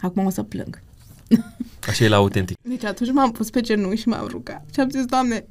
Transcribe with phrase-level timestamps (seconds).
[0.00, 0.82] Acum o să plâng.
[1.88, 2.56] Așa e la autentic.
[2.62, 4.64] Deci atunci m-am pus pe genunchi și m-am rugat.
[4.74, 5.46] Și am zis, Doamne,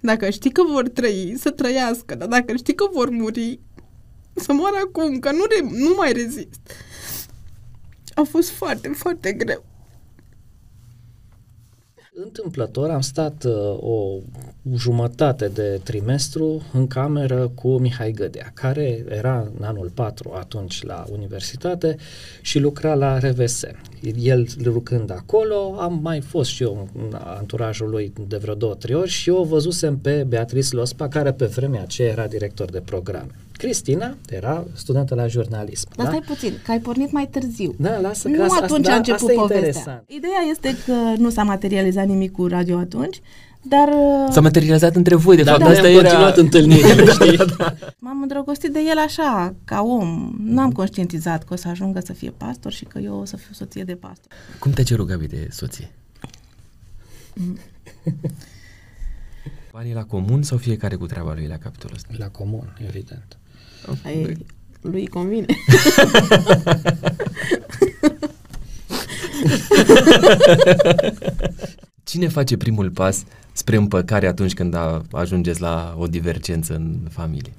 [0.00, 3.60] dacă știi că vor trăi, să trăiască, dar dacă știi că vor muri,
[4.34, 6.60] să moară acum, că nu, re- nu mai rezist.
[8.14, 9.64] A fost foarte, foarte greu.
[12.14, 14.18] Întâmplător am stat uh, o
[14.76, 21.04] jumătate de trimestru în cameră cu Mihai Gădea, care era în anul 4 atunci la
[21.12, 21.96] universitate
[22.40, 23.62] și lucra la RVS.
[24.18, 28.94] El lucrând acolo, am mai fost și eu în anturajul lui de vreo două, trei
[28.94, 32.80] ori și eu o văzusem pe Beatrice Lospa, care pe vremea aceea era director de
[32.80, 33.30] programe.
[33.60, 35.88] Cristina era studentă la jurnalism.
[35.96, 36.12] Dar da?
[36.12, 37.74] stai puțin, că ai pornit mai târziu.
[37.78, 39.66] Da, lasă Nu că asta, atunci da, a început asta e povestea.
[39.66, 40.02] interesant.
[40.06, 43.20] Ideea este că nu s-a materializat nimic cu radio atunci,
[43.62, 46.08] dar uh, S-a materializat între voi, de Da, fapt, dar asta ne-am era...
[46.08, 47.38] continuat întâlnirile, știi?
[47.98, 50.32] m-am îndrăgostit de el așa, ca om.
[50.44, 53.36] Nu am conștientizat că o să ajungă să fie pastor și că eu o să
[53.36, 54.32] fiu soție de pastor.
[54.58, 55.90] Cum te-a cerut Gabi de soție?
[59.72, 62.08] Banii la comun sau fiecare cu treaba lui la capitolul ăsta?
[62.16, 63.38] La comun, evident.
[64.04, 64.36] Ai,
[64.80, 65.46] lui îi convine.
[72.04, 73.22] Cine face primul pas
[73.52, 77.52] spre împăcare atunci când a, ajungeți la o divergență în familie?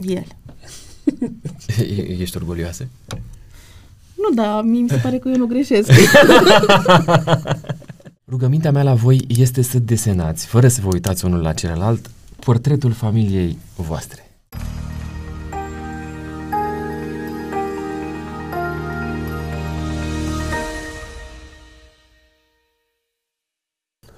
[0.00, 0.24] El.
[1.78, 2.88] E- Ești orgolioasă?
[4.16, 5.90] Nu, da, mie mi se pare că eu nu greșesc.
[8.28, 12.10] Rugămintea mea la voi este să desenați, fără să vă uitați unul la celălalt,
[12.40, 14.24] portretul familiei voastre.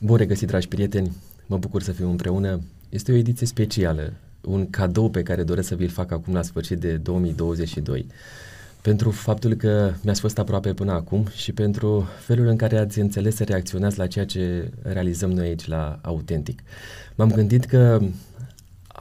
[0.01, 1.12] Bun regăsit, dragi prieteni!
[1.47, 2.61] Mă bucur să fim împreună.
[2.89, 6.79] Este o ediție specială, un cadou pe care doresc să vi-l fac acum la sfârșit
[6.79, 8.07] de 2022
[8.83, 13.34] pentru faptul că mi-ați fost aproape până acum și pentru felul în care ați înțeles
[13.34, 16.61] să reacționați la ceea ce realizăm noi aici la Autentic.
[17.14, 18.00] M-am gândit că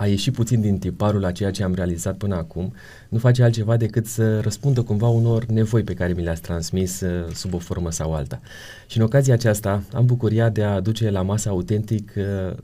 [0.02, 2.74] a ieșit puțin din tiparul a ceea ce am realizat până acum,
[3.10, 7.34] nu face altceva decât să răspundă cumva unor nevoi pe care mi le-ați transmis uh,
[7.34, 8.40] sub o formă sau alta.
[8.88, 12.58] Și în ocazia aceasta am bucuria de a aduce la masa autentic uh,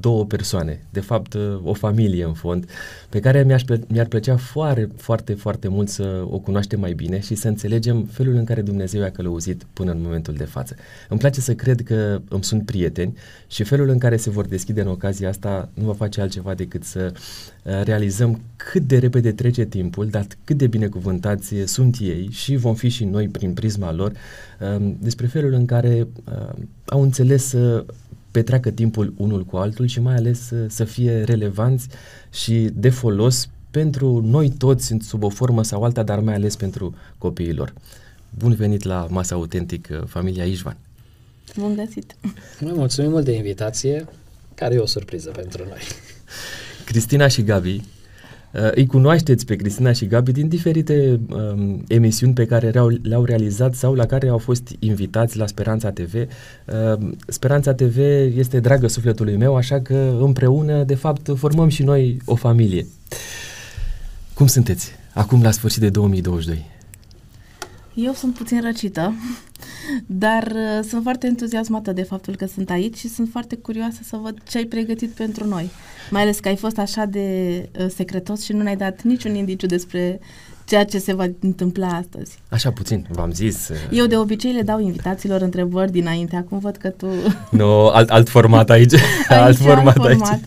[0.00, 2.70] două persoane, de fapt uh, o familie în fond,
[3.08, 7.20] pe care mi-aș plă- mi-ar plăcea foarte, foarte, foarte mult să o cunoaștem mai bine
[7.20, 10.74] și să înțelegem felul în care Dumnezeu i-a călăuzit până în momentul de față.
[11.08, 13.16] Îmi place să cred că îmi sunt prieteni
[13.46, 16.84] și felul în care se vor deschide în ocazia asta nu va face altceva decât
[16.84, 22.56] să uh, realizăm cât de repede trece timpul, dar cât de binecuvântați sunt ei și
[22.56, 24.12] vom fi și noi prin prisma lor
[24.76, 26.52] um, despre felul în care uh,
[26.86, 27.84] au înțeles să
[28.30, 31.88] petreacă timpul unul cu altul și mai ales să, să fie relevanți
[32.30, 36.94] și de folos pentru noi toți sub o formă sau alta, dar mai ales pentru
[37.18, 37.72] copiilor.
[38.30, 40.76] Bun venit la Masa Autentic, uh, familia Ișvan.
[41.56, 42.16] Bun găsit.
[42.58, 44.06] Noi mulțumim mult de invitație,
[44.54, 45.80] care e o surpriză pentru noi.
[46.84, 47.82] Cristina și Gabi.
[48.54, 53.24] Uh, îi cunoașteți pe Cristina și Gabi din diferite um, emisiuni pe care le-au, le-au
[53.24, 56.14] realizat sau la care au fost invitați la Speranța TV.
[56.14, 57.98] Uh, Speranța TV
[58.36, 62.86] este dragă sufletului meu, așa că împreună, de fapt, formăm și noi o familie.
[64.34, 66.79] Cum sunteți acum la sfârșit de 2022?
[68.04, 69.14] Eu sunt puțin răcită,
[70.06, 74.16] dar uh, sunt foarte entuziasmată de faptul că sunt aici și sunt foarte curioasă să
[74.22, 75.70] văd ce ai pregătit pentru noi.
[76.10, 77.28] Mai ales că ai fost așa de
[77.80, 80.20] uh, secretos și nu ne-ai dat niciun indiciu despre
[80.64, 82.38] ceea ce se va întâmpla astăzi.
[82.48, 83.68] Așa puțin, v-am zis.
[83.68, 87.06] uh, Eu de obicei le dau invitațiilor întrebări dinainte, acum văd că tu...
[87.50, 88.94] Nu, alt, alt format aici.
[89.28, 90.18] alt Aici, format alt aici.
[90.18, 90.40] format.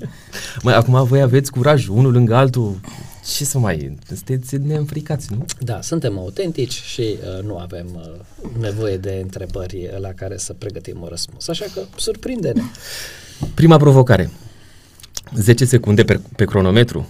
[0.64, 2.80] Măi, acum voi aveți curaj unul lângă altul.
[3.26, 3.98] Ce să mai...
[4.08, 5.46] Sunteți neînfricați, nu?
[5.60, 11.02] Da, suntem autentici și uh, nu avem uh, nevoie de întrebări la care să pregătim
[11.02, 11.48] un răspuns.
[11.48, 12.62] Așa că surprinde-ne.
[13.54, 14.30] Prima provocare.
[15.36, 17.08] 10 secunde pe, pe cronometru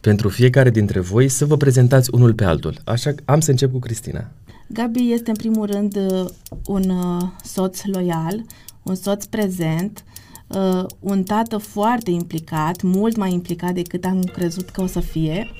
[0.00, 2.80] pentru fiecare dintre voi să vă prezentați unul pe altul.
[2.84, 4.30] Așa că am să încep cu Cristina.
[4.66, 6.24] Gabi este în primul rând uh,
[6.66, 8.44] un uh, soț loial,
[8.82, 10.23] un soț prezent, uh,
[11.00, 15.50] un tată foarte implicat, mult mai implicat decât am crezut că o să fie.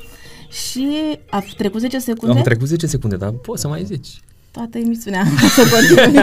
[0.50, 0.88] Și
[1.30, 2.36] a trecut 10 secunde?
[2.36, 4.08] Am trecut 10 secunde, dar poți să mai zici.
[4.50, 5.24] Toată emisiunea
[5.56, 6.20] să continui.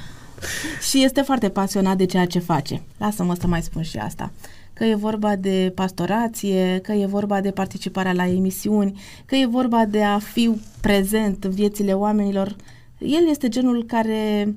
[0.90, 2.82] și este foarte pasionat de ceea ce face.
[2.98, 4.32] Lasă-mă să mai spun și asta.
[4.72, 9.84] Că e vorba de pastorație, că e vorba de participarea la emisiuni, că e vorba
[9.84, 10.50] de a fi
[10.80, 12.56] prezent în viețile oamenilor.
[12.98, 14.54] El este genul care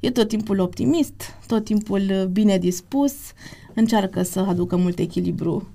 [0.00, 3.12] e tot timpul optimist, tot timpul bine dispus,
[3.74, 5.68] încearcă să aducă mult echilibru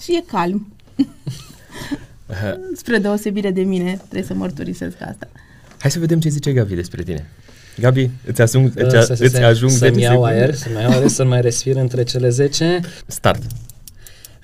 [0.00, 0.66] și e calm.
[2.76, 5.28] Spre deosebire de mine, trebuie să mărturisesc asta.
[5.78, 7.26] Hai să vedem ce zice Gabi despre tine.
[7.78, 10.34] Gabi, îți, asung, îți, Să- să- îți să- ajung Să-mi 10 iau secunde?
[10.34, 12.80] aer, să-mi iau aer, să mai respir între cele 10.
[13.06, 13.42] Start.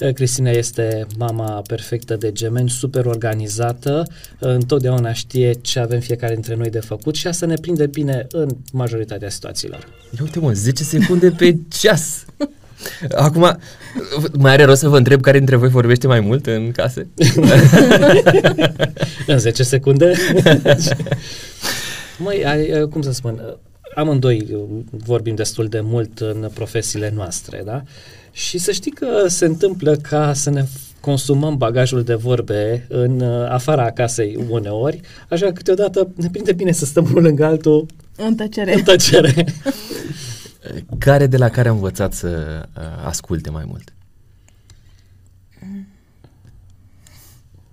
[0.01, 6.35] Uh, Cristina este mama perfectă de gemeni, super organizată, uh, întotdeauna știe ce avem fiecare
[6.35, 9.89] dintre noi de făcut și asta ne prinde bine în majoritatea situațiilor.
[10.11, 12.25] Ia uite mă, 10 secunde pe ceas.
[13.15, 13.59] Acum,
[14.33, 17.07] mai are rost să vă întreb care dintre voi vorbește mai mult în casă?
[19.27, 20.13] În 10 secunde?
[22.25, 23.57] Măi, ai, uh, cum să spun, uh,
[23.95, 24.61] amândoi uh,
[24.91, 27.83] vorbim destul de mult în profesiile noastre, da?
[28.33, 30.65] Și să știi că se întâmplă ca să ne
[31.01, 36.73] consumăm bagajul de vorbe în uh, afara casei uneori, așa că câteodată ne prinde bine
[36.73, 37.87] să stăm unul lângă altul
[38.17, 38.75] În tăcere.
[38.75, 39.45] în tăcere.
[40.99, 43.93] Care de la care am învățat să uh, asculte mai mult?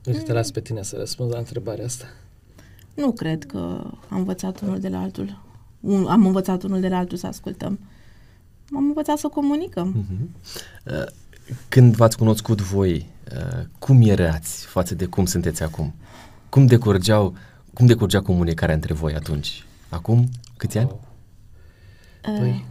[0.04, 2.06] Deci te las pe tine să răspunzi la întrebarea asta.
[2.94, 3.58] Nu cred că
[4.10, 5.42] am învățat unul de la altul.
[5.80, 7.80] Un, am învățat unul de la altul să ascultăm.
[8.76, 9.88] Am învățat să comunicăm.
[9.88, 10.30] Mhm.
[10.86, 11.06] Uh,
[11.70, 15.94] Când v-ați cunoscut voi, uh, cum erați față de cum sunteți acum?
[16.50, 17.36] Cum decurgeau,
[17.74, 19.66] cum decurgea comunicarea între voi atunci?
[19.90, 20.92] Acum câți ani?
[22.22, 22.66] Păi,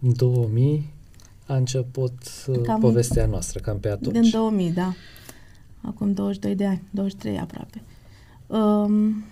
[0.00, 0.92] în 2000
[1.46, 2.12] a început
[2.44, 4.12] cam Cam- povestea noastră, cam pe atunci.
[4.20, 4.92] Din 2000, da.
[5.80, 7.82] Acum 22 de ani, 23 aproape.
[8.46, 9.24] Um,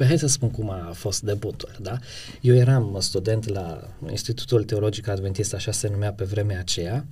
[0.00, 1.98] Păi hai să spun cum a fost debutul, da?
[2.40, 7.06] Eu eram student la Institutul Teologic Adventist, așa se numea pe vremea aceea,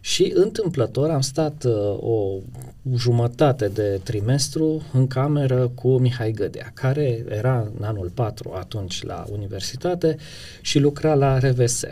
[0.00, 2.38] și întâmplător am stat uh, o
[2.96, 9.24] jumătate de trimestru în cameră cu Mihai Gădea, care era în anul 4 atunci la
[9.32, 10.16] universitate
[10.60, 11.82] și lucra la RVS.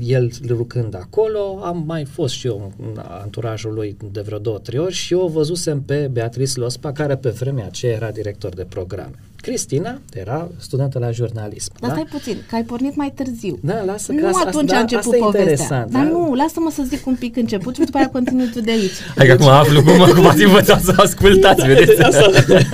[0.00, 4.78] El lucrând acolo, am mai fost și eu în anturajul lui de vreo două, trei
[4.78, 8.64] ori și eu o văzusem pe Beatrice Lospa, care pe vremea aceea era director de
[8.64, 9.14] programe.
[9.42, 11.72] Cristina era studentă la jurnalism.
[11.80, 11.96] dar da?
[11.96, 13.58] stai puțin, că ai pornit mai târziu.
[13.62, 15.50] Da, lasă că nu asta, atunci da, a început asta e povestea.
[15.50, 15.90] interesant.
[15.90, 16.08] Dar da?
[16.10, 18.98] nu, lasă-mă să zic un pic început și după aia continui tu de aici.
[19.16, 21.96] Hai că acum aflu cum, cum ați învățat să ascultați, vedeți?
[21.96, 22.30] Da, Asta,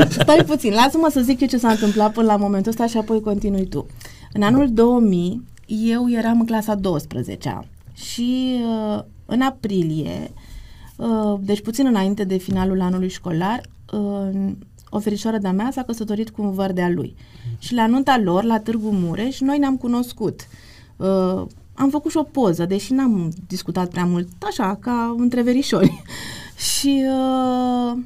[0.09, 3.21] Stai puțin, lasă-mă să zic eu ce s-a întâmplat până la momentul ăsta și apoi
[3.21, 3.87] continui tu.
[4.33, 7.59] În anul 2000, eu eram în clasa 12
[7.95, 8.61] și
[8.95, 10.31] uh, în aprilie,
[10.97, 13.61] uh, deci puțin înainte de finalul anului școlar,
[13.93, 14.51] uh,
[14.91, 17.15] o ferișoară de-a mea s-a căsătorit cu un văr de-a lui.
[17.59, 20.49] Și la nunta lor, la Târgu Mureș, noi ne-am cunoscut.
[20.97, 21.43] Uh,
[21.75, 26.03] am făcut și o poză, deși n-am discutat prea mult, așa, ca între verișori.
[26.79, 27.99] și uh,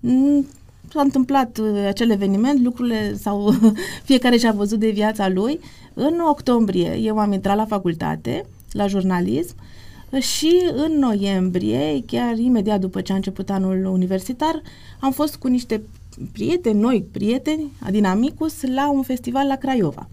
[0.00, 0.46] n-
[0.92, 3.54] s-a întâmplat uh, acel eveniment, lucrurile sau
[4.08, 5.60] fiecare și-a văzut de viața lui.
[5.94, 9.54] În octombrie eu am intrat la facultate, la jurnalism,
[10.20, 14.62] și în noiembrie, chiar imediat după ce a început anul universitar,
[15.00, 15.82] am fost cu niște
[16.32, 20.08] prieteni, noi prieteni, din Amicus, la un festival la Craiova.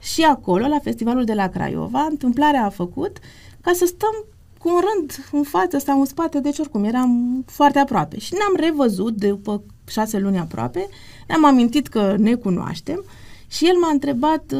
[0.00, 3.18] Și acolo, la festivalul de la Craiova, întâmplarea a făcut
[3.60, 4.24] ca să stăm
[4.58, 8.18] cu un rând în față sau în spate, deci oricum eram foarte aproape.
[8.18, 10.88] Și ne-am revăzut după șase luni aproape,
[11.28, 13.04] ne-am amintit că ne cunoaștem
[13.46, 14.54] și el m-a întrebat,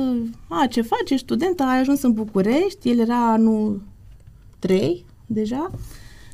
[0.49, 3.82] a, ce faci, ești student, ai ajuns în București, el era anul
[4.59, 5.71] 3 deja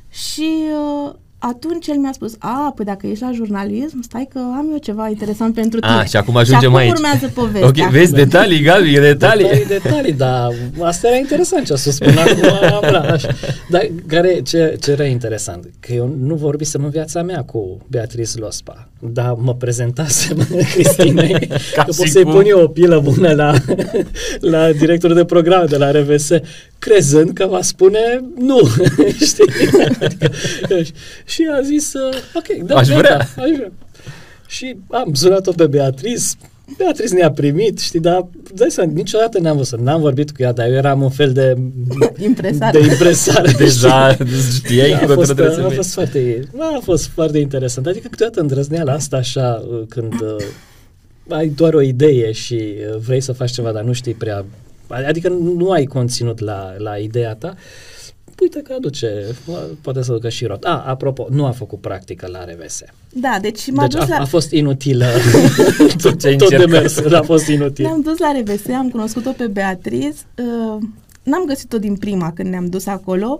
[0.09, 0.63] și
[1.05, 4.77] uh, atunci el mi-a spus, a, păi dacă ești la jurnalism, stai că am eu
[4.77, 5.93] ceva interesant pentru tine.
[5.93, 6.91] A, și acum ajungem și acum aici.
[6.91, 7.67] urmează povestea.
[7.67, 9.43] Ok, vezi detalii, Gabi, e detalii.
[9.43, 10.49] Detalii, detalii, dar
[10.81, 12.41] asta era interesant ce a spus până acum.
[12.91, 13.29] Da, așa.
[13.69, 15.69] Dar care, ce, ce era interesant?
[15.79, 21.83] Că eu nu vorbisem în viața mea cu Beatrice Lospa, dar mă prezentasem Cristinei Ca
[21.83, 22.31] că și pot să-i cum.
[22.31, 23.53] pun eu o pilă bună la,
[24.51, 26.29] la directorul de program de la RVS,
[26.79, 27.99] crezând că va spune
[28.37, 28.59] nu,
[29.25, 29.45] știi?
[30.63, 30.89] Adică,
[31.27, 33.17] și a zis, uh, ok, da, Aș gata, vrea.
[33.17, 33.71] Aș vrea.
[34.47, 36.23] Și am sunat-o pe Beatrice,
[36.77, 40.67] Beatrice ne-a primit, știi, dar dai seama, niciodată n-am văzut, n-am vorbit cu ea, dar
[40.67, 41.55] eu eram un fel de
[42.19, 42.71] Impresar.
[42.71, 43.51] de impresar.
[43.57, 44.17] Deja
[44.55, 45.75] știai a că fost, trebuie să a mergi.
[45.75, 47.87] fost foarte, a fost foarte interesant.
[47.87, 50.35] Adică câteodată îndrăzneala asta așa uh, când uh,
[51.29, 52.53] ai doar o idee și
[52.91, 54.45] uh, vrei să faci ceva, dar nu știi prea,
[54.87, 57.55] adică nu ai conținut la, la ideea ta,
[58.41, 59.25] uite că aduce,
[59.81, 60.63] poate să ducă și rot.
[60.63, 62.81] A, apropo, nu a făcut practică la RVS.
[63.13, 64.21] Da, deci m-a Deci dus a, la...
[64.21, 65.05] a fost inutilă
[66.03, 66.69] Tot ce ai tot încercat.
[66.69, 67.85] demersul, a fost inutil.
[67.85, 70.25] Ne-am dus la RVS, am cunoscut-o pe Beatriz.
[70.37, 70.83] Uh,
[71.23, 73.39] n-am găsit-o din prima când ne-am dus acolo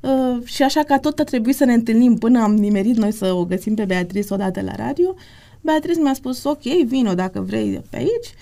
[0.00, 3.32] uh, și așa că tot a trebuit să ne întâlnim până am nimerit noi să
[3.32, 5.14] o găsim pe Beatriz odată la radio.
[5.60, 8.34] Beatriz mi-a spus, ok, vino dacă vrei pe aici.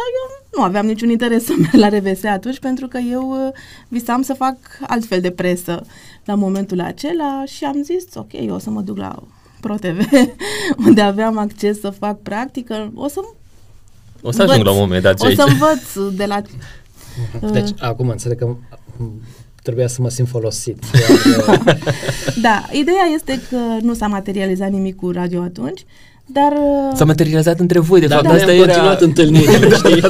[0.00, 3.52] Dar eu nu aveam niciun interes să merg la RVS atunci pentru că eu uh,
[3.88, 5.86] visam să fac altfel de presă
[6.24, 9.22] la momentul acela și am zis, ok, eu o să mă duc la
[9.60, 10.08] ProTV,
[10.86, 12.92] unde aveam acces să fac practică.
[12.94, 13.20] O să
[14.22, 15.38] O să ajung la un moment dat și o aici.
[15.38, 16.42] să învăț de la...
[17.52, 17.74] Deci, Uh.
[17.78, 19.22] acum înțeleg că m,
[19.62, 20.84] trebuia să mă simt folosit.
[21.00, 21.74] Iar, uh,
[22.42, 25.84] Da, ideea este că nu s-a materializat nimic cu radio atunci,
[26.32, 26.52] dar...
[26.52, 28.66] uh, S-a materializat între voi, de Dar fapt, noi asta am era...
[28.72, 30.02] continuat întâlnirile, știi?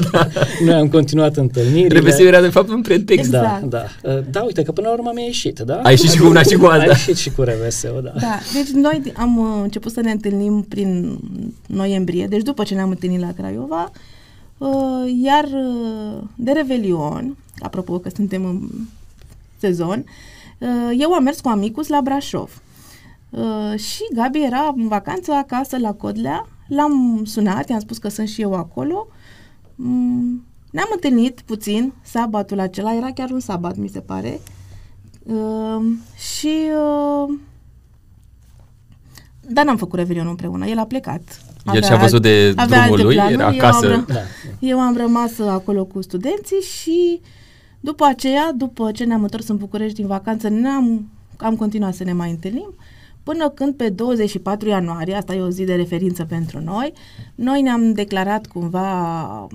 [0.65, 1.99] Noi am continuat întâlnirile.
[1.99, 3.31] RVS era, de fapt, un pretext.
[3.31, 3.65] Da, Exact.
[3.65, 3.85] da.
[4.11, 5.75] Uh, Da, uite că până la urmă mi-a ieșit, da?
[5.83, 6.83] Ai ieșit și cu una și cu alta.
[6.83, 8.21] Ai ieșit și cu RVS-ul, da.
[8.21, 11.19] Da, deci noi am uh, început să ne întâlnim prin
[11.67, 13.91] noiembrie, deci după ce ne-am întâlnit la Craiova,
[14.59, 14.69] uh,
[15.23, 18.61] iar uh, de Revelion, apropo că suntem în
[19.59, 20.05] sezon,
[20.59, 22.63] uh, eu am mers cu amicus la Brașov.
[23.31, 28.29] Uh, și Gabi era în vacanță acasă la Codlea, l-am sunat, i-am spus că sunt
[28.29, 29.07] și eu acolo.
[29.75, 34.41] Mm, ne-am întâlnit puțin sabatul acela, era chiar un sabat, mi se pare.
[35.23, 35.83] Uh,
[36.35, 36.57] și
[37.29, 37.35] uh,
[39.49, 41.21] dar n-am făcut revelionul împreună, el a plecat.
[41.75, 44.03] El și-a văzut de avea drumul alte lui, planuri, era eu am acasă.
[44.03, 44.21] ră- Da.
[44.59, 47.21] Eu am rămas acolo cu studenții și
[47.81, 52.13] după aceea, după ce ne-am întors în București din vacanță, ne-am, am continuat să ne
[52.13, 52.75] mai întâlnim,
[53.23, 56.93] până când pe 24 ianuarie, asta e o zi de referință pentru noi,
[57.35, 59.49] noi ne-am declarat cumva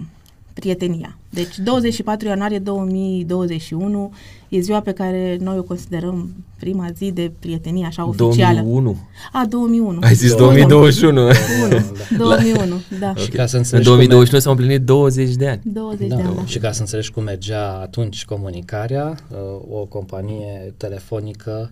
[0.53, 1.17] prietenia.
[1.29, 4.11] Deci 24 ianuarie 2021
[4.49, 8.59] e ziua pe care noi o considerăm prima zi de prietenie, așa oficială.
[8.61, 8.97] 2001.
[9.31, 9.99] A, 2001.
[10.01, 11.13] Ai zis 2021.
[11.13, 12.17] 2021.
[12.17, 13.13] 2001, da.
[13.15, 13.35] Și Ok.
[13.35, 15.61] ca să În înțelegi 2021 s-au împlinit 20 de ani.
[15.63, 16.35] 20 Da, de ani.
[16.35, 16.45] da.
[16.45, 19.37] și ca să înțelegi cum mergea atunci comunicarea, uh,
[19.79, 21.71] o companie telefonică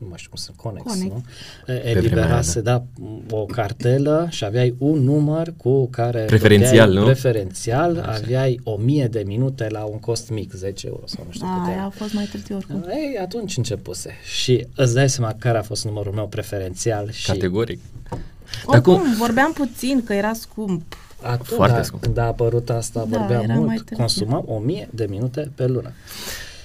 [0.00, 1.02] nu mai știu cum sunt, Conex, Conex.
[1.12, 1.22] nu?
[1.66, 2.82] E- vremea Eliberase, da,
[3.30, 7.04] o cartelă și aveai un număr cu care Preferențial, dădeai- nu?
[7.04, 11.46] Preferențial, aveai o mie de minute la un cost mic, 10 euro sau nu știu
[11.46, 11.84] cât A, era.
[11.84, 12.84] a fost mai târziu oricum.
[12.88, 14.10] Ei, atunci începuse.
[14.42, 17.80] Și îți dai seama care a fost numărul meu preferențial și Categoric.
[18.10, 18.18] Dar
[18.64, 20.96] Oricum, cum- vorbeam puțin că era scump.
[21.22, 22.02] atunci, Foarte da, scump.
[22.02, 23.96] când a apărut asta, Da, vorbeam era mai mult, târziu.
[23.96, 25.92] consumam o mie de minute pe lună.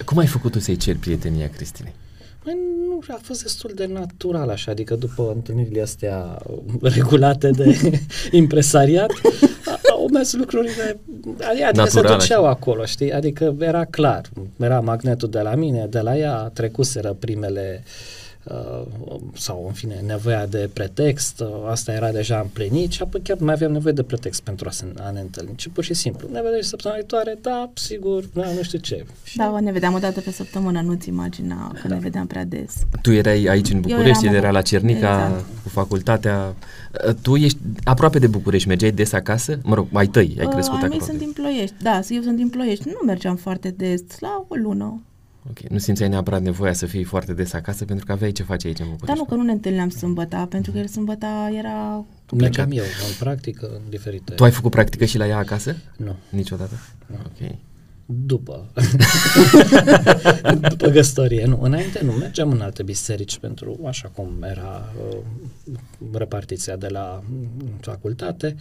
[0.04, 1.94] Cum ai făcut tu să-i ceri prietenia Cristinei?
[2.44, 2.56] Păi
[2.88, 6.38] nu, a fost destul de natural așa, adică după întâlnirile astea
[6.82, 7.76] regulate de
[8.30, 9.10] impresariat,
[9.66, 11.00] a- au mers lucrurile,
[11.48, 12.50] adică se Natural, duceau așa.
[12.50, 14.28] acolo, știi, adică era clar,
[14.60, 17.90] era magnetul de la mine, de la ea, trecuseră primele uh,
[19.34, 23.44] sau în fine nevoia de pretext, uh, asta era deja împlinit și apoi chiar nu
[23.44, 26.28] mai aveam nevoie de pretext pentru a, se, a ne întâlni, ci pur și simplu,
[26.32, 29.04] ne vedem și săptămâna viitoare, da, sigur, da, nu știu ce.
[29.24, 31.94] Și Da, ne vedeam o dată pe săptămână, nu-ți imagina că Da.
[31.94, 32.74] ne vedeam prea des.
[33.02, 35.44] Tu erai aici în București, eram el era în- la Cernica exact.
[35.62, 36.54] cu facultatea.
[37.22, 39.58] Tu ești aproape de București, mergeai des acasă?
[39.62, 41.04] Mă rog, ai tăi, ai Uh, crescut ai mei acolo.
[41.04, 45.00] sunt din Ploiești, da, eu sunt din Ploiești, nu mergeam foarte des, la o lună.
[45.50, 48.66] Ok, nu simțeai neapărat nevoia să fii foarte des acasă pentru că aveai ce face
[48.66, 49.20] aici în Dar București.
[49.20, 52.04] nu că nu ne întâlneam sâmbăta, pentru că el sâmbăta era...
[52.34, 54.32] mergeam eu în practică în diferite...
[54.34, 55.76] Tu ai făcut practică și la ea acasă?
[55.96, 56.16] Nu.
[56.30, 56.74] Niciodată?
[57.12, 57.50] Ok.
[58.10, 58.66] După.
[60.68, 61.60] După găstorie, nu.
[61.62, 65.18] Înainte nu, mergeam în alte biserici pentru, așa cum era uh,
[66.12, 67.48] repartiția de la mm,
[67.80, 68.56] facultate.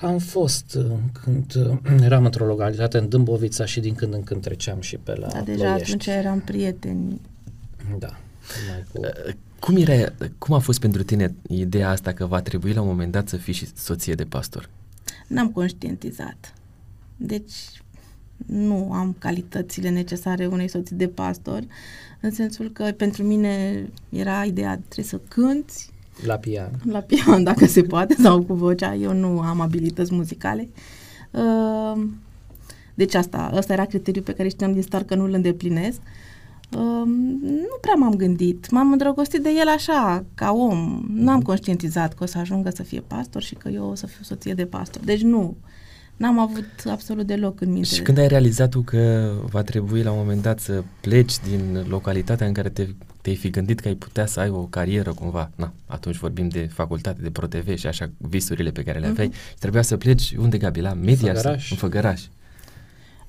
[0.00, 0.84] Am fost uh,
[1.22, 1.78] când uh,
[2.08, 5.42] eram într-o localitate în Dâmbovița și din când în când treceam și pe la Dar
[5.42, 5.84] deja Ploiești.
[5.84, 7.20] atunci eram prieteni.
[7.98, 8.18] Da.
[8.68, 8.98] Mai cu...
[9.00, 12.86] Uh, Cum, era, cum a fost pentru tine ideea asta că va trebui la un
[12.86, 14.68] moment dat să fii și soție de pastor?
[15.26, 16.54] N-am conștientizat.
[17.16, 17.52] Deci
[18.46, 21.62] nu am calitățile necesare unei soții de pastor,
[22.20, 25.90] în sensul că pentru mine era ideea trebuie să cânti
[26.26, 26.70] La pian.
[26.84, 28.94] la pian, dacă se poate, sau cu vocea.
[28.94, 30.68] Eu nu am abilități muzicale.
[31.30, 32.02] Uh,
[32.94, 36.00] Deci asta, ăsta era criteriul pe care știam din start că nu îl îndeplinesc.
[36.72, 37.06] Uh,
[37.42, 38.70] Nu prea m-am gândit.
[38.70, 41.04] M-am îndrăgostit de el așa, ca om.
[41.14, 44.06] Nu am conștientizat că o să ajungă să fie pastor și că eu o să
[44.06, 45.04] fiu soție de pastor.
[45.04, 45.56] Deci nu.
[46.16, 47.94] N-am avut absolut deloc în minte.
[47.94, 51.84] Și când ai realizat tu că va trebui la un moment dat să pleci din
[51.88, 52.86] localitatea în care te,
[53.22, 56.68] te-ai fi gândit că ai putea să ai o carieră cumva, na, atunci vorbim de
[56.72, 60.58] facultate, de ProTV și așa visurile pe care le aveai, și trebuia să pleci unde,
[60.58, 61.34] Gabi, la media?
[61.34, 61.70] Făgăraș.
[61.70, 62.22] În Făgăraș.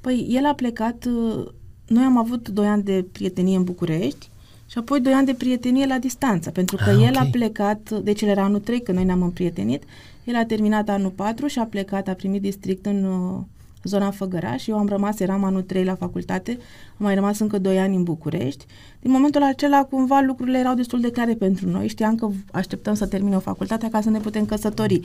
[0.01, 1.48] Păi el a plecat, uh,
[1.88, 4.29] noi am avut doi ani de prietenie în București
[4.69, 7.31] și apoi doi ani de prietenie la distanță, pentru că Ah, el a ok.
[7.31, 9.83] plecat, deci el era anul 3 când noi ne-am împrietenit,
[10.24, 13.41] el a terminat anul 4 și a plecat, a primit district în uh,
[13.83, 16.51] zona Făgăraș, eu am rămas, eram anul 3 la facultate,
[16.97, 18.65] am mai rămas încă 2 ani în București.
[19.00, 23.05] Din momentul acela, cumva, lucrurile erau destul de clare pentru noi, știam că așteptăm să
[23.05, 25.01] termine o facultate ca să ne putem căsători.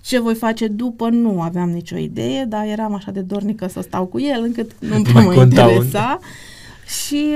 [0.00, 4.06] Ce voi face după, nu aveam nicio idee, dar eram așa de dornică să stau
[4.06, 6.18] cu el, încât nu prea Mai mă conta un- interesa.
[7.06, 7.26] Și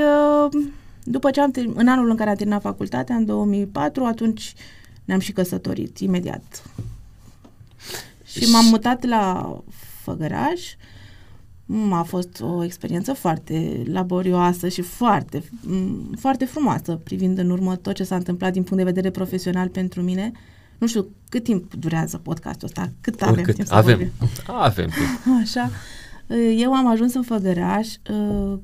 [0.48, 0.62] uh,
[1.04, 4.54] după ce am ter- în anul în care am terminat facultatea, în 2004, atunci
[5.04, 6.62] Ne-am și căsătorit imediat.
[8.24, 9.56] Și m-am mutat la
[10.02, 10.60] Făgăraș.
[11.66, 17.76] Mm, A fost o experiență foarte laborioasă și foarte, mm, foarte frumoasă, privind în urmă
[17.76, 20.32] tot ce s-a întâmplat din punct de vedere profesional pentru mine.
[20.78, 23.54] Nu știu cât timp durează podcastul ăsta, cât avem Oricât.
[23.54, 23.96] timp să avem.
[23.96, 24.12] vorbim.
[24.54, 25.36] Avem timp.
[25.42, 25.70] Așa.
[26.56, 28.58] Eu am ajuns în Făgăraș, uh,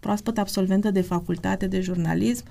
[0.00, 2.44] proaspăt absolventă de facultate de jurnalism,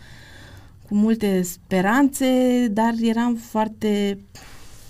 [0.88, 2.28] cu multe speranțe,
[2.72, 4.18] dar eram foarte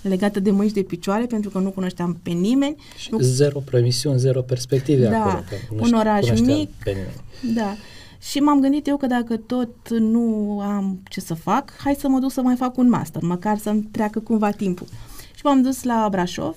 [0.06, 2.76] legată de mâini și de picioare pentru că nu cunoșteam pe nimeni.
[2.96, 5.44] Și Nu, zero promisiuni, zero perspective Da, acolo.
[5.48, 6.70] că nu un știu- oraș cunoșteam mic.
[6.84, 7.54] Pe nimeni.
[7.56, 7.74] da.
[8.20, 12.18] Și m-am gândit eu că dacă tot nu am ce să fac, hai să mă
[12.18, 14.86] duc să mai fac un master, măcar să-mi treacă cumva timpul.
[15.34, 16.56] Și m-am dus la Brașov,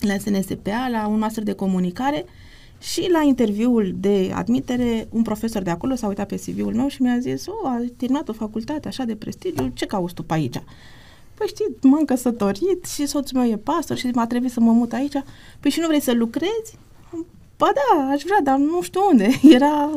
[0.00, 2.24] la SNSPA, la un master de comunicare
[2.80, 7.02] și la interviul de admitere, un profesor de acolo s-a uitat pe CV-ul meu și
[7.02, 10.56] mi-a zis, o, ai terminat o facultate așa de prestigiu, ce cauți tu pe aici?
[11.34, 14.92] Păi știi, m-am căsătorit și soțul meu e pastor și m-a trebuit să mă mut
[14.92, 15.22] aici.
[15.60, 16.78] Păi și nu vrei să lucrezi?
[17.56, 19.28] Ba da, aș vrea, dar nu știu unde.
[19.56, 19.90] Era...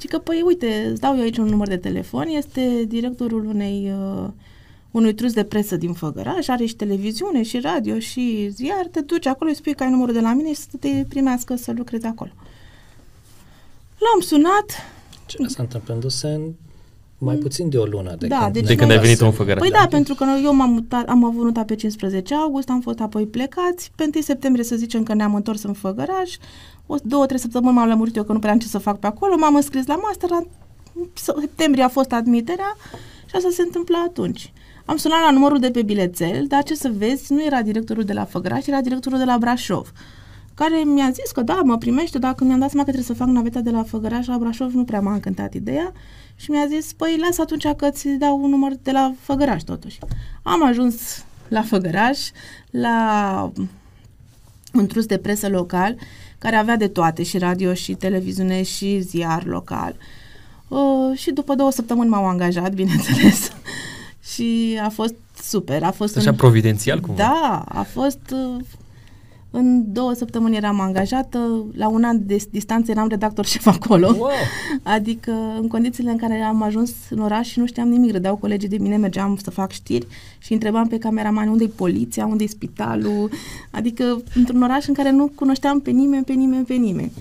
[0.00, 3.92] Și că, păi, uite, îți dau eu aici un număr de telefon, este directorul unei,
[3.92, 4.28] uh,
[4.90, 9.26] unui trus de presă din Făgăraș, are și televiziune, și radio, și ziar, te duci
[9.26, 12.06] acolo, îi spui că ai numărul de la mine și să te primească să lucrezi
[12.06, 12.30] acolo.
[13.98, 14.64] L-am sunat,
[15.26, 16.52] Ce asta întâmplându-se în
[17.24, 19.20] mai puțin de o lună de Da, când, deci ne-am De când ai dat venit
[19.20, 19.32] în seama.
[19.34, 19.60] Făgăraș.
[19.60, 22.80] Păi da, pentru că noi- eu m-am mutat, am avut nota pe 15 august, am
[22.80, 26.36] fost apoi plecați, pe 1 septembrie să zicem că ne-am întors în Făgăraș,
[26.86, 29.06] o două, trei săptămâni m-am lămurit eu că nu prea am ce să fac pe
[29.06, 30.42] acolo, m-am înscris la master, la
[31.14, 32.76] septembrie a fost admiterea
[33.26, 34.52] și asta se întâmplă atunci.
[34.84, 38.12] Am sunat la numărul de pe bilețel, dar ce să vezi, nu era directorul de
[38.12, 39.92] la Făgăraș, era directorul de la Brașov
[40.54, 43.32] care mi-a zis că da, mă primește, dacă mi-am dat seama că trebuie să fac
[43.32, 45.92] naveta de la Făgăraș la Brașov, nu prea m-a încântat ideea
[46.36, 49.98] și mi-a zis, păi lasă atunci că ți dau un număr de la Făgăraș totuși.
[50.42, 52.18] Am ajuns la Făgăraș,
[52.70, 53.52] la
[54.74, 55.96] un trus de presă local,
[56.38, 59.96] care avea de toate, și radio, și televiziune, și ziar local.
[60.68, 63.50] Uh, și după două săptămâni m-au angajat, bineînțeles.
[64.34, 65.82] și a fost super.
[65.82, 67.22] A fost Așa un- providențial cumva.
[67.22, 68.18] da, a fost...
[68.32, 68.60] uh,
[69.56, 74.14] În două săptămâni eram angajată, la un an de distanță eram redactor șef acolo.
[74.18, 74.30] Wow!
[74.96, 78.68] Adică în condițiile în care am ajuns în oraș și nu știam nimic, râdeau colegii
[78.68, 80.06] de mine, mergeam să fac știri
[80.38, 83.30] și întrebam pe cameraman unde e poliția, unde e spitalul,
[83.70, 87.12] adică într-un oraș în care nu cunoșteam pe nimeni, pe nimeni, pe nimeni.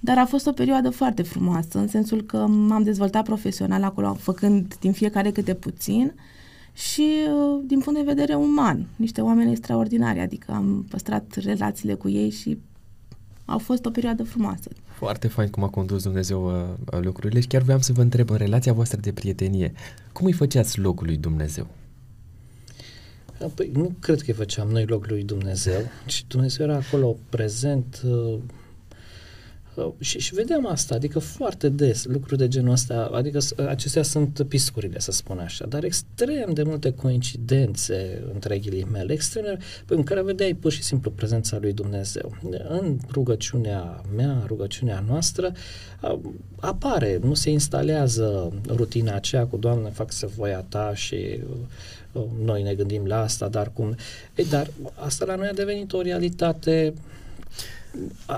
[0.00, 4.74] Dar a fost o perioadă foarte frumoasă, în sensul că m-am dezvoltat profesional acolo, făcând
[4.80, 6.12] din fiecare câte puțin
[6.76, 12.08] și uh, din punct de vedere uman, niște oameni extraordinari, adică am păstrat relațiile cu
[12.08, 12.58] ei și
[13.44, 14.70] au fost o perioadă frumoasă.
[14.84, 18.36] Foarte fain cum a condus Dumnezeu uh, lucrurile și chiar voiam să vă întreb în
[18.36, 19.72] relația voastră de prietenie,
[20.12, 21.66] cum îi făceați locul lui Dumnezeu?
[23.54, 28.02] Păi nu cred că îi făceam noi loc lui Dumnezeu, ci Dumnezeu era acolo prezent
[28.04, 28.38] uh, uh,
[29.98, 34.42] și, și vedeam asta, adică foarte des lucruri de genul ăsta, adică s- acestea sunt
[34.48, 39.58] piscurile, să spun așa, dar extrem de multe coincidențe între ghilimele, extrem de,
[39.94, 42.36] în care vedeai pur și simplu prezența lui Dumnezeu.
[42.68, 45.52] În rugăciunea mea, rugăciunea noastră,
[46.00, 46.20] a-
[46.60, 51.38] apare, nu se instalează rutina aceea cu Doamne, fac să voia ta și
[52.12, 53.94] uh, noi ne gândim la asta, dar cum...
[54.34, 57.00] E, dar asta la noi a devenit o realitate a-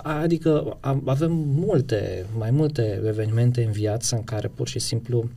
[0.02, 5.28] Adică am- avem multe, mai multe evenimente în viață în care pur și simplu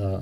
[0.00, 0.20] uh,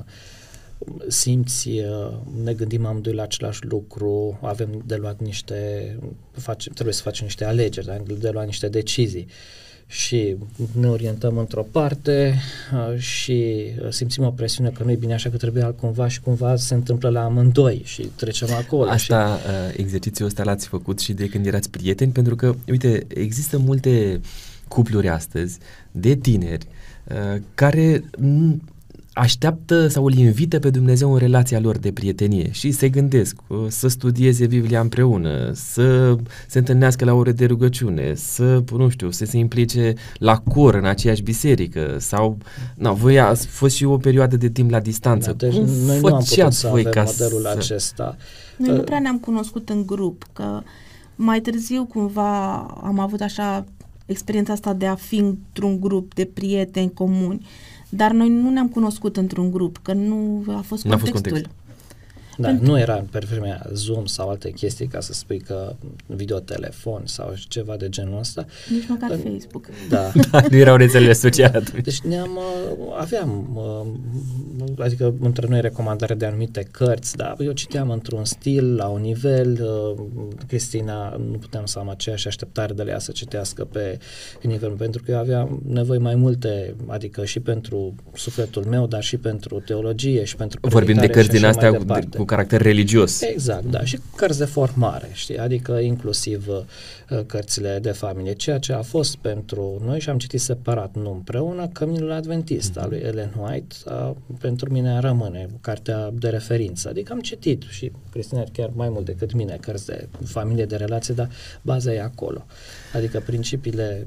[1.08, 5.98] simți, uh, ne gândim amândoi la același lucru, avem de luat niște,
[6.32, 7.96] face, trebuie să facem niște alegeri, da?
[8.18, 9.26] de luat niște decizii
[9.90, 10.36] și
[10.80, 12.34] ne orientăm într-o parte
[12.72, 16.20] uh, și uh, simțim o presiune că nu e bine așa că trebuie altcumva și
[16.20, 18.84] cumva se întâmplă la amândoi și trecem acolo.
[18.84, 18.90] și...
[18.90, 23.58] Asta, uh, exercițiul ăsta l-ați făcut și de când erați prieteni, pentru că, uite, există
[23.58, 24.20] multe
[24.68, 25.58] cupluri astăzi
[25.90, 26.66] de tineri
[27.04, 28.62] uh, care m,
[29.12, 33.58] așteaptă sau îl invită pe Dumnezeu în relația lor de prietenie și se gândesc uh,
[33.68, 39.24] să studieze Biblia împreună, să se întâlnească la ore de rugăciune, să, nu știu, să
[39.24, 42.38] se implice la cor în aceeași biserică sau,
[42.74, 45.32] na, voi ați fost și o perioadă de timp la distanță.
[45.36, 47.48] Da, deci Cum noi nu am putut făceați să voi avem ca modelul să...
[47.48, 48.16] acesta.
[48.56, 50.62] Noi nu Uh, prea ne-am cunoscut în grup, că
[51.16, 53.64] mai târziu cumva am avut așa
[54.06, 57.46] experiența asta de a fi într-un grup de prieteni comuni,
[57.90, 61.50] dar noi nu ne-am cunoscut într-un grup, că nu a fost N-a fost contextul.
[62.40, 62.64] Context.
[62.64, 62.66] Da, Pentru...
[62.66, 65.74] nu era pe vremea Zoom sau alte chestii ca să spui că
[66.06, 68.46] videotelefon sau ceva de genul ăsta.
[68.70, 69.18] Nici măcar în...
[69.18, 69.68] Facebook.
[69.88, 70.12] Da.
[70.30, 70.42] da.
[70.50, 71.84] nu erau rețelele sociale atunci.
[71.84, 77.90] Deci ne-am, uh, aveam, uh, adică între noi recomandare de anumite cărți, da, eu citeam
[77.90, 82.90] într-un stil, la un nivel, uh, Cristina nu puteam să am aceeași așteptare de la
[82.90, 83.98] ea să citească pe
[84.42, 89.16] nivel, pentru că eu aveam nevoie mai multe, adică și pentru sufletul meu, dar și
[89.16, 91.84] pentru teologie și pentru Vorbim de cărți din astea cu,
[92.16, 93.20] cu caracter religios.
[93.20, 98.72] Exact, da, și cărți de formare, știi, adică inclusiv uh, cărțile de familie, ceea ce
[98.72, 102.82] a fost pentru noi și am citit separat, nu împreună, Căminul Adventist mm-hmm.
[102.82, 107.92] al lui Ellen White, a, pentru mine rămâne cartea de referință, adică am citit și
[108.10, 111.28] Cristina chiar mai mult decât mine cărți de familie, de relație, dar
[111.62, 112.46] baza e acolo.
[112.94, 114.06] Adică principiile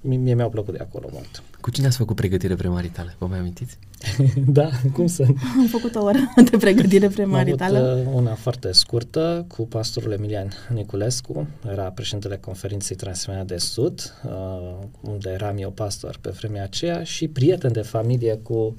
[0.00, 1.42] mie mi-au plăcut de acolo mult.
[1.60, 3.14] Cu cine ați făcut pregătire premaritală?
[3.18, 3.78] Vă mai amintiți?
[4.58, 5.26] da, cum să...
[5.58, 6.18] Am făcut o oră
[6.50, 7.78] de pregătire premaritală.
[7.78, 13.56] Am avut uh, una foarte scurtă cu pastorul Emilian Niculescu, era președintele conferinței Transilvania de
[13.56, 18.74] Sud, uh, unde eram eu pastor pe vremea aceea și prieten de familie cu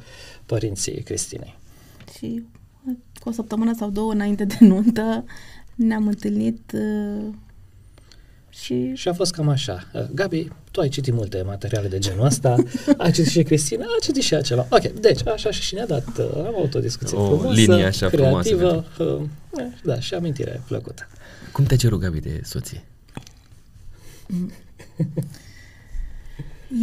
[0.46, 1.58] părinții Cristinei.
[2.18, 2.44] Și
[3.20, 5.26] cu o săptămână sau două înainte de nuntă
[5.76, 7.34] ne-am întâlnit uh,
[8.62, 8.94] și...
[8.94, 9.88] și a fost cam așa.
[9.94, 12.56] Uh, Gabi, tu ai citit multe materiale de genul ăsta,
[12.98, 14.68] ai citit și Cristina, a citit și acela.
[14.70, 18.08] Ok, deci așa și ne-a dat, uh, am avut o discuție o frumoasă, linie așa
[18.08, 19.30] creativă, frumoasă.
[19.52, 21.08] Uh, da, și amintire plăcută.
[21.52, 22.84] Cum te ceru, Gabi, de soție?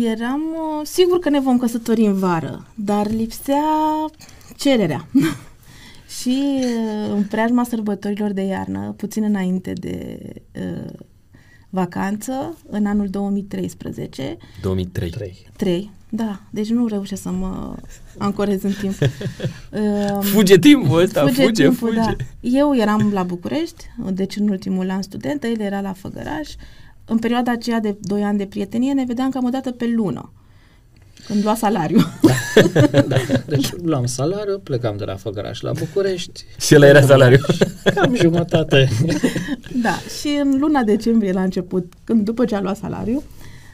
[0.05, 3.65] Eram uh, sigur că ne vom căsători în vară, dar lipsea
[4.57, 5.09] cererea.
[6.21, 10.19] și uh, în preajma sărbătorilor de iarnă, puțin înainte de
[10.55, 10.93] uh,
[11.75, 14.37] vacanță în anul 2013.
[14.63, 15.11] 2003.
[15.11, 15.47] 3.
[15.57, 15.91] 3.
[16.09, 17.77] Da, deci nu reușesc să mă
[18.19, 18.95] ancorez în timp.
[20.35, 22.01] fuge timpul ăsta, fuge, fuge, timpul, fuge.
[22.01, 22.17] Da.
[22.41, 26.51] Eu eram la București, deci în ultimul an studentă, el era la Făgăraș.
[27.05, 30.33] În perioada aceea de 2 ani de prietenie ne vedeam cam o dată pe lună.
[31.33, 31.99] Când lua salariu.
[32.23, 33.01] Da.
[33.09, 33.17] da.
[33.47, 36.45] Deci luam salariu, plecam de la Făgăraș la București.
[36.61, 37.39] Și el era salariu.
[37.95, 38.89] Cam jumătate.
[39.83, 43.23] Da, și în luna decembrie la început, când după ce a luat salariu,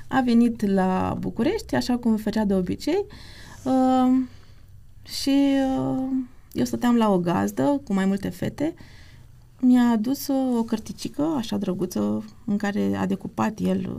[0.09, 3.07] a venit la București, așa cum făcea de obicei,
[3.62, 4.21] uh,
[5.05, 6.09] și uh,
[6.53, 8.75] eu stăteam la o gazdă cu mai multe fete
[9.61, 13.90] mi-a adus o cărticică, așa drăguță, în care a decupat el...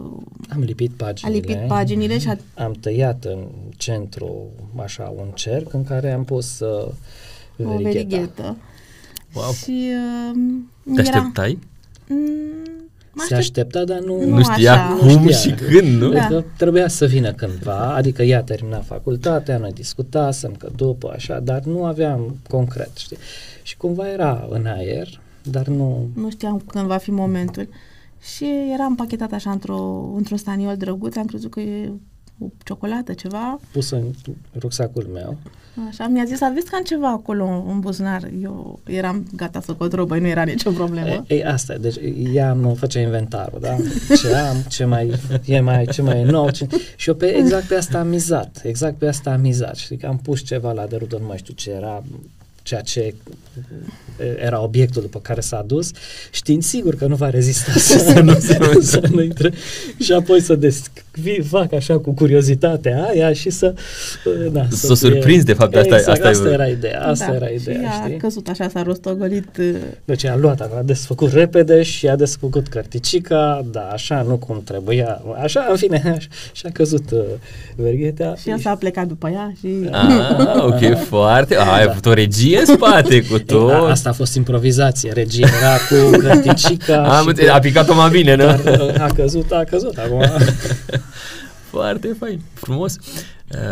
[0.50, 1.38] Am lipit paginile.
[1.38, 2.38] A lipit paginile și a...
[2.64, 4.46] Am tăiat în centru,
[4.76, 6.92] așa, un cerc în care am pus uh,
[7.56, 7.78] verigheta.
[7.78, 8.58] O verighetă.
[9.34, 9.52] Wow.
[9.52, 9.92] Și...
[10.86, 11.60] Uh, Te așteptai?
[12.08, 12.70] Mm,
[13.28, 14.96] se aștepta, dar nu, nu știa așa.
[14.96, 15.38] cum nu știa.
[15.38, 16.12] și când, nu?
[16.12, 16.22] Da.
[16.22, 21.64] Adică trebuia să vină cândva, adică ea termina facultatea, noi discutasem că după așa, dar
[21.64, 23.18] nu aveam concret, știi?
[23.64, 26.08] Și cumva era în aer, dar nu...
[26.14, 27.68] Nu știam când va fi momentul.
[28.22, 31.92] Și era împachetat așa într-o, într-un staniol drăguț, am crezut că e
[32.40, 33.60] o ciocolată, ceva.
[33.72, 34.12] Pusă în
[34.60, 35.38] rucsacul meu.
[35.88, 38.30] Așa, mi-a zis, aveți cam ceva acolo în buzunar.
[38.42, 41.24] Eu eram gata să cotrobăi, nu era nicio problemă.
[41.28, 41.96] Ei, asta, deci
[42.34, 43.76] ea nu făcea inventarul, da?
[44.16, 45.14] Ce am, ce mai
[45.46, 46.50] e mai, ce mai e nou.
[46.50, 46.68] Ce...
[46.96, 49.76] Și eu pe, exact pe asta am mizat, exact pe asta am mizat.
[49.76, 52.04] Știi că am pus ceva la derudă, nu mai știu ce era,
[52.70, 53.14] ceea ce
[54.46, 55.92] era obiectul după care s-a dus,
[56.32, 58.40] știind sigur că nu va rezista să, nu,
[58.82, 59.54] să nu intre
[60.00, 63.74] și apoi să desfac așa cu curiozitatea aia și să...
[64.52, 67.48] Da, să, să surprins de fapt, asta, exact, asta, asta era ideea, asta da, era
[67.48, 68.16] ideea, și știi?
[68.16, 69.58] a căzut așa, s-a rostogolit.
[70.06, 75.22] Deci a luat, a desfăcut repede și a desfăcut carticica, da, așa, nu cum trebuia,
[75.42, 77.20] așa, în fine, așa, și a căzut uh,
[77.76, 78.36] vergheta.
[78.36, 79.68] Și el s-a plecat după ea și...
[79.92, 83.72] Ah, ok, foarte, a, ai avut o regie în spate cu tot.
[83.72, 87.18] A, asta a fost improvizație, regie era cu grăticica.
[87.18, 87.32] Am cu...
[87.52, 88.46] a picat-o mai bine, nu?
[88.46, 90.24] Dar, uh, a căzut, a căzut acum.
[91.72, 92.96] Foarte fain, frumos.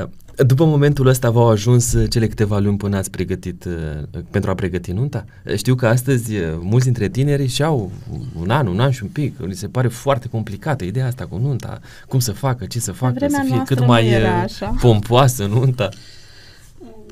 [0.01, 0.07] Uh,
[0.45, 4.91] după momentul ăsta v-au ajuns cele câteva luni până ați pregătit, uh, pentru a pregăti
[4.91, 5.25] nunta?
[5.55, 7.91] Știu că astăzi mulți dintre tineri și-au
[8.39, 11.37] un an, un an și un pic, li se pare foarte complicată ideea asta cu
[11.37, 14.13] nunta, cum să facă, ce să facă, să fie cât mai
[14.79, 15.89] pompoasă nunta.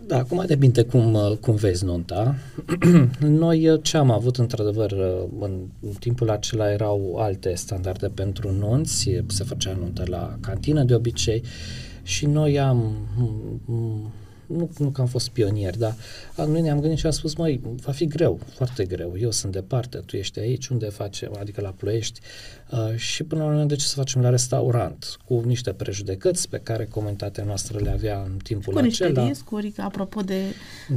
[0.07, 2.35] Da, acum depinde cum, uh, cum vezi nunta.
[3.19, 5.59] Noi uh, ce am avut într-adevăr uh, în
[5.99, 11.43] timpul acela erau alte standarde pentru nunți, se făcea nuntă la cantină de obicei
[12.03, 12.95] și noi am
[14.47, 15.95] nu, nu că am fost pionier, dar
[16.35, 19.97] noi ne-am gândit și am spus, măi, va fi greu, foarte greu, eu sunt departe,
[19.97, 22.19] tu ești aici, unde facem, adică la Ploiești,
[22.71, 26.59] uh, și până la urmă de ce să facem la restaurant, cu niște prejudecăți pe
[26.63, 29.09] care comunitatea noastră le avea în timpul cu acela.
[29.09, 30.41] Cu niște riscuri, apropo de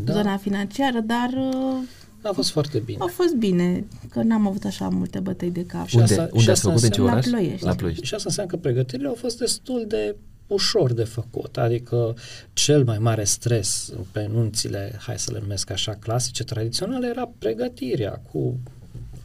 [0.05, 0.13] da.
[0.13, 1.89] zona financiară, dar uh,
[2.23, 2.99] a fost foarte bine.
[3.01, 5.87] A fost bine, că n-am avut așa multe bătăi de cap.
[5.87, 6.83] Și unde, asta, unde ați făcut?
[6.83, 7.25] În ce oraș?
[7.25, 7.65] La Ploiești.
[7.65, 8.05] La Ploiești.
[8.05, 10.17] Și asta înseamnă că pregătirile au fost destul de
[10.49, 12.17] ușor de făcut, adică
[12.53, 18.23] cel mai mare stres pe nunțile, hai să le numesc așa, clasice, tradiționale, era pregătirea
[18.33, 18.59] cu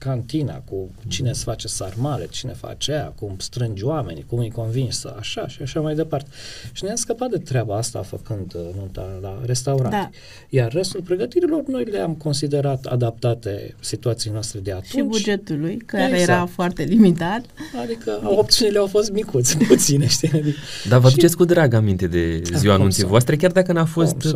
[0.03, 4.95] cantina, cu cine îți face sarmale, cine face aia, cum strângi oamenii, cum îi convingi
[4.95, 6.29] să așa și așa mai departe.
[6.71, 9.91] Și ne-am scăpat de treaba asta făcând uh, nunta la restaurant.
[9.91, 10.09] Da.
[10.49, 14.87] Iar restul pregătirilor noi le-am considerat adaptate situației noastre de atunci.
[14.87, 16.29] Și bugetului, care exact.
[16.29, 17.45] era foarte limitat.
[17.81, 20.29] Adică opțiunile au fost micuți, puține, știi?
[20.33, 20.57] Adică,
[20.89, 24.35] Dar vă duceți cu drag aminte de ziua anunții voastre, chiar dacă n-a fost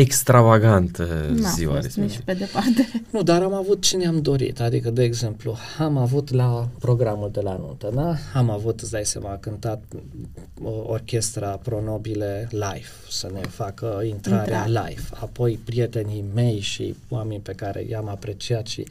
[0.00, 2.88] extravagantă ziua fost nici pe departe.
[3.10, 4.60] Nu, dar am avut ce ne-am dorit.
[4.60, 8.14] Adică, de exemplu, am avut la programul de la nuntă, da?
[8.34, 9.82] Am avut, îți dai seama, a cântat
[10.86, 14.86] orchestra Pronobile live, să ne facă intrarea Intra.
[14.86, 15.02] live.
[15.20, 18.86] Apoi prietenii mei și oamenii pe care i-am apreciat și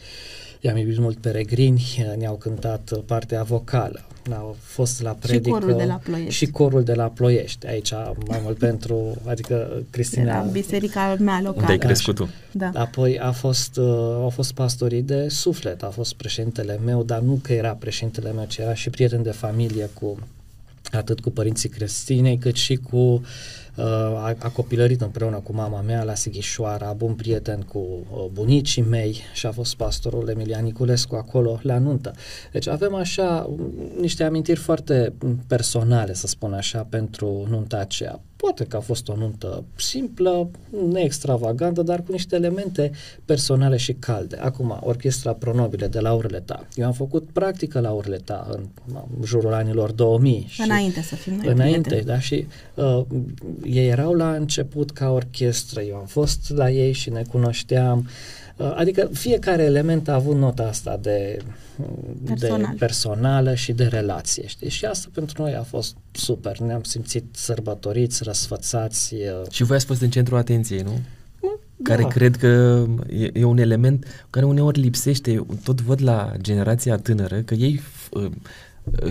[0.59, 4.03] i-am iubit mult peregrini, ne-au cântat partea vocală
[4.35, 5.49] au fost la predică.
[5.49, 6.33] Și corul de la Ploiești.
[6.33, 7.67] Și corul de la Ploiești.
[7.67, 7.91] Aici
[8.27, 10.35] mai mult pentru, adică Cristina...
[10.35, 11.61] Era biserica mea locală.
[11.61, 12.29] Unde ai crescut tu.
[12.51, 12.71] Da.
[12.73, 13.85] Apoi a fost, uh,
[14.21, 18.45] au fost pastorii de suflet, a fost președintele meu, dar nu că era președintele meu,
[18.47, 20.17] ci era și prieten de familie cu
[20.91, 23.21] atât cu părinții Cristinei, cât și cu uh,
[23.75, 29.21] a, a copilărit împreună cu mama mea la Sighișoara, bun prieten cu uh, bunicii mei
[29.33, 32.13] și a fost pastorul Emilian Niculescu acolo la nuntă.
[32.51, 33.49] Deci avem așa
[33.99, 35.13] niște amintiri foarte
[35.47, 38.19] personale, să spun așa, pentru nunta aceea.
[38.35, 40.49] Poate că a fost o nuntă simplă,
[40.91, 42.91] neextravagantă, dar cu niște elemente
[43.25, 44.37] personale și calde.
[44.41, 46.67] Acum, Orchestra Pronobile de la Urleta.
[46.75, 50.45] Eu am făcut practică la Urleta în, în jurul anilor 2000.
[50.47, 52.07] Și înainte să fim noi Înainte, prieteni.
[52.07, 53.01] da, și uh,
[53.63, 55.81] ei erau la început ca orchestră.
[55.81, 58.07] Eu am fost la ei și ne cunoșteam.
[58.57, 61.37] Uh, adică fiecare element a avut nota asta de
[62.25, 62.67] Personal.
[62.71, 64.69] de personală și de relație, știi?
[64.69, 66.59] Și asta pentru noi a fost super.
[66.59, 69.15] Ne-am simțit sărbătoriți, răsfățați.
[69.49, 70.99] Și voi ați fost în centrul atenției, nu?
[71.41, 71.57] Da.
[71.83, 75.45] Care cred că e, e un element care uneori lipsește.
[75.63, 77.81] Tot văd la generația tânără că ei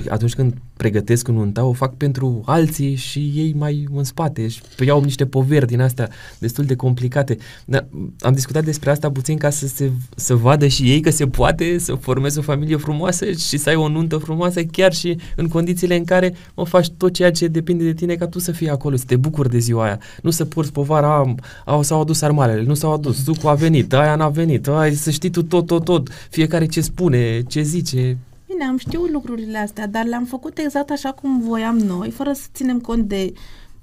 [0.09, 4.61] atunci când pregătesc un nunta, o fac pentru alții și ei mai în spate și
[4.87, 7.37] iau niște poveri din astea destul de complicate.
[7.65, 7.87] Dar
[8.21, 11.79] am discutat despre asta puțin ca să se să vadă și ei că se poate
[11.79, 15.97] să formeze o familie frumoasă și să ai o nuntă frumoasă chiar și în condițiile
[15.97, 18.97] în care mă faci tot ceea ce depinde de tine ca tu să fii acolo,
[18.97, 20.01] să te bucuri de ziua aia.
[20.23, 23.93] Nu să porți povara, a, a, s-au adus armalele, nu s-au adus, sucul a venit,
[23.93, 28.19] aia n-a venit, ai, să știi tu tot, tot, tot, fiecare ce spune, ce zice,
[28.59, 32.47] Bine, am știut lucrurile astea, dar le-am făcut exact așa cum voiam noi, fără să
[32.55, 33.33] ținem cont de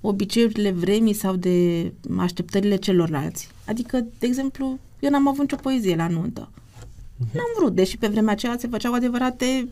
[0.01, 3.49] obiceiurile vremii sau de așteptările celorlalți.
[3.67, 6.49] Adică, de exemplu, eu n-am avut nicio poezie la nuntă.
[6.49, 7.31] Uh-huh.
[7.33, 9.67] N-am vrut, deși pe vremea aceea se făceau adevărate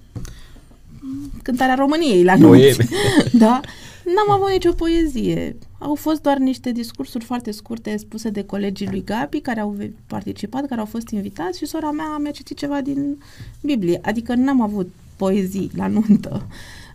[1.41, 2.77] cântarea României la nunți.
[3.43, 3.61] da?
[4.05, 5.55] N-am avut nicio poezie.
[5.83, 9.75] Au fost doar niște discursuri foarte scurte spuse de colegii lui Gabi care au
[10.07, 13.17] participat, care au fost invitați și sora mea mi-a citit ceva din
[13.61, 13.99] Biblie.
[14.01, 16.47] Adică n-am avut poezii la nuntă.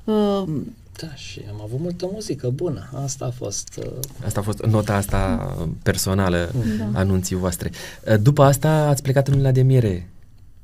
[0.04, 0.42] Uh,
[1.00, 2.90] da, și am avut multă muzică bună.
[3.04, 3.68] Asta a fost...
[3.78, 3.92] Uh...
[4.24, 6.98] Asta a fost nota asta personală da.
[6.98, 7.70] anunții voastre.
[8.08, 10.08] Uh, după asta ați plecat în luna de miere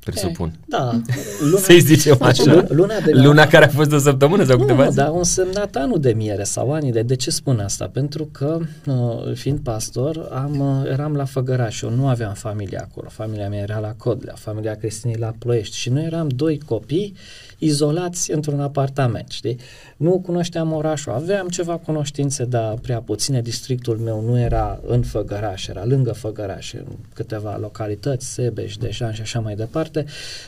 [0.05, 0.47] presupun.
[0.47, 0.91] E, da.
[1.49, 2.65] Luna, Să-i zicem așa.
[2.69, 3.23] Luna, de la...
[3.23, 5.03] luna care a fost o săptămână sau câteva zile?
[5.03, 7.01] Da, un semnat anul de miere sau ani de.
[7.01, 7.89] De ce spun asta?
[7.93, 11.81] Pentru că, uh, fiind pastor, am, uh, eram la Făgăraș.
[11.81, 13.07] Eu nu aveam familie acolo.
[13.09, 17.15] Familia mea era la Codlea, familia Cristinei la Ploiești și noi eram doi copii
[17.57, 19.57] izolați într-un apartament, știi?
[19.97, 23.41] Nu cunoșteam orașul, aveam ceva cunoștințe, dar prea puține.
[23.41, 29.21] Districtul meu nu era în Făgăraș, era lângă Făgăraș, în câteva localități, Sebeș, Deșan și
[29.21, 29.94] așa mai departe.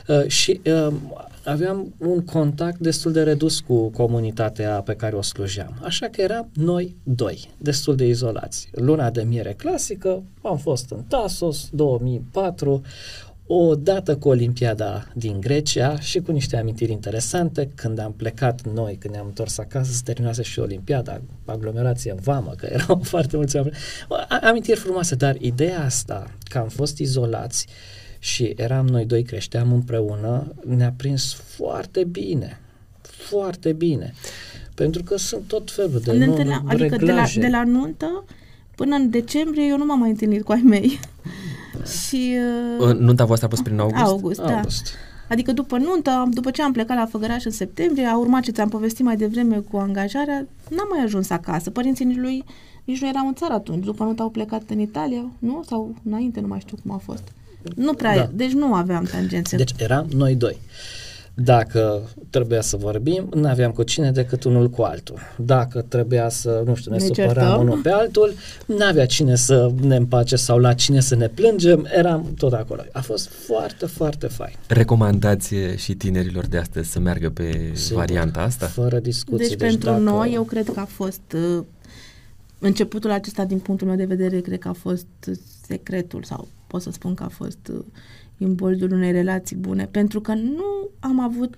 [0.07, 0.93] Uh, și uh,
[1.43, 5.79] aveam un contact destul de redus cu comunitatea pe care o slujeam.
[5.83, 8.69] Așa că eram noi doi, destul de izolați.
[8.71, 12.81] Luna de miere clasică, am fost în Tasos, 2004,
[13.49, 17.71] o dată cu Olimpiada din Grecia și cu niște amintiri interesante.
[17.75, 22.53] Când am plecat noi, când ne-am întors acasă, se terminase și Olimpiada, aglomerație în vamă,
[22.57, 23.75] că erau foarte mulți oameni.
[24.41, 27.67] Amintiri frumoase, dar ideea asta, că am fost izolați
[28.27, 32.59] și eram noi doi, creșteam împreună, ne-a prins foarte bine.
[33.01, 34.13] Foarte bine.
[34.75, 38.25] Pentru că sunt tot felul de ne nu, Adică de la, de la nuntă
[38.75, 40.99] Până în decembrie eu nu m-am mai întâlnit cu ai mei.
[42.07, 42.37] și...
[42.79, 44.03] Uh, Nunta voastră a fost prin august?
[44.03, 44.55] August, da.
[44.55, 44.87] August.
[45.29, 48.69] Adică după nuntă, după ce am plecat la Făgăraș în septembrie, a urmat ce ți-am
[48.69, 51.69] povestit mai devreme cu angajarea, n-am mai ajuns acasă.
[51.69, 52.43] Părinții nici lui
[52.83, 53.83] nici nu erau în țară atunci.
[53.83, 55.63] După nuntă au plecat în Italia, nu?
[55.67, 57.23] Sau înainte, nu mai știu cum a fost.
[57.75, 58.29] Nu prea, da.
[58.33, 59.55] deci nu aveam tangențe.
[59.55, 60.57] Deci eram noi doi.
[61.39, 65.19] Dacă trebuia să vorbim, nu aveam cu cine decât unul cu altul.
[65.35, 68.33] Dacă trebuia să, nu știu, ne, ne supăram unul pe altul,
[68.65, 72.81] nu avea cine să ne împace sau la cine să ne plângem, eram tot acolo.
[72.91, 74.53] A fost foarte, foarte fain.
[74.67, 78.65] Recomandați și tinerilor de astăzi să meargă pe Sigur, varianta asta?
[78.65, 79.47] Fără discuții.
[79.47, 80.01] Deci, deci pentru dacă...
[80.01, 81.63] noi, eu cred că a fost uh,
[82.59, 85.07] începutul acesta, din punctul meu de vedere, cred că a fost
[85.67, 87.79] secretul sau pot să spun că a fost uh,
[88.37, 91.55] imboldul unei relații bune, pentru că nu am avut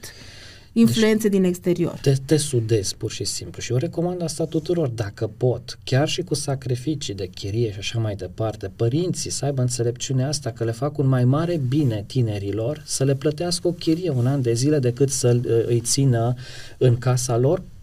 [0.73, 1.99] influențe deci, din exterior.
[2.01, 6.21] Te, te sudezi pur și simplu și eu recomand asta tuturor, dacă pot, chiar și
[6.21, 10.71] cu sacrificii de chirie și așa mai departe, părinții să aibă înțelepciunea asta că le
[10.71, 14.79] fac un mai mare bine tinerilor să le plătească o chirie un an de zile
[14.79, 16.33] decât să uh, îi țină
[16.77, 17.78] în casa lor Uh,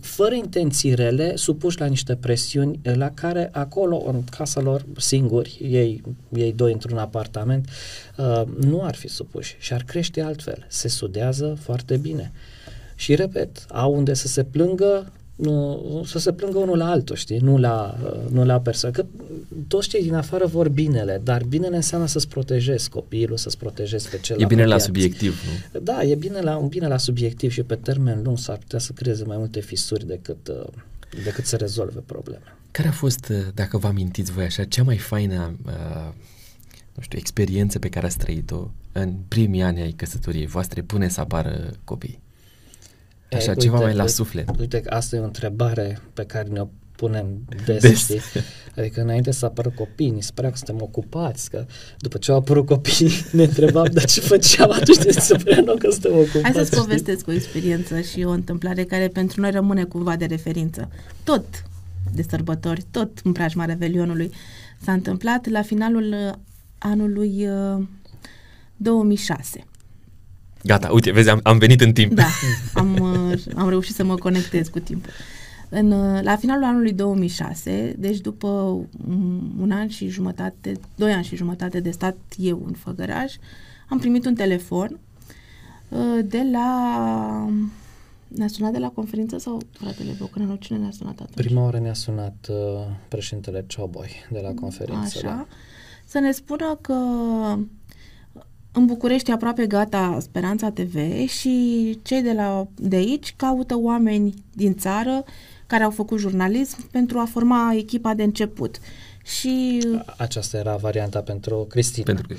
[0.00, 5.58] fără intenții rele, supuși la niște presiuni uh, la care acolo, în casa lor, singuri,
[5.62, 7.68] ei, ei doi într-un apartament,
[8.16, 10.66] uh, nu ar fi supuși și ar crește altfel.
[10.68, 12.32] Se sudează foarte bine.
[12.94, 17.38] Și repet, au unde să se plângă nu, să se plângă unul la altul, știi,
[17.38, 17.98] nu la,
[18.30, 18.94] nu la persoană.
[18.94, 19.06] Că
[19.68, 24.18] toți cei din afară vor binele, dar binele înseamnă să-ți protejezi copilul, să-ți protejezi pe
[24.18, 25.40] cel E bine la subiectiv,
[25.72, 25.80] nu?
[25.80, 28.92] Da, e bine la, un bine la subiectiv și pe termen lung s-ar putea să
[28.92, 30.66] creeze mai multe fisuri decât, uh,
[31.24, 32.56] decât să rezolve probleme.
[32.70, 36.12] Care a fost, uh, dacă vă amintiți voi așa, cea mai faină uh,
[36.94, 41.20] nu știu, experiență pe care ați trăit-o în primii ani ai căsătoriei voastre până să
[41.20, 42.22] apară copii?
[43.34, 44.48] Așa, e, ceva uite, mai la suflet.
[44.58, 46.66] Uite, asta e o întrebare pe care ne-o
[46.96, 47.26] punem
[47.64, 47.98] des, des.
[47.98, 48.20] știi?
[48.76, 51.66] Adică înainte să apară copii, ni se părea că suntem ocupați, că
[51.98, 55.76] după ce au apărut copii ne întrebam, dar ce făceam atunci de se părea nou
[55.76, 56.42] că suntem ocupați.
[56.42, 60.88] Hai să-ți povestesc o experiență și o întâmplare care pentru noi rămâne cumva de referință.
[61.24, 61.44] Tot
[62.12, 64.30] de sărbători, tot în preajma Revelionului
[64.84, 66.34] s-a întâmplat la finalul uh,
[66.78, 67.48] anului
[68.76, 69.58] 2006.
[69.58, 69.64] Uh,
[70.62, 72.12] Gata, uite, vezi, am, am venit în timp.
[72.12, 72.26] Da,
[72.74, 73.13] am, uh,
[73.56, 75.10] am reușit să mă conectez cu timpul.
[75.68, 78.46] În, uh, la finalul anului 2006, deci după
[79.60, 83.34] un an și jumătate, doi ani și jumătate de stat eu în Făgăraș,
[83.88, 84.98] am primit un telefon
[85.88, 87.48] uh, de la...
[88.28, 90.54] Ne-a sunat de la conferință sau fratele Bocănelu?
[90.54, 91.46] Cine ne-a sunat atunci?
[91.46, 92.56] Prima oară ne-a sunat uh,
[93.08, 95.18] președintele Cioboi de la conferință.
[95.18, 95.26] Așa.
[95.26, 95.46] Da.
[96.04, 96.94] Să ne spună că
[98.76, 104.76] în București aproape gata Speranța TV și cei de, la, de aici caută oameni din
[104.76, 105.24] țară
[105.66, 108.78] care au făcut jurnalism pentru a forma echipa de început.
[109.24, 109.80] Și
[110.16, 112.04] aceasta era varianta pentru Cristina.
[112.04, 112.34] Pentru că...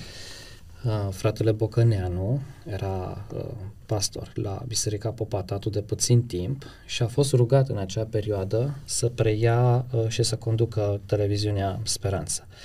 [0.86, 3.44] Uh, fratele Bocăneanu era uh,
[3.86, 9.08] pastor la Biserica Popatatu de puțin timp și a fost rugat în acea perioadă să
[9.08, 12.44] preia uh, și să conducă televiziunea Speranța.
[12.50, 12.56] Uh,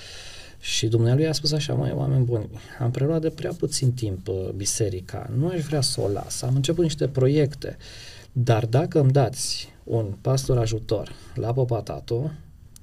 [0.61, 4.49] și Dumnezeu a spus așa, mai oameni buni, am preluat de prea puțin timp uh,
[4.55, 7.77] biserica, nu aș vrea să o las, am început niște proiecte,
[8.31, 12.31] dar dacă îmi dați un pastor ajutor la Popatato,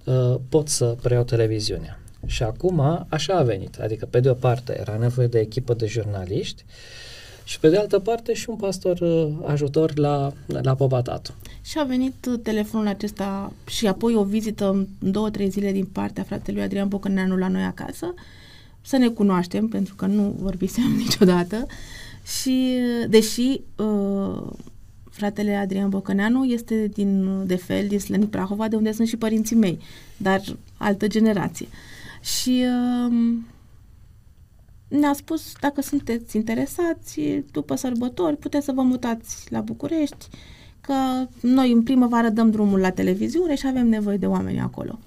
[0.04, 2.00] uh, pot să preiau televiziunea.
[2.26, 5.86] Și acum așa a venit, adică pe de o parte era nevoie de echipă de
[5.86, 6.64] jurnaliști,
[7.48, 11.30] și pe de altă parte și un pastor uh, ajutor la, la Popatato.
[11.62, 15.84] Și a venit uh, telefonul acesta și apoi o vizită în două, trei zile din
[15.84, 18.14] partea fratelui Adrian Bocăneanu la noi acasă,
[18.80, 21.66] să ne cunoaștem, pentru că nu vorbisem niciodată.
[22.40, 24.42] Și, uh, deși uh,
[25.10, 29.56] fratele Adrian Bocăneanu este din, de fel, din Slănic Prahova, de unde sunt și părinții
[29.56, 29.78] mei,
[30.16, 30.40] dar
[30.76, 31.68] altă generație.
[32.20, 33.36] Și uh,
[34.88, 37.20] ne-a spus dacă sunteți interesați,
[37.52, 40.28] după sărbători, puteți să vă mutați la București,
[40.80, 40.94] că
[41.40, 44.98] noi în primăvară dăm drumul la televiziune și avem nevoie de oameni acolo.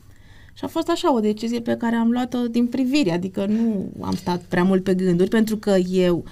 [0.54, 4.16] Și a fost așa o decizie pe care am luat-o din privire, adică nu am
[4.16, 6.24] stat prea mult pe gânduri, pentru că eu,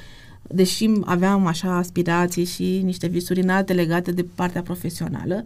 [0.47, 5.43] deși aveam așa aspirații și niște visuri înalte legate de partea profesională,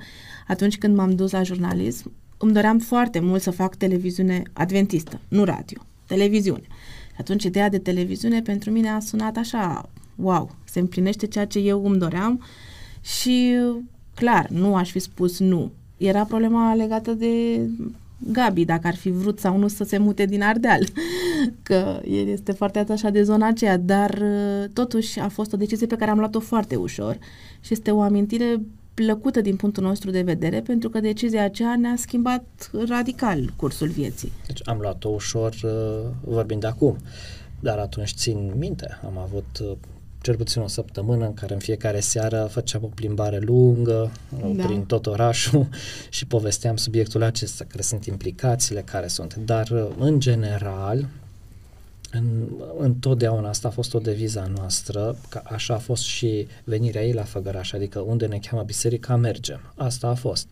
[0.47, 5.43] atunci când m-am dus la jurnalism, îmi doream foarte mult să fac televiziune adventistă, nu
[5.43, 6.67] radio, televiziune.
[7.13, 11.59] Și atunci ideea de televiziune pentru mine a sunat așa, wow, se împlinește ceea ce
[11.59, 12.43] eu îmi doream
[13.01, 13.55] și
[14.15, 15.71] clar, nu aș fi spus nu.
[15.97, 17.61] Era problema legată de
[18.17, 20.83] Gabi, dacă ar fi vrut sau nu să se mute din Ardeal,
[21.63, 24.21] că el este foarte atașat de zona aceea, dar
[24.73, 27.17] totuși a fost o decizie pe care am luat-o foarte ușor
[27.59, 28.61] și este o amintire
[28.93, 34.31] plăcută din punctul nostru de vedere, pentru că decizia aceea ne-a schimbat radical cursul vieții.
[34.47, 35.71] Deci am luat-o ușor uh,
[36.21, 36.97] vorbind de acum,
[37.59, 39.71] dar atunci țin minte, am avut uh,
[40.21, 44.11] cel puțin o săptămână în care în fiecare seară făceam o plimbare lungă
[44.55, 44.65] da.
[44.65, 45.67] prin tot orașul
[46.09, 49.35] și povesteam subiectul acesta, care sunt implicațiile, care sunt.
[49.35, 51.07] Dar, uh, în general,
[52.13, 52.47] în,
[52.77, 57.23] întotdeauna asta a fost o deviză noastră, că așa a fost și venirea ei la
[57.23, 59.73] Făgăraș, adică unde ne cheamă biserica, mergem.
[59.75, 60.47] Asta a fost.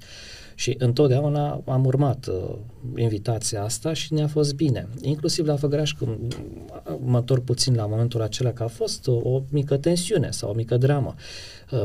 [0.55, 2.55] Și întotdeauna am urmat uh,
[2.95, 4.87] invitația asta și ne-a fost bine.
[5.01, 6.37] Inclusiv la Făgăraș, când
[7.03, 10.53] mă întorc puțin la momentul acela că a fost o, o mică tensiune sau o
[10.53, 11.15] mică dramă.
[11.71, 11.83] Uh,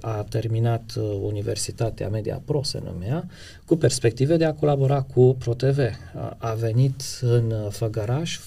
[0.00, 3.28] a terminat uh, Universitatea Media Pro, se numea,
[3.64, 5.78] cu perspective de a colabora cu ProTV.
[6.14, 8.38] A, a venit în Făgăraș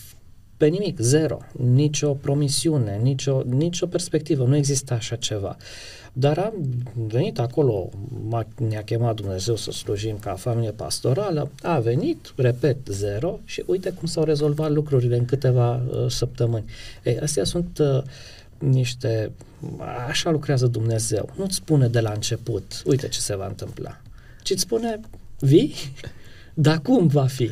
[0.60, 5.57] pe nimic, zero, nicio promisiune, nicio, nicio perspectivă, nu exista așa ceva.
[6.14, 6.53] Dar am
[7.07, 7.89] venit acolo,
[8.68, 14.07] ne-a chemat Dumnezeu să slujim ca familie pastorală, a venit, repet, zero și uite cum
[14.07, 16.66] s-au rezolvat lucrurile în câteva uh, săptămâni.
[17.03, 18.03] Ei, astea sunt uh,
[18.57, 19.32] niște,
[20.07, 21.30] așa lucrează Dumnezeu.
[21.36, 24.01] Nu-ți spune de la început, uite ce se va întâmpla,
[24.43, 24.99] ci îți spune,
[25.39, 25.74] vii?
[26.53, 27.49] Dar cum va fi?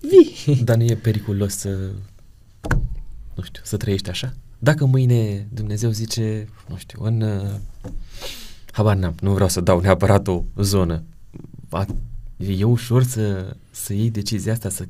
[0.00, 0.62] Vii.
[0.64, 1.90] Dar nu e periculos să,
[3.34, 4.34] nu știu, să trăiești așa?
[4.58, 7.20] Dacă mâine Dumnezeu zice, nu știu, în...
[7.20, 7.54] Uh,
[8.72, 11.02] habar n-am, nu vreau să dau neapărat o zonă.
[11.68, 11.86] A,
[12.36, 14.84] e ușor să, să iei decizia asta, să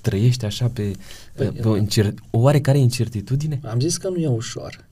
[0.00, 0.92] trăiești așa pe,
[1.34, 3.60] păi, pe o, incert, o oarecare incertitudine?
[3.64, 4.84] Am zis că nu e ușor.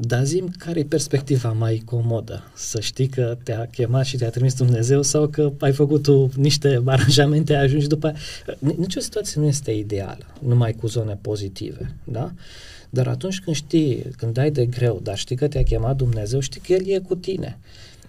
[0.00, 2.42] Dar zim care e perspectiva mai comodă?
[2.54, 6.82] Să știi că te-a chemat și te-a trimis Dumnezeu sau că ai făcut tu niște
[6.86, 8.14] aranjamente, ai ajuns după...
[8.58, 12.32] Nici o situație nu este ideală, numai cu zone pozitive, da?
[12.90, 16.60] Dar atunci când știi, când dai de greu, dar știi că te-a chemat Dumnezeu, știi
[16.60, 17.58] că El e cu tine.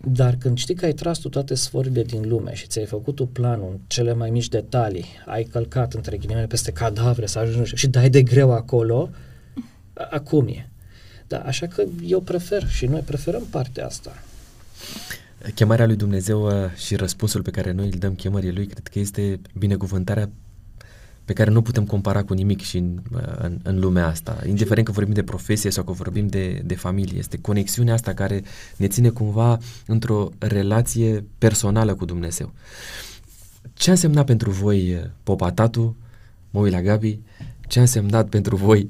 [0.03, 3.25] Dar când știi că ai tras tu toate sforile din lume și ți-ai făcut tu
[3.25, 7.87] planul în cele mai mici detalii, ai călcat între ghilimele peste cadavre să ajungi și
[7.87, 9.09] dai de greu acolo,
[9.93, 10.68] acum e.
[11.30, 14.23] Da, așa că eu prefer și noi preferăm partea asta.
[15.53, 18.99] Chemarea lui Dumnezeu uh, și răspunsul pe care noi îl dăm chemării lui, cred că
[18.99, 20.30] este binecuvântarea
[21.25, 24.86] pe care nu putem compara cu nimic și în, uh, în, în lumea asta, indiferent
[24.86, 27.17] că vorbim de profesie sau că vorbim de, de familie.
[27.17, 28.43] Este conexiunea asta care
[28.75, 32.53] ne ține cumva într-o relație personală cu Dumnezeu.
[33.73, 35.95] Ce a însemnat pentru voi uh, Popatatu,
[36.49, 37.19] mă uit la Gabi,
[37.70, 38.89] ce a însemnat pentru voi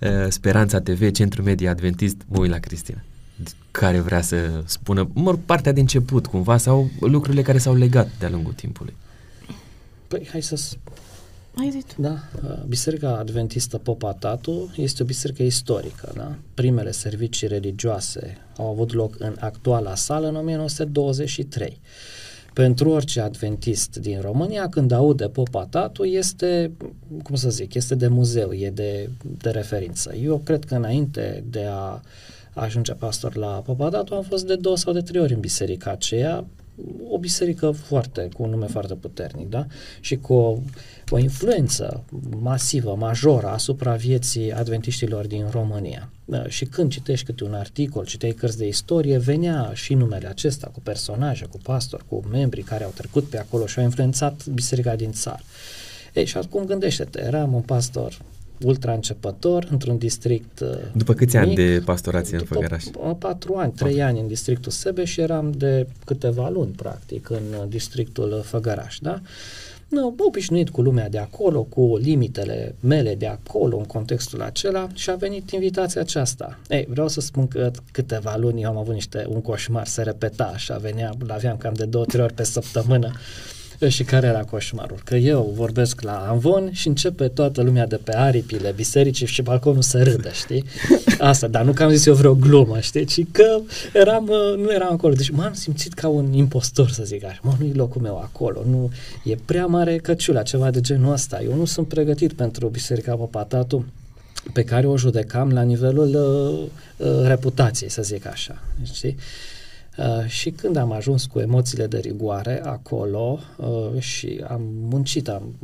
[0.00, 0.08] uh,
[0.38, 3.02] Speranța TV, Centru Media Adventist, mă uit la Cristina
[3.70, 8.28] care vrea să spună, mă, partea de început cumva sau lucrurile care s-au legat de-a
[8.28, 8.96] lungul timpului.
[10.08, 10.58] Păi hai să
[11.54, 12.18] ai zis Da.
[12.66, 16.12] Biserica Adventistă Popa Tatu este o biserică istorică.
[16.16, 16.34] Da?
[16.54, 21.80] Primele servicii religioase au avut loc în actuala sală în 1923.
[22.58, 26.70] Pentru orice adventist din România, când aude Popa Tatu, este,
[27.22, 30.14] cum să zic, este de muzeu, e de, de referință.
[30.14, 32.00] Eu cred că înainte de a
[32.54, 35.90] ajunge pastor la Popa Tatu, am fost de două sau de trei ori în biserica
[35.90, 36.46] aceea,
[37.08, 39.66] o biserică foarte, cu un nume foarte puternic, da?
[40.00, 40.58] Și cu o,
[41.10, 42.04] o influență
[42.40, 46.12] masivă, majoră asupra vieții adventiștilor din România.
[46.24, 46.48] Da?
[46.48, 50.80] Și când citești câte un articol, citeai cărți de istorie, venea și numele acesta cu
[50.80, 55.12] personaje, cu pastori, cu membri care au trecut pe acolo și au influențat biserica din
[55.12, 55.42] țară.
[56.14, 58.18] Ei, și acum gândește-te, eram un pastor
[58.60, 62.84] ultra începător într-un district uh, După câți mic, ani de pastorație în Făgăraș?
[63.18, 64.08] Patru ani, trei okay.
[64.08, 69.20] ani în districtul Sebe și eram de câteva luni, practic, în uh, districtul Făgăraș, da?
[69.88, 75.10] Nu, obișnuit cu lumea de acolo, cu limitele mele de acolo, în contextul acela și
[75.10, 76.58] a venit invitația aceasta.
[76.68, 80.56] Ei, vreau să spun că câteva luni eu am avut niște, un coșmar, se repeta
[80.56, 83.12] și venea, l-aveam cam de două, trei ori pe săptămână
[83.86, 84.98] și care era coșmarul?
[85.04, 89.82] Că eu vorbesc la Anvon și începe toată lumea de pe aripile bisericii și balconul
[89.82, 90.64] să râdă, știi?
[91.18, 93.04] Asta, dar nu că am zis eu vreo glumă, știi?
[93.04, 93.60] Ci că
[93.92, 95.14] eram, uh, nu eram acolo.
[95.14, 97.38] Deci m-am simțit ca un impostor, să zic așa.
[97.42, 98.62] Mă, nu e locul meu acolo.
[98.68, 98.90] Nu,
[99.24, 101.42] e prea mare căciula, ceva de genul ăsta.
[101.42, 103.86] Eu nu sunt pregătit pentru Biserica Păpatatu
[104.52, 106.08] pe care o judecam la nivelul
[106.98, 108.62] uh, uh, reputației, să zic așa.
[108.92, 109.16] Știi?
[109.18, 109.56] Uh,
[110.26, 115.54] și când am ajuns cu emoțiile de rigoare acolo uh, și am muncit am,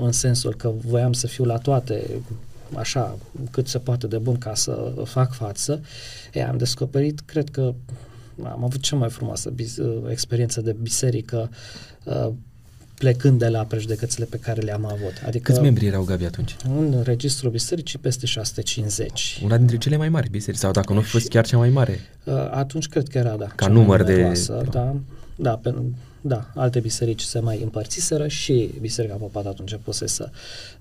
[0.00, 2.04] în sensul că voiam să fiu la toate
[2.74, 3.18] așa
[3.50, 5.80] cât se poate de bun ca să fac față,
[6.32, 7.74] e, am descoperit, cred că
[8.42, 11.50] am avut cea mai frumoasă bis- uh, experiență de biserică
[12.04, 12.32] uh,
[13.04, 15.22] plecând de la prejudecățile pe care le-am avut.
[15.26, 16.56] Adică Câți membri erau, Gabi, atunci?
[16.68, 19.40] În registrul bisericii peste 650.
[19.44, 22.00] Una dintre cele mai mari biserici, sau dacă nu fi fost chiar cea mai mare?
[22.24, 23.46] Uh, atunci cred că era, da.
[23.46, 24.32] Ca număr de...
[24.70, 24.96] Da,
[25.36, 25.74] da, pe,
[26.20, 30.30] da, alte biserici se mai împărțiseră și Biserica Popat atunci începuse să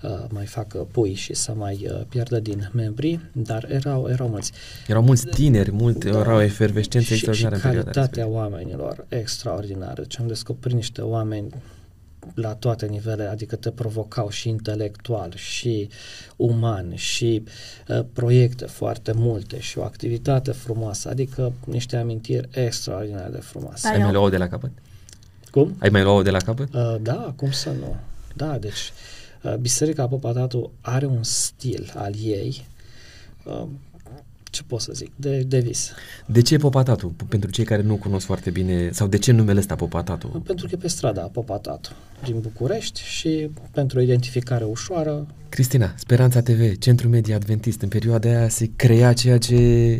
[0.02, 4.52] uh, mai facă pui și să mai uh, pierdă din membri, dar erau, erau mulți.
[4.88, 10.02] Erau mulți tineri, multe, da, erau efervescențe extraordinare și calitatea oamenilor extraordinară.
[10.02, 11.54] Deci am descoperit niște oameni
[12.34, 15.90] la toate nivelele, adică te provocau și intelectual, și
[16.36, 17.44] uman, și
[17.88, 23.88] uh, proiecte foarte multe și o activitate frumoasă, adică niște amintiri extraordinare de frumoase.
[23.88, 24.72] Ai mai de la capăt?
[25.52, 25.76] Cum?
[25.80, 26.74] Ai mai luat de la capăt?
[26.74, 27.96] Uh, da, cum să nu.
[28.36, 28.92] Da, deci
[29.42, 32.66] uh, Biserica Popatatu are un stil al ei
[33.44, 33.68] uh,
[34.54, 35.92] ce pot să zic, de, de vis.
[36.26, 37.16] De ce Popatatu?
[37.28, 40.28] Pentru cei care nu cunosc foarte bine, sau de ce numele ăsta Popatatu?
[40.28, 41.90] Pentru că e pe strada Popatatu,
[42.24, 45.28] din București și pentru o identificare ușoară.
[45.50, 49.56] Cristina, Speranța TV, Centru Media Adventist, în perioada aia se crea ceea ce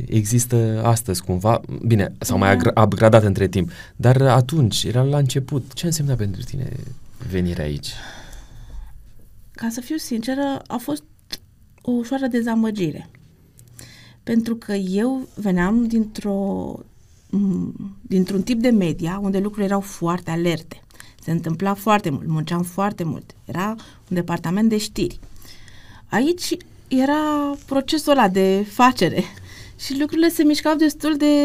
[0.08, 2.82] există astăzi cumva, bine, s-au mai da.
[2.82, 6.70] upgradat între timp, dar atunci, era la început, ce însemna pentru tine
[7.30, 7.90] venirea aici?
[9.52, 11.04] Ca să fiu sinceră, a fost
[11.82, 13.10] o ușoară dezamăgire
[14.24, 16.80] pentru că eu veneam dintr-o,
[18.02, 20.82] dintr-un tip de media unde lucrurile erau foarte alerte.
[21.24, 23.36] Se întâmpla foarte mult, munceam foarte mult.
[23.46, 23.70] Era
[24.10, 25.20] un departament de știri.
[26.10, 26.58] Aici
[26.88, 29.24] era procesul ăla de facere
[29.84, 31.36] și lucrurile se mișcau destul de,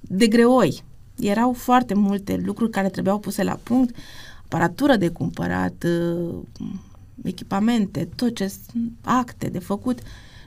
[0.00, 0.82] de greoi.
[1.18, 3.96] Erau foarte multe lucruri care trebuiau puse la punct,
[4.44, 6.38] aparatură de cumpărat, uh,
[7.22, 8.52] echipamente, tot ce
[9.00, 9.98] acte de făcut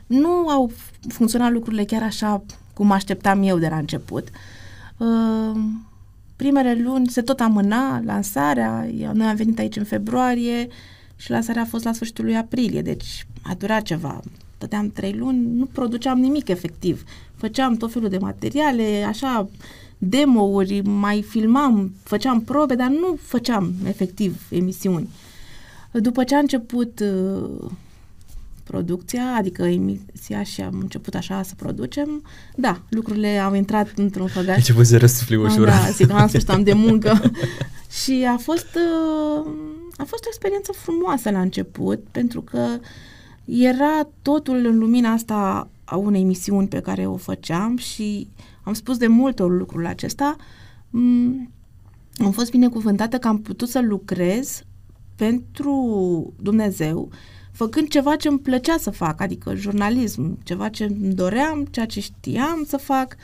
[0.08, 0.72] nu au
[1.08, 2.44] funcționat lucrurile chiar așa
[2.74, 4.28] cum așteptam eu de la început.
[4.98, 5.62] Uh,
[6.36, 10.68] primele luni se tot amâna lansarea, noi am venit aici în februarie
[11.16, 14.20] și lansarea a fost la sfârșitul lui aprilie, deci a durat ceva.
[14.56, 17.04] Stăteam trei luni, nu produceam nimic efectiv.
[17.36, 19.50] Făceam tot felul de materiale, așa,
[19.98, 25.10] demo-uri, mai filmam, făceam probe, dar nu făceam efectiv emisiuni.
[25.92, 27.70] După ce a început uh,
[28.66, 32.24] producția, adică emisia și am început așa să producem,
[32.56, 34.50] da, lucrurile au intrat într-un făgaș.
[34.50, 35.66] Ai început să răsufli ușor.
[35.66, 37.22] Da, zic, am spus, am de muncă.
[38.04, 39.52] și a fost, uh,
[39.98, 42.68] a fost o experiență frumoasă la început, pentru că
[43.46, 48.28] era totul în lumina asta a unei misiuni pe care o făceam și
[48.64, 50.36] am spus de multe ori lucrul acesta.
[50.90, 51.52] Mm,
[52.18, 54.64] am fost binecuvântată că am putut să lucrez
[55.16, 57.10] pentru Dumnezeu
[57.56, 62.00] făcând ceva ce îmi plăcea să fac, adică jurnalism, ceva ce îmi doream, ceea ce
[62.00, 63.16] știam să fac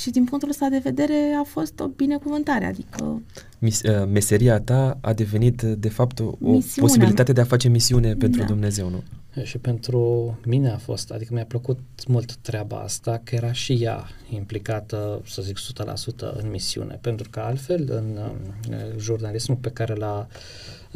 [0.00, 3.22] și din punctul ăsta de vedere a fost o binecuvântare, adică...
[3.58, 8.14] Mis, uh, meseria ta a devenit de fapt o, o posibilitate de a face misiune
[8.14, 8.46] pentru da.
[8.46, 9.02] Dumnezeu, nu?
[9.42, 14.08] Și pentru mine a fost, adică mi-a plăcut mult treaba asta, că era și ea
[14.30, 18.18] implicată, să zic, 100% în misiune, pentru că altfel în,
[18.70, 20.26] în jurnalismul pe care l-a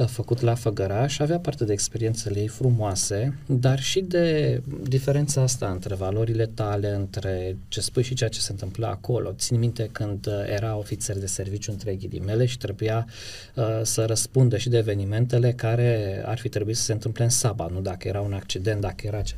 [0.05, 5.95] făcut la Făgăraș, avea parte de experiențele ei frumoase, dar și de diferența asta între
[5.95, 9.33] valorile tale, între ce spui și ceea ce se întâmplă acolo.
[9.33, 13.07] Țin minte când era ofițer de serviciu între ghilimele și trebuia
[13.55, 17.73] uh, să răspundă și de evenimentele care ar fi trebuit să se întâmple în sabat,
[17.73, 19.35] nu dacă era un accident, dacă era ce.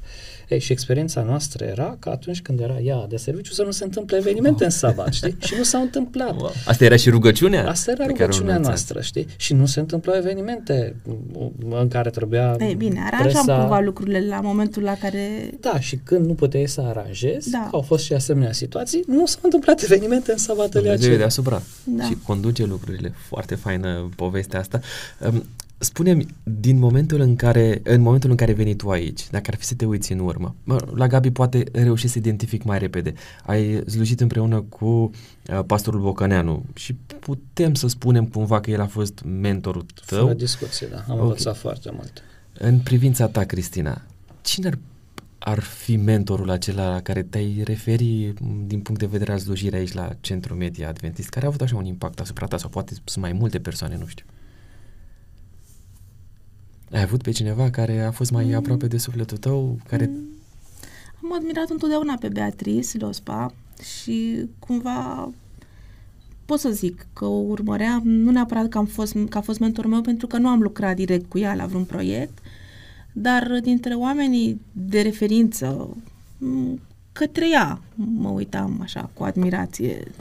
[0.49, 3.85] Ei, și experiența noastră era că atunci când era ea de serviciu să nu se
[3.85, 4.65] întâmple evenimente wow.
[4.65, 5.37] în sabat, știi?
[5.47, 6.37] Și nu s-au întâmplat.
[6.37, 6.53] Wow.
[6.67, 7.69] Asta era și rugăciunea?
[7.69, 9.27] Asta era rugăciunea noastră, știi?
[9.37, 10.48] Și nu se întâmplau evenimente
[11.69, 13.59] în care trebuia Ei, bine, aranjam presa...
[13.59, 15.51] cumva lucrurile la momentul la care...
[15.61, 17.69] Da, și când nu puteai să aranjezi, da.
[17.73, 21.17] au fost și asemenea situații, nu s-au întâmplat evenimente în sabatele acelea.
[21.17, 21.63] deasupra.
[21.85, 22.05] Da.
[22.05, 23.13] Și conduce lucrurile.
[23.29, 24.81] Foarte faină povestea asta.
[25.81, 29.57] Spune-mi, din momentul în care, în momentul în care ai venit tu aici, dacă ar
[29.57, 33.15] fi să te uiți în urmă, mă, la Gabi poate reuși să identific mai repede.
[33.47, 38.87] Ai slujit împreună cu uh, pastorul Bocăneanu și putem să spunem cumva că el a
[38.87, 40.21] fost mentorul tău.
[40.21, 40.97] Fără discuție, da.
[40.97, 41.21] Am okay.
[41.21, 42.23] învățat foarte mult.
[42.59, 44.03] În privința ta, Cristina,
[44.43, 44.79] cine ar,
[45.39, 48.35] ar fi mentorul acela la care te-ai referi
[48.67, 51.77] din punct de vedere al slujirii aici la Centrul Media Adventist, care a avut așa
[51.77, 54.25] un impact asupra ta sau poate sunt mai multe persoane, nu știu.
[56.93, 58.55] Ai avut pe cineva care a fost mai mm.
[58.55, 59.79] aproape de sufletul tău?
[59.89, 60.07] Care...
[60.07, 60.37] Mm.
[61.23, 65.31] Am admirat întotdeauna pe Beatrice Lospa și cumva
[66.49, 69.91] pot să zic că o urmăream, nu neapărat că, am fost, că a fost mentorul
[69.91, 72.39] meu, pentru că nu am lucrat direct cu ea la vreun proiect,
[73.13, 75.97] dar dintre oamenii de referință,
[77.13, 80.13] către ea mă uitam așa cu admirație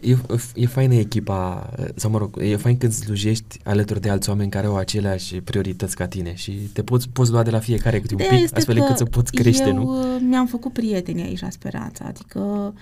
[0.00, 0.16] E,
[0.54, 4.66] e faină echipa, sau mă rog, e fain când slujești alături de alți oameni care
[4.66, 8.20] au aceleași priorități ca tine și te poți, poți lua de la fiecare câte un
[8.28, 9.98] pic, astfel încât să poți crește, eu nu?
[9.98, 12.74] uh, mi-am făcut prieteni aici la Speranța, adică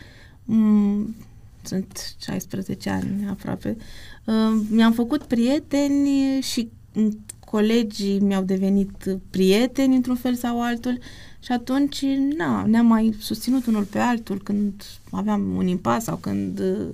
[0.45, 1.27] m-
[1.63, 3.77] sunt 16 ani aproape.
[4.25, 10.99] Uh, mi-am făcut prieteni și mm, colegii mi-au devenit prieteni într-un fel sau altul
[11.41, 12.03] și atunci
[12.37, 16.89] na, ne-am mai susținut unul pe altul când aveam un impas sau când uh,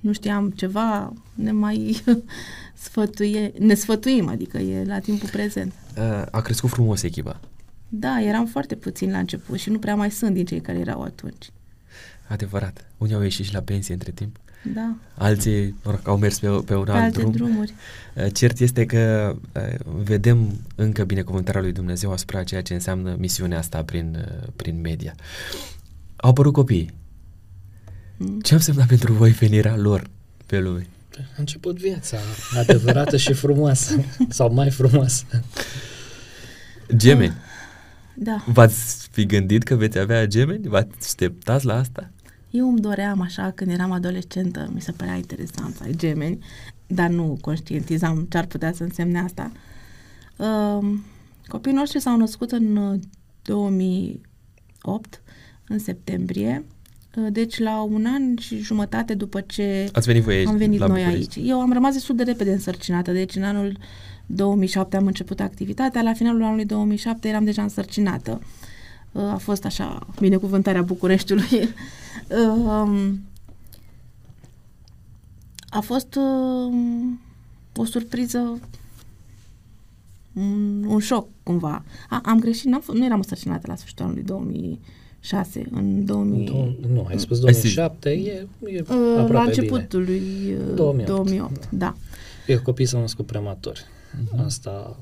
[0.00, 2.02] nu știam ceva, ne mai
[2.74, 5.72] sfătuie, ne sfătuim, adică e la timpul prezent.
[5.96, 7.40] Uh, a crescut frumos echipa.
[7.88, 11.02] Da, eram foarte puțini la început și nu prea mai sunt din cei care erau
[11.02, 11.50] atunci.
[12.28, 12.90] Adevărat.
[12.98, 14.36] Unii au ieșit și la pensie între timp.
[14.72, 14.94] Da.
[15.14, 17.32] Alții mă rog, au mers pe, pe un Pe alt alte drum.
[17.32, 17.74] drumuri.
[18.14, 19.62] Uh, Cert este că uh,
[20.02, 25.14] vedem încă binecuvântarea lui Dumnezeu asupra ceea ce înseamnă misiunea asta prin, uh, prin media.
[26.16, 26.94] Au apărut copii.
[28.16, 28.40] Mm.
[28.40, 30.10] Ce a însemnat pentru voi venirea lor
[30.46, 30.86] pe lume?
[31.18, 32.16] A început viața
[32.58, 35.24] adevărată și frumoasă, sau mai frumoasă.
[36.96, 37.34] Gemeni.
[38.14, 38.44] Da.
[38.46, 40.68] V-ați fi gândit că veți avea gemeni?
[40.68, 42.10] V-ați așteptați la asta?
[42.56, 46.38] Eu îmi doream așa, când eram adolescentă, mi se părea interesant să ai gemeni,
[46.86, 49.52] dar nu conștientizam ce ar putea să însemne asta.
[50.36, 50.94] Uh,
[51.46, 53.00] copiii noștri s-au născut în uh,
[53.42, 55.22] 2008,
[55.68, 56.64] în septembrie,
[57.16, 60.78] uh, deci la un an și jumătate după ce Ați venit voi aici, am venit
[60.78, 61.38] la noi București.
[61.38, 61.48] aici.
[61.48, 63.78] Eu am rămas destul de repede însărcinată, deci în anul
[64.26, 68.40] 2007 am început activitatea, la finalul anului 2007 eram deja însărcinată.
[68.40, 68.72] Uh,
[69.14, 71.48] A fost așa binecuvântarea Bucureștiului.
[72.56, 73.20] Um,
[75.68, 77.20] A fost um,
[77.76, 78.58] o surpriză,
[80.32, 81.84] un, un șoc cumva.
[82.08, 86.44] A, am greșit, n-am, f- nu eram însărcinată la sfârșitul anului 2006, în 2000...
[86.46, 88.86] Dou- nu, ai spus Hai să- 2007, e, e Uh,
[89.18, 89.54] aproape la bine.
[89.56, 90.22] începutul lui
[90.68, 91.06] uh, 2008.
[91.06, 91.68] 2008.
[91.70, 91.94] Da,
[92.46, 93.84] E copiii s-au născut prematori.
[94.32, 94.44] Mhm.
[94.44, 94.96] Asta,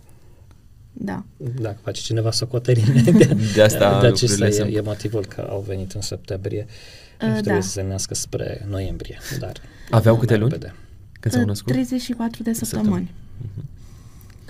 [0.92, 1.24] da.
[1.60, 3.10] dacă face cineva socoterine, de,
[3.54, 6.66] De asta de acesta lucrurile e, sunt- e motivul că au venit în septembrie.
[6.68, 7.60] Uh, Uh, trebuie da.
[7.60, 9.52] să se nască spre noiembrie, dar
[9.90, 10.50] Aveau mai câte luni?
[10.52, 10.74] repede.
[11.20, 11.72] Când s-au Uh, născut?
[11.72, 13.14] 34 de săptămâni.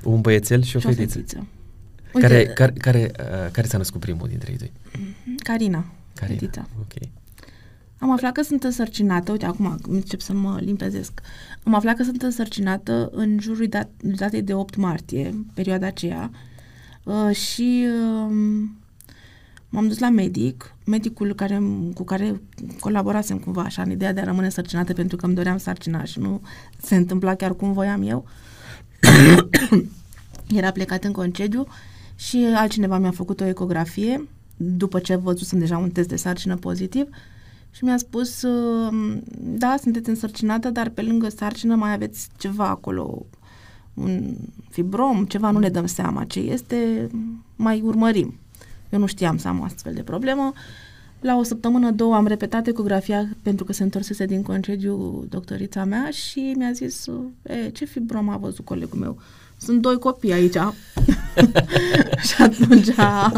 [0.04, 1.16] Un băiețel și o Și o fetiță.
[1.18, 1.46] fetiță.
[2.12, 4.72] Care, Uite, care, care, uh, care s-a născut primul dintre ei doi?
[5.42, 5.84] Carina,
[6.14, 6.38] Carina.
[6.38, 6.68] fetița.
[6.80, 7.08] Ok.
[8.02, 11.20] Am aflat că sunt însărcinată, uite, acum încep să mă limpezesc.
[11.62, 16.30] Am aflat că sunt însărcinată în jurul dat, datei de 8 martie, perioada aceea,
[17.04, 18.34] uh, și uh,
[19.68, 21.62] m-am dus la medic, medicul care,
[21.94, 22.40] cu care
[22.80, 26.18] colaborasem cumva așa în ideea de a rămâne însărcinată pentru că îmi doream sarcina și
[26.18, 26.40] nu
[26.78, 28.24] se întâmpla chiar cum voiam eu.
[30.58, 31.66] Era plecat în concediu
[32.14, 37.08] și altcineva mi-a făcut o ecografie după ce văzusem deja un test de sarcină pozitiv
[37.72, 43.26] și mi-a spus, uh, da, sunteți însărcinată, dar pe lângă sarcină mai aveți ceva acolo,
[43.94, 44.34] un
[44.70, 47.08] fibrom, ceva, nu ne dăm seama ce este,
[47.56, 48.34] mai urmărim.
[48.90, 50.52] Eu nu știam să am o astfel de problemă.
[51.20, 56.10] La o săptămână, două, am repetat ecografia pentru că se întorsese din concediu doctorița mea
[56.10, 57.06] și mi-a zis,
[57.42, 59.18] e, ce fibrom a văzut colegul meu?
[59.64, 60.52] Sunt doi copii aici.
[62.28, 63.32] și atunci a...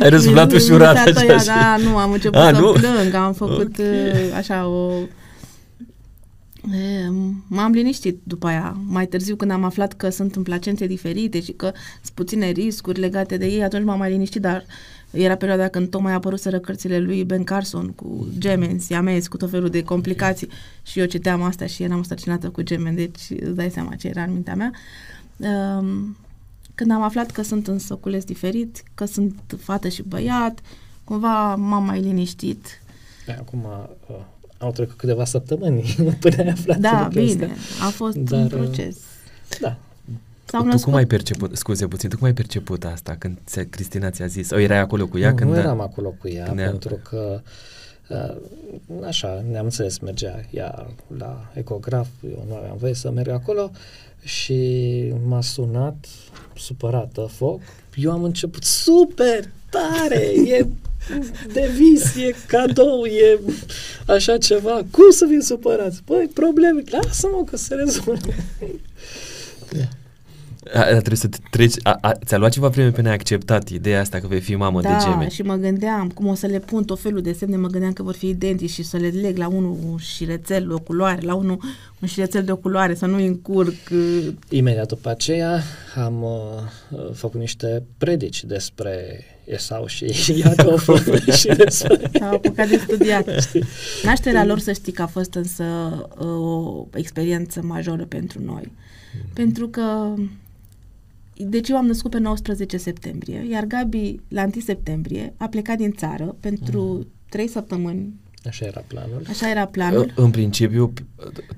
[0.00, 2.60] Ai răsuflat mi- mi ușurat s-a așa tăiat, și- Da, nu, am început A, să
[2.60, 2.72] nu?
[2.72, 3.78] plâng, am făcut Ok.
[3.78, 4.92] uh, așa o...
[6.72, 7.08] E,
[7.48, 8.76] M-am liniștit după aia.
[8.86, 11.72] Mai târziu, când am aflat că sunt în placente diferite și că
[12.02, 14.64] sunt puține riscuri legate de ei, atunci m-am mai liniștit, dar
[15.10, 19.68] era perioada când tocmai apăruseră cărțile lui Ben Carson cu gemeni, siamezi, cu tot felul
[19.68, 20.48] de complicații
[20.82, 24.22] și eu citeam asta și eram stărcinată cu gemeni, deci îți dai seama ce era
[24.22, 24.70] în mintea mea.
[24.72, 24.78] Um,
[26.74, 30.58] când am aflat că sunt în săculeți diferit, că sunt fată și băiat,
[31.04, 32.66] cumva m-am mai liniștit.
[33.26, 33.64] Da, Acum
[34.08, 34.16] uh,
[34.58, 35.82] au trecut câteva săptămâni
[36.20, 37.36] până ai aflat Da, lucrul ăsta.
[37.36, 37.52] bine,
[37.86, 38.96] a fost Dar, un uh, proces.
[39.60, 39.76] Da,
[40.44, 43.64] S-au tu născut cum ai perceput, scuze puțin, tu cum ai perceput asta când ți
[43.66, 45.50] Cristina ți-a zis, o erai acolo cu ea nu, când...
[45.50, 47.40] nu eram acolo cu ea, când ea- pentru că
[48.08, 48.36] uh,
[49.06, 50.86] așa, ne-am înțeles, mergea ea
[51.16, 53.70] la ecograf, eu nu aveam voie să merg acolo
[54.22, 54.58] și
[55.26, 56.06] m-a sunat
[56.56, 57.60] supărată, foc.
[57.94, 60.66] Eu am început super tare, e
[61.52, 63.40] de vis, e cadou, e
[64.06, 64.84] așa ceva.
[64.90, 66.02] Cum să vin supărați?
[66.04, 68.32] Păi, probleme, lasă-mă că se rezolvă.
[69.72, 69.88] A,
[70.74, 74.00] a, trebuie să te treci, a, a, ți-a luat ceva vreme până ai acceptat ideea
[74.00, 75.30] asta că vei fi mamă de da, gemeni.
[75.30, 78.02] și mă gândeam cum o să le pun tot felul de semne, mă gândeam că
[78.02, 81.58] vor fi identici și să le leg la unul un șirețel, o culoare, la unul
[82.00, 83.74] un șirețel de o culoare, să nu-i încurc.
[84.48, 85.62] Imediat după aceea
[85.94, 86.30] am uh,
[86.90, 90.04] uh, făcut niște predici despre Esau și
[90.40, 90.88] Iacov
[91.32, 93.50] și S-au apucat de studiat.
[94.02, 95.64] Nașterea lor, să știi că a fost însă
[96.18, 98.72] o experiență majoră pentru noi.
[99.14, 99.30] Mm.
[99.32, 100.14] Pentru că
[101.44, 105.92] deci eu am născut pe 19 septembrie, iar Gabi la 1 septembrie a plecat din
[105.92, 107.06] țară pentru mm.
[107.28, 108.14] 3 săptămâni
[108.48, 109.22] Așa era planul.
[109.28, 110.12] Așa era planul.
[110.16, 110.92] În principiu,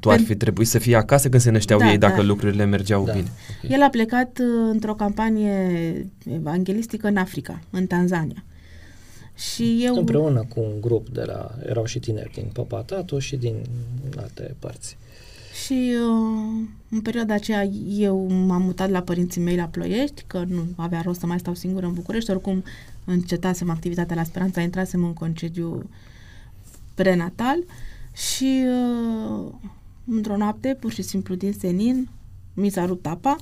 [0.00, 2.22] tu ar fi trebuit să fii acasă când se nășteau da, ei dacă da.
[2.22, 3.12] lucrurile mergeau da.
[3.12, 3.28] bine.
[3.64, 3.76] Okay.
[3.76, 8.44] El a plecat uh, într-o campanie evanghelistică în Africa, în Tanzania.
[9.34, 9.94] Și eu...
[9.96, 11.50] Împreună cu un grup de la...
[11.66, 13.54] Erau și tineri din Papatato și din
[14.16, 14.96] alte părți.
[15.52, 20.66] Și uh, în perioada aceea eu m-am mutat la părinții mei la Ploiești, că nu
[20.76, 22.64] avea rost să mai stau singură în București, oricum
[23.04, 25.90] încetasem activitatea la Speranța, intrasem în concediu
[26.94, 27.58] prenatal
[28.12, 29.46] și uh,
[30.04, 32.08] într-o noapte, pur și simplu din senin,
[32.54, 33.36] mi s-a rupt apa.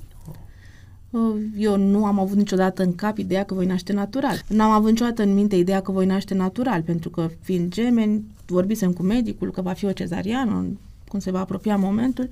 [1.10, 4.42] Uh, eu nu am avut niciodată în cap ideea că voi naște natural.
[4.48, 8.24] Nu am avut niciodată în minte ideea că voi naște natural, pentru că fiind gemeni,
[8.46, 10.66] vorbisem cu medicul că va fi o cezariană,
[11.08, 12.28] cum se va apropia momentul.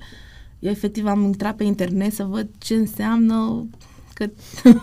[0.59, 3.67] Eu efectiv am intrat pe internet să văd ce înseamnă
[4.13, 4.29] că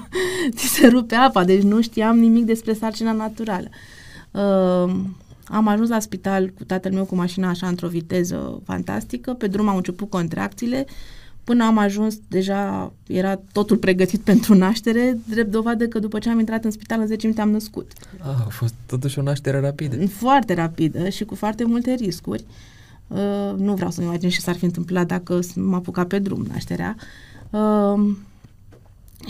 [0.57, 3.69] ți se rupe apa, deci nu știam nimic despre sarcina naturală.
[4.31, 4.95] Uh,
[5.45, 9.33] am ajuns la spital cu tatăl meu cu mașina așa într-o viteză fantastică.
[9.33, 10.87] Pe drum au început contracțiile.
[11.45, 16.39] Până am ajuns, deja era totul pregătit pentru naștere, drept dovadă că după ce am
[16.39, 17.93] intrat în spital, în 10 minute am născut.
[18.19, 20.07] Ah, a fost totuși o naștere rapidă.
[20.07, 22.45] Foarte rapidă și cu foarte multe riscuri.
[22.49, 22.74] Uh,
[23.57, 26.97] nu vreau să-mi imaginez ce s-ar fi întâmplat dacă m-a apucat pe drum nașterea.
[27.51, 28.17] Uh,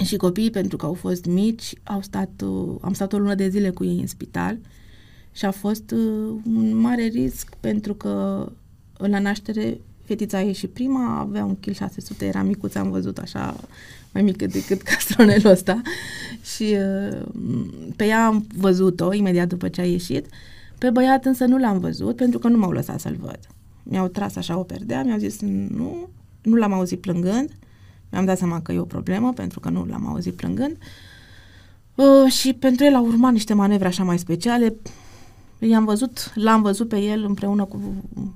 [0.05, 3.49] și copiii, pentru că au fost mici, au stat, uh, am stat o lună de
[3.49, 4.53] zile cu ei în spital.
[4.61, 4.67] Uh,
[5.35, 8.47] și a fost uh, un mare risc pentru că
[8.97, 13.57] la naștere fetița a ieșit prima, avea un kil 600, era micuță, am văzut așa
[14.13, 15.81] mai mică decât castronelul ăsta
[16.57, 17.23] și uh,
[17.97, 20.27] pe ea am văzut-o imediat după ce a ieșit.
[20.79, 23.39] Pe băiat însă nu l-am văzut pentru că nu m-au lăsat să-l văd.
[23.85, 26.09] Mi-au tras așa o perdea, mi-au zis nu,
[26.43, 27.51] nu l-am auzit plângând.
[28.11, 30.77] Mi-am dat seama că e o problemă pentru că nu l-am auzit plângând.
[31.95, 34.75] Uh, și pentru el au urmat niște manevre așa mai speciale.
[35.59, 37.81] I-am văzut, l-am văzut pe el împreună cu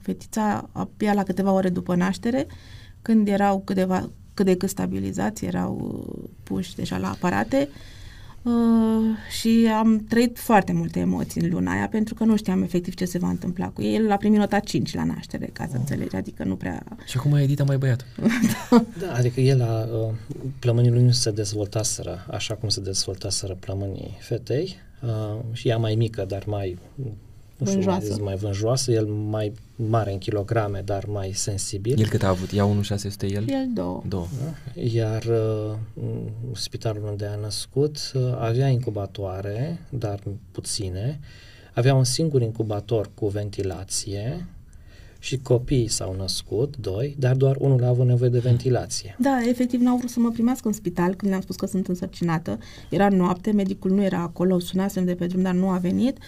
[0.00, 2.46] fetița abia la câteva ore după naștere,
[3.02, 7.68] când erau câteva, cât de cât stabilizați, erau uh, puși deja la aparate
[8.42, 8.52] uh,
[9.38, 13.04] și am trăit foarte multe emoții în luna aia pentru că nu știam efectiv ce
[13.04, 13.94] se va întâmpla cu ei.
[13.94, 15.78] El a primit nota 5 la naștere, ca să oh.
[15.78, 16.82] înțelegi, adică nu prea...
[17.06, 18.06] Și acum a Edita mai băiat.
[18.70, 18.84] da.
[19.06, 20.14] da, adică el a, uh,
[20.58, 25.94] plămânii lui nu se dezvoltaseră așa cum se dezvoltaseră plămânii fetei, uh, și ea mai
[25.94, 26.78] mică, dar mai
[27.58, 28.12] nu știu, vânjoasă.
[28.12, 32.00] Mai, mai vânjoasă, el mai mare în kilograme, dar mai sensibil.
[32.00, 32.52] El cât a avut?
[32.52, 33.44] Ia 1,600 el?
[33.48, 34.02] El două.
[34.08, 34.26] două.
[34.42, 34.80] Da?
[34.80, 36.04] Iar uh,
[36.52, 41.20] spitalul unde a născut uh, avea incubatoare, dar puține.
[41.74, 44.46] Avea un singur incubator cu ventilație,
[45.18, 49.16] și copiii s-au născut, doi, dar doar unul a avut nevoie de ventilație.
[49.18, 52.58] Da, efectiv n-au vrut să mă primească în spital când le-am spus că sunt însărcinată.
[52.90, 56.18] Era noapte, medicul nu era acolo, sunasem de pe drum, dar nu a venit.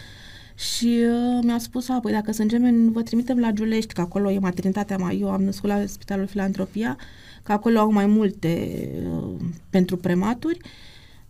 [0.61, 4.31] Și uh, mi-a spus, a, păi dacă sunt gemeni, vă trimitem la Giulești, că acolo
[4.31, 6.97] e maternitatea mai, eu am născut la Spitalul Filantropia,
[7.43, 9.37] că acolo au mai multe uh,
[9.71, 10.59] pentru prematuri.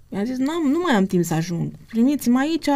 [0.08, 1.72] Mi-a zis, nu, nu mai am timp să ajung.
[1.86, 2.66] Primiți-mă aici,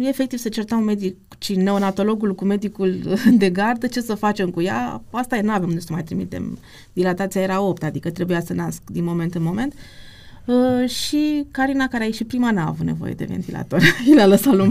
[0.00, 5.02] efectiv se certau medic și neonatologul cu medicul de gardă, ce să facem cu ea?
[5.10, 6.58] Asta e, nu avem unde să mai trimitem.
[6.92, 9.74] Dilatația era 8, adică trebuia să nasc din moment în moment.
[10.44, 13.82] Uh, și Carina, care a ieșit prima, n-a avut nevoie de ventilator.
[14.10, 14.66] I l-a lăsat lui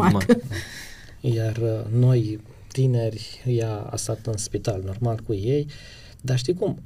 [1.34, 2.40] Iar uh, noi,
[2.72, 5.68] tineri, ea a stat în spital normal cu ei,
[6.22, 6.80] dar știi cum?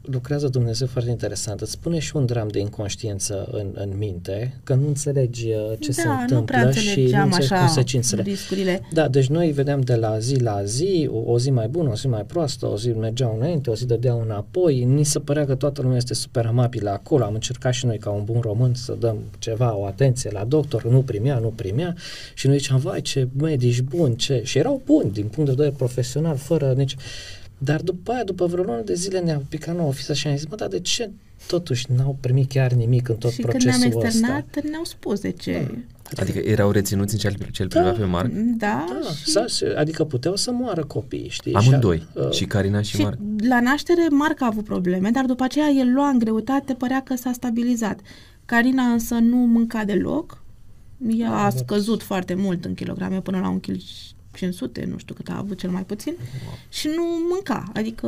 [0.00, 1.60] lucrează Dumnezeu foarte interesant.
[1.60, 5.92] Îți spune și un dram de inconștiență în, în minte, că nu înțelegi uh, ce
[5.96, 8.22] da, se întâmplă nu prea și nu înțelegi consecințele.
[8.22, 8.80] Riscurile.
[8.92, 11.94] Da, deci noi vedeam de la zi la zi, o, o zi mai bună, o
[11.94, 14.84] zi mai proastă, o zi mergeau înainte, o zi dădeau înapoi.
[14.84, 17.24] Ni se părea că toată lumea este super amabilă acolo.
[17.24, 20.84] Am încercat și noi ca un bun român să dăm ceva, o atenție la doctor,
[20.84, 21.94] nu primea, nu primea
[22.34, 24.40] și noi ziceam, vai ce medici buni, ce...
[24.44, 26.96] Și erau buni din punct de vedere profesional, fără nici...
[27.58, 30.46] Dar după aia, după vreo lună de zile ne-a picat nouă ofița și am zis,
[30.46, 31.10] mă, dar de ce
[31.46, 33.82] totuși n-au primit chiar nimic în tot și procesul ăsta?
[33.82, 35.68] Și când ne-am externat, ne-au spus de ce.
[36.12, 36.22] Da.
[36.22, 38.30] Adică erau reținuți în cel, cel da, pe Marc?
[38.32, 38.84] Da.
[39.34, 39.64] da și...
[39.76, 41.54] Adică puteau să moară copiii, știi?
[41.54, 43.18] Amândoi, și, uh, și Carina și, și Marc.
[43.48, 47.14] la naștere Marc a avut probleme, dar după aceea el lua în greutate, părea că
[47.16, 48.00] s-a stabilizat.
[48.44, 50.42] Carina însă nu mânca deloc,
[51.08, 53.82] ea a scăzut foarte mult în kilograme până la un kil
[54.38, 56.14] 500, nu știu cât a avut cel mai puțin,
[56.46, 56.54] wow.
[56.68, 58.06] și nu mânca, adică...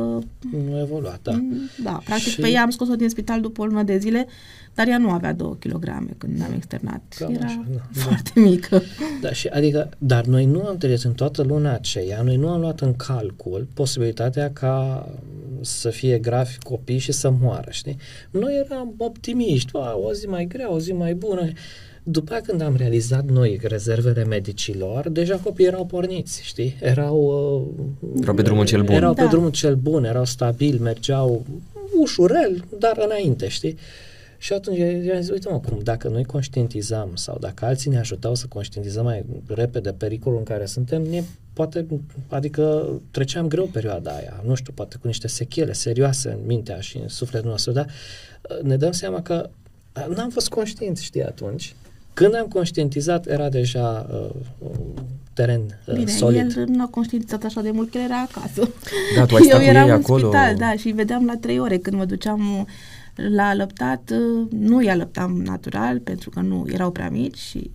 [0.67, 1.31] Nu evolua, da.
[1.31, 4.27] Mm, da, practic Și- pe ea am scos-o din spital după o lună de zile,
[4.73, 5.83] dar ea nu avea 2 kg
[6.17, 7.01] când ne-am externat.
[7.17, 7.81] Cam Era așa, da.
[8.01, 8.81] foarte mică.
[9.21, 12.59] Da, și adică, dar noi nu am trăit în toată luna aceea, noi nu am
[12.59, 15.07] luat în calcul posibilitatea ca
[15.61, 17.97] să fie gravi copii și să moară, știi?
[18.31, 21.47] Noi eram optimiști, "A, o zi mai grea, o zi mai bună.
[22.03, 26.75] După aia când am realizat noi rezervele medicilor, deja copiii erau porniți, știi?
[26.81, 27.17] Erau...
[28.01, 28.95] Uh, Erau pe drumul cel bun.
[28.95, 29.27] Erau pe Da.
[29.27, 31.45] drumul cel bun, erau stabili, mergeau
[31.99, 33.77] ușurel, dar înainte, știi?
[34.37, 38.35] Și atunci i-am zis, uite mă, cum, dacă noi conștientizam sau dacă alții ne ajutau
[38.35, 41.23] să conștientizăm mai repede pericolul în care suntem, ne
[41.53, 41.85] poate,
[42.27, 46.97] adică treceam greu perioada aia, nu știu, poate cu niște sechele serioase în mintea și
[46.97, 49.49] în sufletul nostru, dar uh, ne dăm seama că
[50.09, 51.75] uh, n-am fost conștienți, știi, atunci.
[52.13, 55.03] Când am conștientizat, era deja uh, un
[55.33, 56.57] teren uh, Bine, solid.
[56.57, 58.69] el nu a conștientizat așa de mult că el era acasă.
[59.15, 60.19] Da, tu ai stat Eu cu eram ei în acolo.
[60.31, 62.67] spital, da, și îi vedeam la trei ore când mă duceam
[63.15, 64.11] la alăptat.
[64.49, 67.71] Nu i alăptam natural, pentru că nu erau prea mici și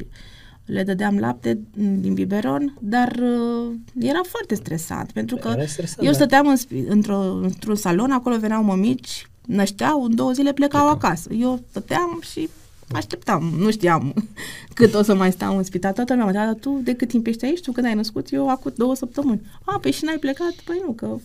[0.64, 6.10] le dădeam lapte din biberon, dar uh, era foarte stresant, pentru că Era stresant, eu
[6.12, 6.16] da.
[6.16, 10.96] stăteam în, spi- într-o, într-un salon, acolo veneau mămici, nășteau, în două zile plecau Plecau.
[11.10, 11.32] acasă.
[11.32, 12.48] Eu stăteam și
[12.92, 14.14] așteptam, nu știam
[14.74, 15.92] cât o să mai stau în spital.
[15.92, 17.60] Toată lumea mă întreabă, "Dar tu de cât timp ești aici?
[17.60, 18.32] Tu când ai născut?
[18.32, 19.40] Eu acum două săptămâni.
[19.64, 20.52] A, păi și n-ai plecat?
[20.64, 21.16] Păi nu, că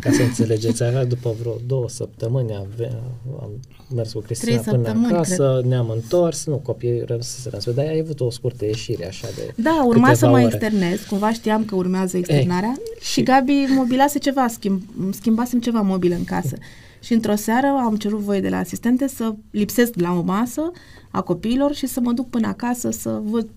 [0.00, 3.00] Ca să înțelegeți, avea după vreo două săptămâni avea,
[3.40, 3.50] am
[3.94, 7.92] mers cu Cristina Trei până săptămâni, acasă, ne-am întors, nu, copiii rămăseseră în spital, dar
[7.94, 10.42] ai avut o scurtă ieșire așa de Da, urma câteva să mă ore.
[10.44, 16.24] externez, cumva știam că urmează externarea și Gabi mobilase ceva, schimb, schimbasem ceva mobil în
[16.24, 16.56] casă.
[17.02, 20.70] Și într-o seară am cerut voie de la asistente să lipsesc de la o masă
[21.10, 23.48] a copiilor și să mă duc până acasă să văd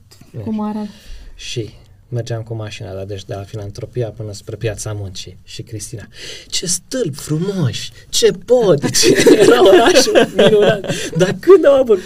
[0.44, 0.90] cum arată.
[1.36, 1.70] Și
[2.10, 5.38] mergeam cu mașina, da, deci de la filantropia până spre piața muncii.
[5.44, 6.08] Și Cristina,
[6.48, 11.10] ce stâlpi frumoși, ce pod, ce era orașul minunat.
[11.18, 12.00] Dar când am avut?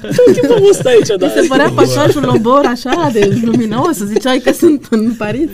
[0.00, 1.26] Tot timpul am fost aici, da.
[1.26, 5.50] Mi se părea pasașul Lobor așa de luminos, ziceai că sunt în Paris.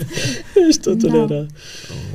[0.71, 1.17] Și totul Da.
[1.17, 1.45] era...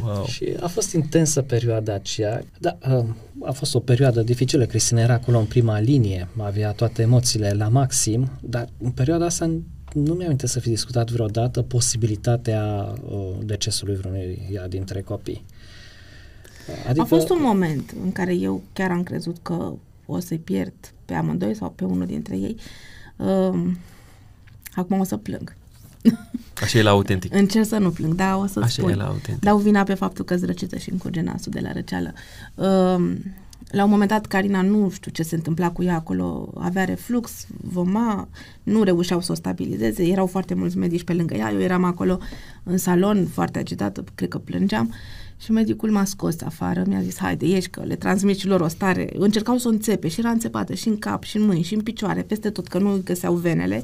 [0.05, 0.26] Wow.
[0.26, 2.45] Și a fost intensă perioada aceea.
[2.59, 3.05] Da, uh,
[3.43, 4.64] a fost o perioadă dificilă.
[4.64, 9.45] Cristina era acolo în prima linie, avea toate emoțiile la maxim, dar în perioada asta
[9.93, 15.45] nu mi-am să fi discutat vreodată posibilitatea uh, decesului vreunuia dintre copii.
[16.86, 17.01] Adică...
[17.01, 19.72] A fost un moment în care eu chiar am crezut că
[20.07, 20.74] o să-i pierd
[21.05, 22.57] pe amândoi sau pe unul dintre ei.
[23.16, 23.78] Um,
[24.74, 25.57] acum o să plâng.
[26.62, 27.34] Așa e la autentic.
[27.34, 28.91] Încerc să nu plâng, dar o să Așa spun.
[28.91, 29.41] e la autentic.
[29.41, 32.12] Dau vina pe faptul că zrăcită și încurge nasul de la răceală.
[32.55, 33.18] Um,
[33.70, 37.46] la un moment dat, Carina nu știu ce se întâmpla cu ea acolo, avea reflux,
[37.61, 38.28] voma,
[38.62, 42.18] nu reușeau să o stabilizeze, erau foarte mulți medici pe lângă ea, eu eram acolo
[42.62, 44.94] în salon foarte agitată, cred că plângeam
[45.40, 48.68] și medicul m-a scos afară, mi-a zis, haide, ieși că le transmiți și lor o
[48.68, 49.11] stare.
[49.12, 51.80] Încercau să o înțepe și era înțepată și în cap, și în mâini, și în
[51.80, 53.82] picioare, peste tot, că nu găseau venele.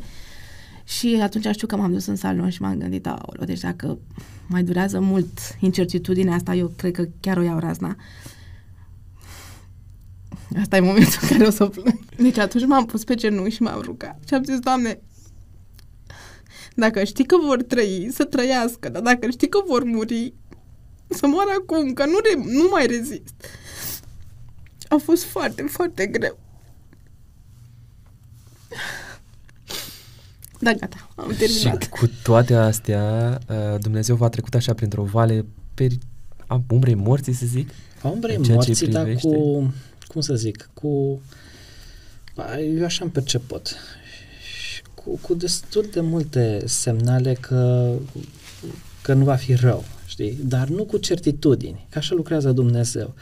[0.84, 3.98] Și atunci știu că m-am dus în salon și m-am gândit, aoleo, deci dacă
[4.46, 7.96] mai durează mult incertitudinea asta, eu cred că chiar o iau razna.
[10.60, 11.98] Asta e momentul în care o să plâng.
[12.16, 14.18] Deci atunci m-am pus pe genunchi și m-am rugat.
[14.28, 15.00] Și am zis, Doamne,
[16.74, 20.32] dacă știi că vor trăi, să trăiască, dar dacă știi că vor muri,
[21.08, 23.34] să moară acum, că nu, re- nu mai rezist.
[24.88, 26.38] A fost foarte, foarte greu.
[30.60, 31.88] Da, gata, am Și terminat.
[31.88, 35.98] cu toate astea, uh, Dumnezeu v-a trecut așa printr-o vale peri...
[36.46, 37.68] a umbrei morții, să zic?
[38.02, 39.28] A umbrei În ceea ce morții, dar privește.
[39.28, 39.72] cu,
[40.14, 41.20] cum să zic, cu,
[42.34, 47.92] ba, eu așa am perceput, Și cu, cu destul de multe semnale că,
[49.02, 50.38] că nu va fi rău, știi?
[50.42, 53.14] Dar nu cu certitudini, că așa lucrează Dumnezeu.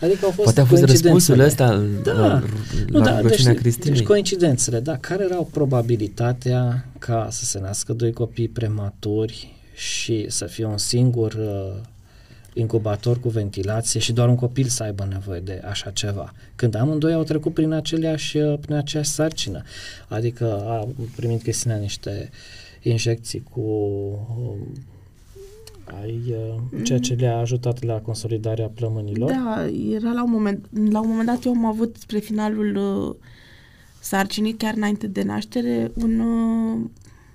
[0.00, 1.46] Adică au fost Poate a fost răspunsul coincidențele.
[1.46, 2.12] ăsta în- Da.
[2.12, 2.42] la,
[2.88, 3.96] Nu, la da, rugăciunea deci, Cristinei.
[3.96, 4.98] deci coincidențele, da.
[4.98, 11.32] Care erau probabilitatea ca să se nască doi copii prematuri și să fie un singur
[11.32, 11.80] uh,
[12.54, 16.32] incubator cu ventilație și doar un copil să aibă nevoie de așa ceva.
[16.56, 19.62] Când amândoi au trecut prin aceleași, uh, prin aceeași sarcină.
[20.08, 22.30] Adică a primit Cristina niște
[22.82, 24.72] injecții cu um,
[26.00, 29.30] ai, uh, ceea ce le-a ajutat la consolidarea plămânilor.
[29.30, 33.14] Da, era la un moment, la un moment dat eu am avut spre finalul uh,
[34.00, 36.80] sarcinii, chiar înainte de naștere, un, uh,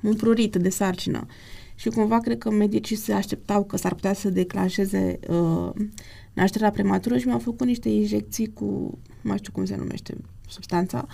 [0.01, 1.25] un prurit de sarcină.
[1.79, 5.69] Și cumva cred că medicii se așteptau că s-ar putea să declanșeze uh,
[6.33, 8.65] nașterea prematură și mi-au făcut niște injecții cu,
[9.07, 10.17] nu mai știu cum se numește
[10.49, 11.07] substanța,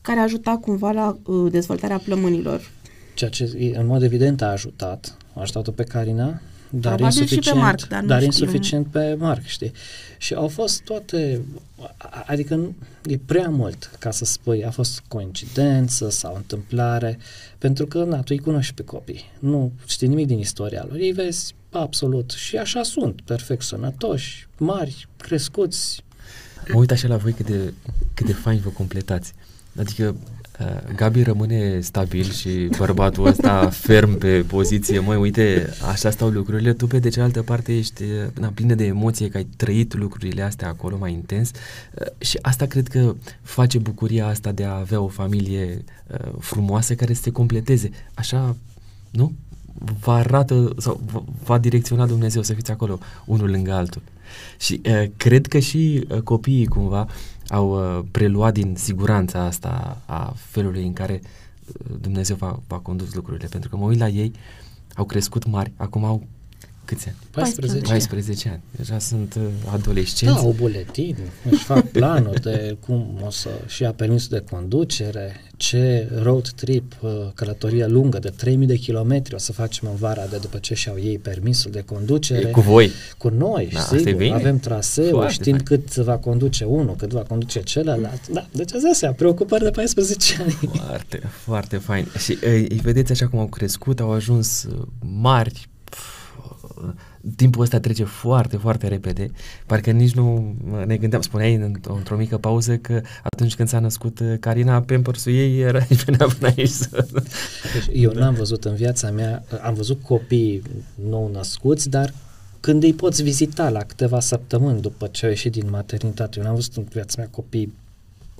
[0.00, 2.70] care ajuta cumva la uh, dezvoltarea plămânilor.
[3.14, 6.40] ceea ce în mod evident a ajutat, a ajutat-o pe Carina,
[6.70, 8.30] dar Probabil insuficient, și pe Marc, dar nu dar știm.
[8.30, 9.72] insuficient pe Marc, știi?
[10.18, 11.40] Și au fost toate,
[12.26, 17.18] adică nu, e prea mult ca să spui a fost coincidență sau întâmplare,
[17.58, 21.12] pentru că, na, tu îi cunoști pe copii, nu știi nimic din istoria lor, ei
[21.12, 26.04] vezi absolut și așa sunt, perfect sănătoși, mari, crescuți.
[26.72, 27.72] Mă uit așa la voi cât de,
[28.14, 29.32] cât de fain vă completați.
[29.78, 30.14] Adică uh,
[30.96, 34.98] Gabi rămâne stabil și bărbatul ăsta ferm pe poziție.
[34.98, 36.72] Măi, uite, așa stau lucrurile.
[36.72, 38.08] Tu, pe de cealaltă parte, ești uh,
[38.40, 42.66] na, plină de emoție că ai trăit lucrurile astea acolo mai intens uh, și asta
[42.66, 47.30] cred că face bucuria asta de a avea o familie uh, frumoasă care să se
[47.30, 47.90] completeze.
[48.14, 48.56] Așa,
[49.10, 49.32] nu?
[50.00, 54.02] Vă arată sau v- va direcționa Dumnezeu să fiți acolo unul lângă altul.
[54.58, 57.06] Și uh, cred că și uh, copiii cumva
[57.50, 63.14] au uh, preluat din siguranța asta a felului în care uh, Dumnezeu va, va condus
[63.14, 63.46] lucrurile.
[63.50, 64.32] Pentru că mă uit la ei,
[64.94, 66.22] au crescut mari, acum au
[66.94, 67.16] câți ani?
[67.30, 67.80] 14.
[67.90, 68.60] 14 ani.
[68.76, 70.34] Deja sunt uh, adolescenți.
[70.34, 71.16] Da, au buletin,
[71.50, 76.92] își fac planuri de cum o să și ia permisul de conducere, ce road trip,
[77.00, 80.74] uh, călătorie lungă de 3000 de kilometri o să facem în vara de după ce
[80.74, 82.48] și-au ei permisul de conducere.
[82.48, 82.90] E cu voi.
[83.18, 84.34] Cu noi, Da, da, asta e sigur, bine.
[84.34, 85.64] avem traseu, Foarte știm fain.
[85.64, 88.28] cât va conduce unul, cât va conduce celălalt.
[88.28, 90.58] Da, deci asta astea, preocupări de 14 ani.
[90.86, 92.06] Foarte, foarte fain.
[92.18, 94.82] Și uh, îi vedeți așa cum au crescut, au ajuns uh,
[95.20, 95.68] mari.
[97.20, 99.30] Pf, uh, Timpul ăsta trece foarte, foarte repede.
[99.66, 103.78] Parcă nici nu uh, ne gândeam, spuneai într-o, într-o mică pauză că atunci când s-a
[103.78, 106.68] născut uh, Carina, Pampers-ul ei era venea până aici.
[106.68, 107.06] Să...
[107.72, 110.62] Deci eu n-am văzut în viața mea, am văzut copii
[111.08, 112.14] nou născuți, dar
[112.60, 116.54] când îi poți vizita la câteva săptămâni după ce au ieșit din maternitate, eu n-am
[116.54, 117.72] văzut în viața mea copii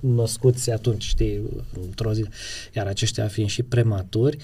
[0.00, 1.40] născuți atunci, știi,
[1.86, 2.24] într-o zi,
[2.74, 4.36] iar aceștia fiind și prematuri,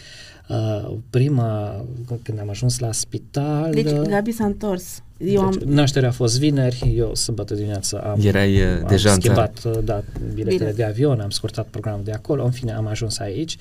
[0.49, 1.84] uh, prima,
[2.22, 5.01] când am ajuns la spital, Deci uh, Gabi s-a întors.
[5.18, 9.12] Eu am, deci, nașterea a fost vineri, eu sâmbătă dimineață am, Erai uh, am deja
[9.12, 9.51] în țară.
[9.53, 10.03] schimbat uh, da,
[10.34, 10.72] biletele Bine.
[10.72, 13.57] de avion, am scurtat programul de acolo, în fine am ajuns aici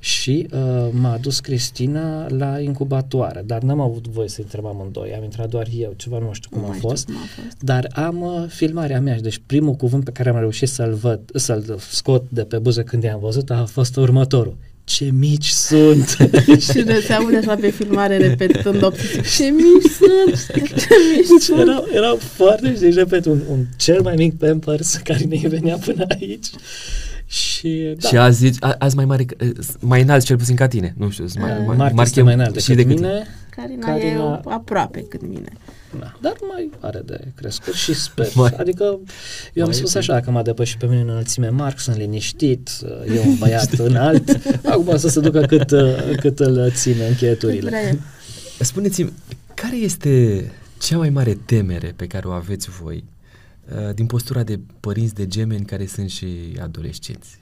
[0.00, 5.24] și uh, m-a dus Cristina la incubatoare, dar n-am avut voie să intrăm amândoi, am
[5.24, 7.62] intrat doar eu, ceva nu știu cum nu a mai știu fost, cum a fost.
[7.62, 11.78] dar am uh, filmarea mea, deci primul cuvânt pe care am reușit să-l văd, să-l
[11.90, 14.56] scot de pe buze când i-am văzut a fost următorul.
[14.88, 16.16] Ce mici sunt!
[16.70, 19.22] și ne se aude așa pe filmare repetând opții.
[19.36, 20.46] Ce mici sunt!
[20.78, 21.58] Ce mici sunt!
[21.60, 25.76] erau, erau foarte, și deci, repet, un, un cel mai mic Pampers care ne venea
[25.76, 26.46] până aici.
[27.26, 30.54] Și, da, Și azi, zici, a, azi mai mare, că- uh, mai înalt cel puțin
[30.56, 30.94] ca tine.
[30.96, 33.00] Nu știu, sunt mai, Uh, mai, Marc Marc este e mai înalt și decât decât
[33.02, 33.26] mine,
[33.56, 35.52] Carina, Carina- e aproape cât mine.
[35.98, 38.28] Da, dar mai are de crescut și sper.
[38.34, 38.82] Mai- adică
[39.52, 41.96] eu am mai spus e așa, că m-a depășit pe mine în înălțime Marc, sunt
[41.96, 42.70] liniștit,
[43.14, 47.68] e un băiat înalt, acum să se ducă cât, uh, cât îl ține încheieturile.
[47.68, 47.98] Vrea el.
[48.60, 49.12] Spuneți-mi,
[49.54, 50.44] care este
[50.78, 53.04] cea mai mare temere pe care o aveți voi
[53.72, 56.26] uh, din postura de părinți de gemeni care sunt și
[56.62, 57.38] adolescenți?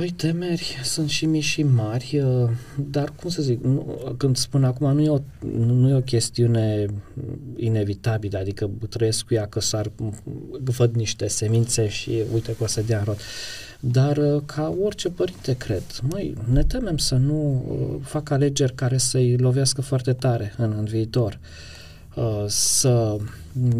[0.00, 2.50] Păi temeri sunt și mici și mari, uh,
[2.90, 5.18] dar cum să zic, nu, când spun acum nu e, o,
[5.56, 6.86] nu, nu e o chestiune
[7.56, 9.90] inevitabilă, adică trăiesc cu ea că s-ar,
[10.64, 13.18] văd niște semințe și uite că o să dea rod.
[13.80, 18.96] Dar uh, ca orice părinte, cred, măi, ne temem să nu uh, fac alegeri care
[18.96, 21.38] să-i lovească foarte tare în, în viitor.
[21.42, 21.79] Uh,
[22.46, 23.16] să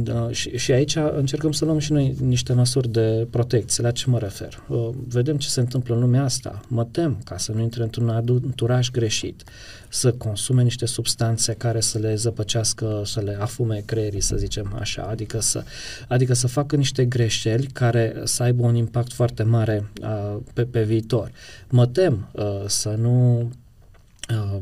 [0.07, 3.83] uh, și, și aici încercăm să luăm și noi niște măsuri de protecție.
[3.83, 4.63] La ce mă refer?
[4.69, 6.61] Uh, vedem ce se întâmplă în lumea asta.
[6.69, 9.43] Mă tem ca să nu intre într-un anturaj greșit,
[9.89, 15.03] să consume niște substanțe care să le zăpăcească, să le afume creierii, să zicem așa,
[15.03, 15.65] adică să,
[16.09, 20.83] adică să facă niște greșeli care să aibă un impact foarte mare uh, pe, pe
[20.83, 21.31] viitor.
[21.69, 23.39] Mă tem uh, să nu
[24.31, 24.61] uh,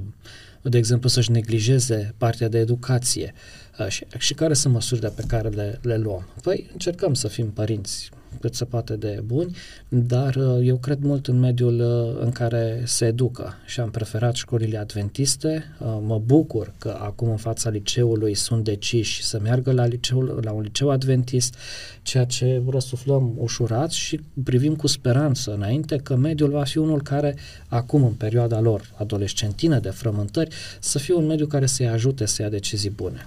[0.68, 3.34] de exemplu, să-și neglijeze partea de educație
[3.78, 6.28] uh, și, și care sunt măsurile pe care le, le luăm.
[6.42, 8.10] Păi încercăm să fim părinți
[8.40, 9.56] cât se poate de buni,
[9.88, 14.34] dar uh, eu cred mult în mediul uh, în care se educă și am preferat
[14.34, 15.64] școlile adventiste.
[15.78, 20.52] Uh, Mă bucur că acum în fața liceului sunt deciși să meargă la, liceul, la
[20.52, 21.54] un liceu adventist,
[22.02, 27.36] ceea ce răsuflăm ușurat și privim cu speranță înainte că mediul va fi unul care
[27.68, 32.42] acum în perioada lor adolescentină de frământări să fie un mediu care să-i ajute să
[32.42, 33.26] ia decizii bune.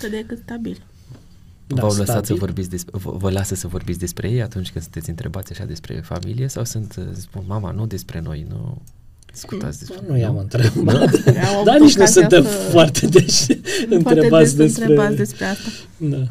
[0.00, 0.82] Cât de cât stabil.
[1.74, 2.36] Da, V-au lăsat să stabil.
[2.38, 6.00] vorbiți despre, vă, vă lasă să vorbiți despre ei atunci când sunteți întrebați așa despre
[6.04, 8.80] familie sau sunt, uh, spun, mama, nu despre noi, nu
[9.32, 10.40] discutați despre Nu i-am nu?
[10.40, 11.12] întrebat.
[11.54, 13.46] Au Dar nici nu ocazia suntem să- foarte deși
[13.88, 14.84] întrebați Poate des despre...
[14.84, 15.68] întrebați despre asta.
[15.96, 16.22] Da.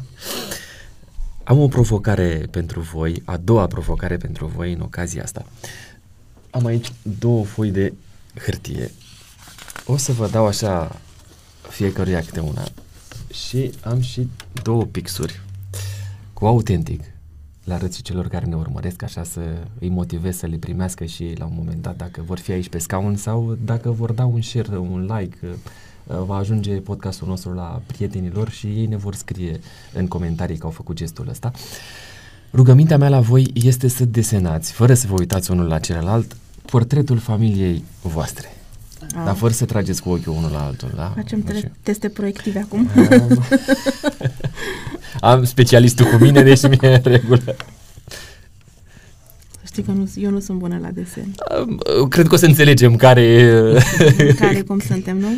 [1.44, 5.46] Am o provocare pentru voi, a doua provocare pentru voi în ocazia asta.
[6.50, 7.92] am aici două foi de
[8.44, 8.90] hârtie.
[9.86, 11.00] O să vă dau așa
[11.68, 12.64] fiecăruia câte una.
[13.48, 14.28] Și am și
[14.62, 15.40] două pixuri
[16.32, 17.02] cu autentic
[17.64, 19.40] la rății celor care ne urmăresc, așa să
[19.78, 22.78] îi motivez să le primească și la un moment dat dacă vor fi aici pe
[22.78, 27.82] scaun sau dacă vor da un share, un like, uh, va ajunge podcastul nostru la
[27.86, 29.60] prietenilor și ei ne vor scrie
[29.92, 31.50] în comentarii că au făcut gestul ăsta.
[32.52, 37.18] Rugămintea mea la voi este să desenați, fără să vă uitați unul la celălalt, portretul
[37.18, 38.59] familiei voastre.
[39.02, 39.24] Ah.
[39.24, 41.12] Dar fără să trageți cu ochiul unul la altul, da?
[41.16, 42.90] Facem tre- teste proiective acum.
[43.10, 43.44] Am,
[45.38, 47.56] am specialistul cu mine, deci mi-e în regulă.
[49.66, 51.34] Știi că nu, eu nu sunt bună la desen.
[52.08, 53.52] Cred că o să înțelegem care...
[54.40, 55.28] care cum suntem, nu?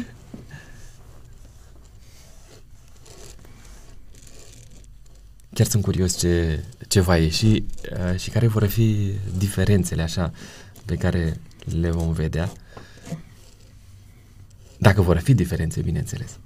[5.55, 10.33] Chiar sunt curios ce, ce va ieși uh, și care vor fi diferențele așa
[10.85, 11.37] pe care
[11.81, 12.53] le vom vedea.
[14.83, 16.39] Dacă vor fi diferențe, bineînțeles.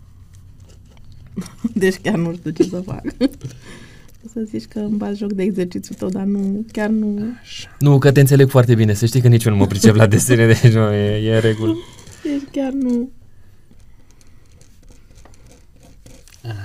[1.82, 3.02] Deci chiar nu știu ce să fac.
[4.32, 7.22] să zici că îmi bagi joc de exercițiul tău, dar nu, chiar nu...
[7.40, 7.76] Așa.
[7.78, 8.94] Nu, că te înțeleg foarte bine.
[8.94, 11.40] Să știi că nici eu nu mă pricep la desene, deci nu, e, e în
[11.40, 11.76] regulă.
[12.22, 13.10] Deci chiar nu...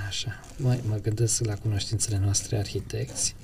[0.08, 0.40] Așa.
[0.56, 3.34] Mai mă gândesc la cunoștințele noastre arhitecți.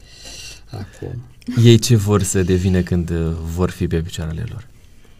[0.70, 1.22] Acum.
[1.64, 4.66] Ei ce vor să devină când uh, vor fi pe picioarele lor?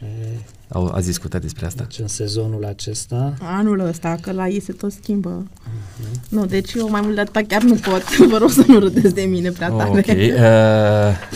[0.02, 0.38] E,
[0.72, 1.82] Au, ați discutat despre asta?
[1.82, 5.42] deci în sezonul acesta Anul ăsta, că la ei se tot schimbă.
[5.46, 6.28] Uh-huh.
[6.28, 8.16] Nu, deci eu mai mult de atât chiar nu pot.
[8.30, 9.88] Vă rog să nu râdeți de mine prea tare.
[9.88, 10.06] Ok, uh,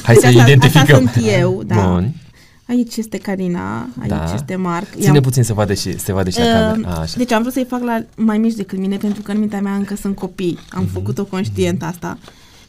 [0.02, 0.80] hai Deci să asta- identificăm.
[1.06, 1.86] Asta sunt eu, da.
[1.90, 2.12] Bun.
[2.68, 4.32] Aici este Carina, aici Da.
[4.34, 4.86] este Marc.
[5.00, 6.88] Ține puțin să vadă și, să se vadă și la Uh, cameră.
[6.88, 7.14] A, așa.
[7.16, 9.74] Deci am vrut să-i fac la mai mici decât mine, pentru că în mintea mea
[9.74, 10.58] încă sunt copii.
[10.70, 10.92] Am Mhm.
[10.92, 12.18] făcut-o conștient asta.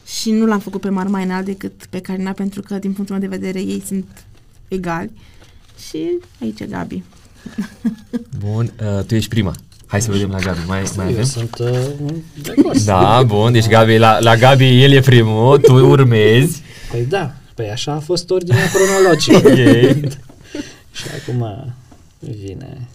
[0.06, 3.18] Și nu l-am făcut pe Mar mai înalt decât pe Carina, pentru că, din punctul
[3.18, 4.24] meu de vedere, ei sunt
[4.68, 5.10] egali.
[5.88, 6.08] Și
[6.40, 7.02] aici e Gabi.
[8.38, 9.54] Bun, uh, tu ești prima.
[9.86, 10.58] Hai să vedem la Gabi.
[10.66, 11.24] Mai, mai eu avem?
[11.24, 11.68] sunt uh,
[12.42, 12.78] de acord.
[12.80, 16.62] Da, bun, deci Gabi, la, la Gabi el e primul, tu urmezi.
[16.90, 19.36] Păi da, păi așa a fost ordinea cronologică.
[19.36, 20.12] Ok.
[20.92, 21.72] Și acum
[22.18, 22.88] vine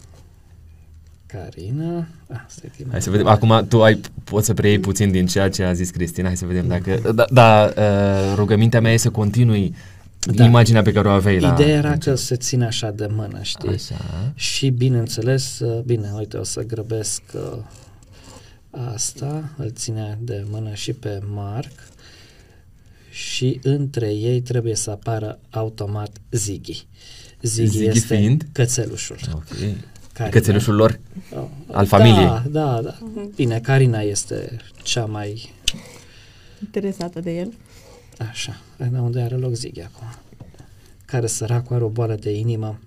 [1.25, 2.07] Carina.
[2.31, 3.33] Ah, stai că e Hai să mai- vedem.
[3.33, 6.27] Acum tu ai, poți să preiei puțin din ceea ce a zis Cristina.
[6.27, 7.11] Hai să vedem dacă...
[7.15, 9.75] Da, da uh, rugămintea mea e să continui
[10.35, 10.43] Da.
[10.45, 11.53] imaginea pe care o aveai la...
[11.53, 13.69] Ideea era că se ține așa de mână, știi?
[13.69, 14.31] Așa.
[14.35, 17.57] Și bineînțeles, uh, bine, uite, o să grăbesc uh,
[18.93, 21.71] asta, îl ține de mână și pe Marc
[23.09, 26.85] și între ei trebuie să apară automat Ziggy.
[27.41, 28.45] Ziggy, Ziggy este fiind?
[28.51, 29.17] cățelușul.
[29.33, 29.43] Ok.
[30.13, 30.37] Carina.
[30.37, 30.99] Cățelușul lor?
[31.35, 32.25] Oh, al familiei.
[32.25, 32.97] Da, da, da.
[33.35, 35.53] Bine, Carina este cea mai
[36.61, 37.53] Interesată de el.
[38.29, 40.07] așa, de unde are loc Ziggy acum.
[41.05, 42.79] Care săracul are o boală de inimă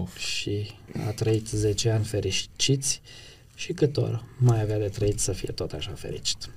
[0.00, 0.16] Of.
[0.16, 0.70] și
[1.06, 3.00] a trăit 10 ani fericiți
[3.54, 6.48] și cât ori mai avea de trăit să fie tot așa fericit.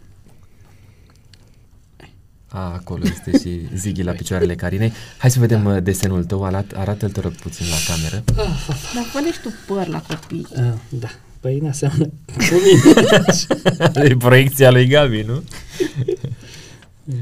[2.48, 4.94] A, acolo este și Ziggy la picioarele Carinei.
[5.18, 5.80] Hai să vedem da.
[5.80, 6.44] desenul tău.
[6.44, 8.24] Arat, arată-l, te rog, puțin la cameră.
[8.94, 10.48] Dar fă și tu păr la copii.
[10.50, 11.10] Uh, da,
[11.40, 12.34] păi ne aseamnă cu
[13.94, 14.10] mine.
[14.10, 15.44] E proiecția lui Gabi, nu?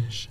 [0.08, 0.28] Așa.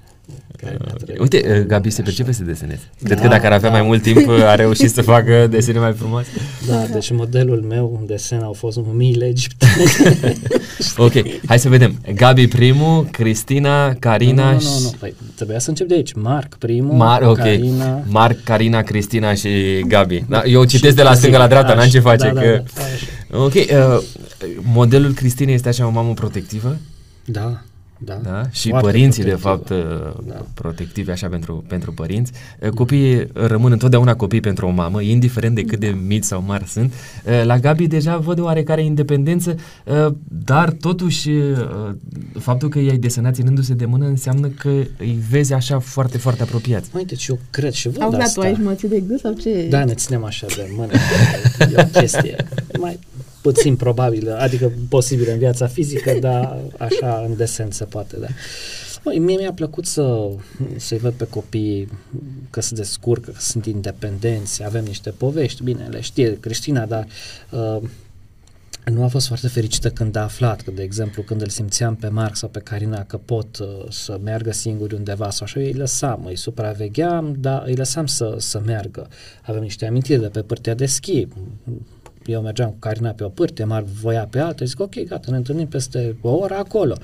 [0.65, 2.81] Carina trebuie- Uite, uh, Gabi se percepe să deseneze.
[3.05, 3.77] Cred că Da, dacă ar avea da.
[3.77, 6.29] mai mult timp, a reușit să facă desene mai frumoase.
[6.69, 9.73] Da, deci modelul meu în desen au fost mumiile egiptene.
[10.97, 11.13] Ok,
[11.47, 11.97] hai să vedem.
[12.15, 14.67] Gabi primul, Cristina, Carina nu, nu, și...
[14.67, 16.13] nu, nu, păi trebuia să încep de aici.
[16.13, 17.37] Marc primul, Mar, ok.
[17.37, 18.03] Carina...
[18.09, 19.49] Marc, Carina, Cristina și
[19.87, 20.25] Gabi.
[20.29, 21.81] Da, eu citesc de la și stânga la dreapta, Ziggy.
[21.81, 22.33] n-am ce Așa, face.
[22.35, 22.63] da, că...
[22.75, 23.45] Da, da, așa.
[23.45, 24.03] Ok, uh,
[24.73, 26.77] modelul Cristinei este așa o mamă protectivă,
[27.25, 27.63] da,
[28.05, 28.15] da.
[28.23, 28.43] da?
[28.51, 29.85] Și Foarte părinții, de protectivă.
[29.85, 30.45] fapt, uh, Da.
[30.55, 32.33] protectivi așa pentru, pentru părinți.
[32.61, 36.65] Uh, Copiii rămân întotdeauna copii pentru o mamă, indiferent de cât de mici sau mari
[36.69, 36.93] sunt.
[37.25, 41.57] Uh, La Gabi deja văd o oarecare independență, uh, dar totuși uh,
[42.39, 46.91] faptul că i-ai desenat ținându-se de mână înseamnă că îi vezi așa foarte, foarte apropiați.
[46.93, 48.41] Măi, deci eu cred și văd Auzi, dar asta.
[48.41, 49.67] tu aici mă ții de gât sau ce?
[49.71, 50.93] Da, ne ținem așa de mână.
[51.59, 52.37] E o chestie
[52.81, 52.99] mai
[53.43, 58.27] puțin probabilă, adică posibil în viața fizică, dar așa în desen se poate, da.
[59.05, 60.29] Măi, mie mi-a plăcut să,
[60.77, 61.89] să-i văd pe copii
[62.51, 67.07] că se descurcă, că sunt independenți, avem niște povești, bine, le știe Cristina, dar
[67.51, 67.83] uh,
[68.85, 72.09] nu a fost foarte fericită când a aflat că, de exemplu, când îl simțeam pe
[72.09, 75.73] Marc sau pe Carina că pot uh, să meargă singuri undeva sau așa, eu îi
[75.73, 79.09] lăsam, îi supravegheam, dar îi lăsam să, să meargă.
[79.43, 81.29] Avem niște amintiri de pe părtea de schi,
[82.27, 85.37] eu mergeam cu Carina pe o pârtie, m-ar voia pe altă, zic ok, gata, ne
[85.37, 86.97] întâlnim peste o oră acolo.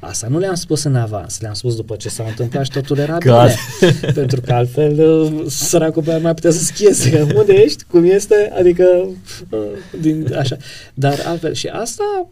[0.00, 3.16] Asta nu le-am spus în avans, le-am spus după ce s-a întâmplat și totul era
[3.18, 3.54] bine.
[4.14, 7.22] Pentru că altfel uh, săracul pe mai putea să schieze.
[7.38, 7.84] Unde ești?
[7.84, 8.52] Cum este?
[8.58, 9.08] Adică,
[9.50, 9.60] uh,
[10.00, 10.56] din, așa.
[10.94, 12.28] Dar altfel, și asta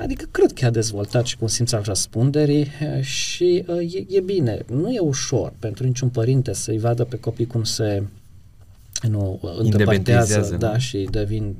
[0.00, 2.68] adică cred că a dezvoltat și cu un simț al răspunderii
[3.00, 4.64] și e, e bine.
[4.66, 8.02] Nu e ușor pentru niciun părinte să-i vadă pe copii cum se
[9.08, 11.54] nu îndepărtează da, și devin,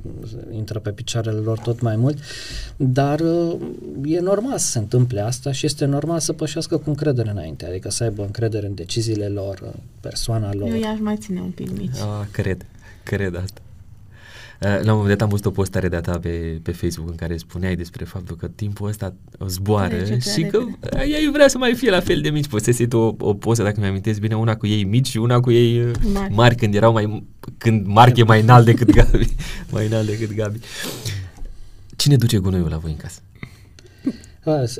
[0.51, 2.17] intră pe picioarele lor tot mai mult,
[2.75, 3.19] dar
[4.05, 7.89] e normal să se întâmple asta și este normal să pășească cu încredere înainte, adică
[7.89, 10.69] să aibă încredere în deciziile lor, în persoana lor.
[10.69, 11.97] Eu i-aș mai ține un pic mici.
[11.97, 12.65] Ah, cred,
[13.03, 13.61] cred asta.
[14.63, 17.15] Eh, la un moment dat am văzut o postare de-a ta pe, pe Facebook în
[17.15, 19.13] care spuneai despre faptul că timpul ăsta
[19.47, 20.65] zboară Trece și că
[21.01, 22.47] ei vrea să mai fie la fel de mici.
[22.47, 25.51] Postezi tu o, o poză, dacă mi-amintesc bine, una cu ei mici și una cu
[25.51, 27.23] ei eh, mari, mari când erau mai,
[27.57, 29.35] când Marc e mai înalt decât Gabi.
[29.71, 30.59] mai înalt decât Gabi.
[31.95, 33.19] Cine duce gunoiul la voi în casă?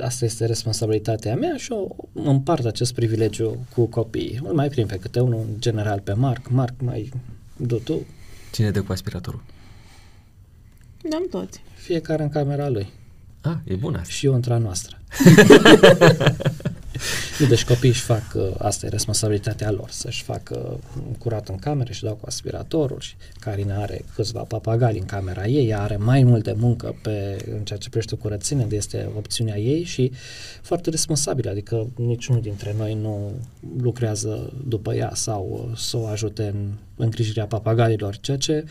[0.02, 4.40] Asta este responsabilitatea mea și eu împart acest privilegiu cu copiii.
[4.42, 6.48] Îl mai prim pe câte unul, în general pe Marc.
[6.48, 7.12] Marc, mai
[7.56, 8.06] du tu.
[8.52, 9.42] Cine dă cu aspiratorul?
[11.08, 11.62] Ne-am toți.
[11.74, 12.92] Fiecare în camera lui.
[13.40, 14.98] Ah, e bună Și eu între a noastră.
[17.38, 20.80] nu, deci copiii își fac, uh, asta e responsabilitatea lor, să-și facă
[21.18, 25.68] curat în camere și dau cu aspiratorul și Carina are câțiva papagali în camera ei,
[25.68, 29.82] ea are mai multe muncă pe, în ceea ce privește curățenie, de este opțiunea ei
[29.82, 30.12] și
[30.62, 33.32] foarte responsabilă, adică niciunul dintre noi nu
[33.78, 38.64] lucrează după ea sau uh, să o ajute în îngrijirea papagalilor, ceea ce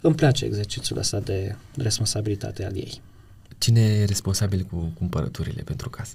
[0.00, 3.00] îmi place exercițiul ăsta de responsabilitate al ei.
[3.58, 6.14] Cine e responsabil cu cumpărăturile pentru casă?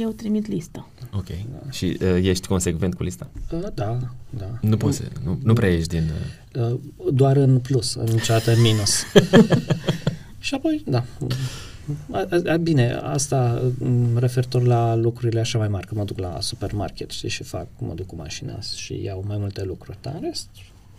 [0.00, 0.88] Eu trimit listă.
[1.12, 1.26] Ok.
[1.26, 1.70] Da.
[1.70, 3.30] Și uh, ești consecvent cu lista?
[3.52, 3.98] Uh, da,
[4.30, 4.58] da.
[4.60, 6.10] Nu poți, nu, nu prea ești din...
[6.54, 6.70] Uh...
[6.70, 6.78] Uh,
[7.12, 9.02] doar în plus, în niciodată în minus.
[10.38, 11.04] și apoi, da.
[12.10, 16.40] A, a, bine, asta mm, referitor la lucrurile așa mai mari, că mă duc la
[16.40, 20.20] supermarket știi, și fac, mă duc cu mașina și iau mai multe lucruri, dar în
[20.20, 20.48] rest,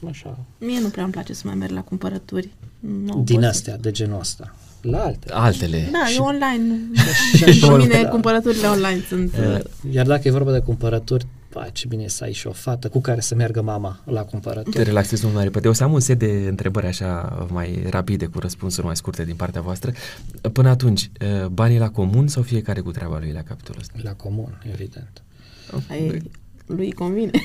[0.08, 0.40] așa.
[0.60, 2.50] Mie nu prea îmi place să mai merg la cumpărături.
[2.80, 3.80] Nu Din astea, să...
[3.80, 4.56] de genul ăsta
[4.86, 5.32] la alte.
[5.32, 5.90] Altele.
[5.92, 6.80] Da, și, e online.
[7.38, 8.10] și, și mine da.
[8.10, 9.34] cumpărăturile online sunt...
[9.38, 9.60] Uh,
[9.92, 13.02] Iar dacă e vorba de cumpărături, ba, ce bine să ai și o fată cu
[13.02, 14.76] care să meargă mama la cumpărături.
[14.76, 15.68] Te relaxezi mult mai repede.
[15.68, 19.36] O să am un set de întrebări așa mai rapide, cu răspunsuri mai scurte din
[19.36, 19.92] partea voastră.
[20.52, 23.94] Până atunci, uh, banii la comun sau fiecare cu treaba lui la capitolul ăsta?
[24.04, 25.24] La comun, evident.
[25.72, 26.22] Okay.
[26.66, 27.32] lui convine.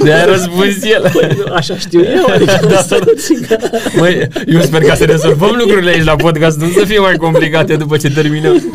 [0.07, 1.09] da, de a răspuns el.
[1.13, 3.67] Păi, așa știu eu, adică da, da.
[3.97, 7.75] Măi, eu sper ca să rezolvăm lucrurile aici la podcast, nu să fie mai complicate
[7.75, 8.73] după ce terminăm.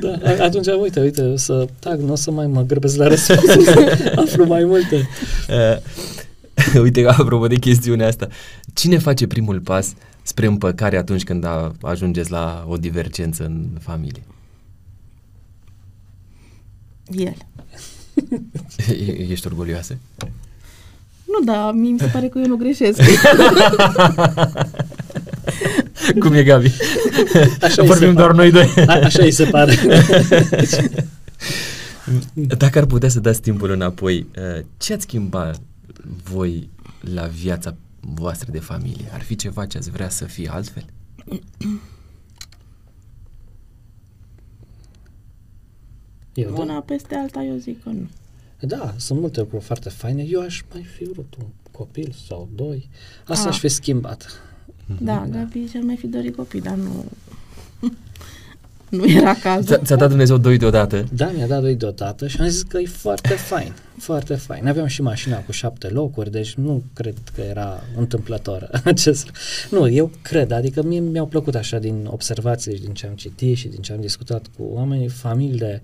[0.00, 3.66] Da, atunci, uite, uite, să, tag, nu o să mai mă grăbesc la răspuns,
[4.24, 5.08] aflu mai multe.
[5.48, 8.28] Uh, uite, apropo de chestiunea asta,
[8.74, 14.22] cine face primul pas spre împăcare atunci când a, ajungeți la o divergență în familie?
[17.10, 17.36] El.
[19.28, 19.98] Ești orgolioasă?
[21.24, 23.00] Nu, da, mi se pare că eu nu greșesc.
[26.20, 26.72] Cum e, Gabi?
[27.60, 28.74] Așa Vorbim doar noi doi.
[28.86, 29.74] A, așa îi se pare.
[32.58, 35.50] Dacă ar putea să dați timpul înapoi, uh, ce ați schimba
[36.22, 36.68] voi
[37.00, 39.10] la viața voastră de familie?
[39.12, 40.84] Ar fi ceva ce ați vrea să fie altfel?
[46.34, 46.80] Eu, Una da.
[46.80, 48.08] peste alta, eu zic că nu.
[48.60, 50.22] Da, sunt multe lucruri foarte faine.
[50.22, 52.88] Eu aș mai fi vrut un copil sau doi.
[53.24, 53.48] Asta A.
[53.48, 54.42] aș fi schimbat.
[55.00, 55.38] Da, da.
[55.38, 57.04] Gabi și-ar mai fi dorit copii, dar nu...
[58.96, 59.80] nu era cazul.
[59.84, 61.04] Ți-a dat Dumnezeu doi deodată?
[61.12, 64.68] Da, mi-a dat doi deodată și am zis că e foarte fain, foarte fain.
[64.68, 69.30] Aveam și mașina cu șapte locuri, deci nu cred că era întâmplător acest
[69.70, 73.56] Nu, eu cred, adică mie mi-au plăcut așa din observații și din ce am citit
[73.56, 75.82] și din ce am discutat cu oamenii, familiile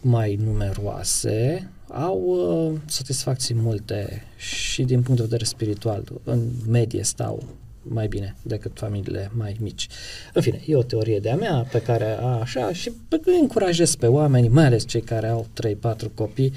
[0.00, 6.04] mai numeroase au uh, satisfacții multe și din punct de vedere spiritual.
[6.24, 7.44] În medie stau
[7.82, 9.88] mai bine decât familiile mai mici.
[10.32, 13.94] În fine, e o teorie de-a mea pe care a, așa și pe care încurajez
[13.94, 15.46] pe oameni, mai ales cei care au
[15.94, 16.52] 3-4 copii,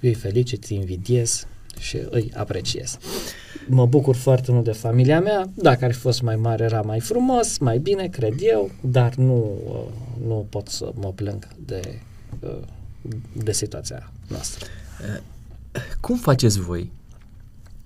[0.00, 1.46] îi felicit, îi invidiez
[1.78, 2.98] și îi apreciez.
[3.68, 7.00] Mă bucur foarte mult de familia mea, dacă ar fi fost mai mare era mai
[7.00, 11.80] frumos, mai bine, cred eu, dar nu, uh, nu pot să mă plâng de
[12.40, 12.58] uh,
[13.32, 14.66] de situația noastră.
[16.00, 16.92] Cum faceți voi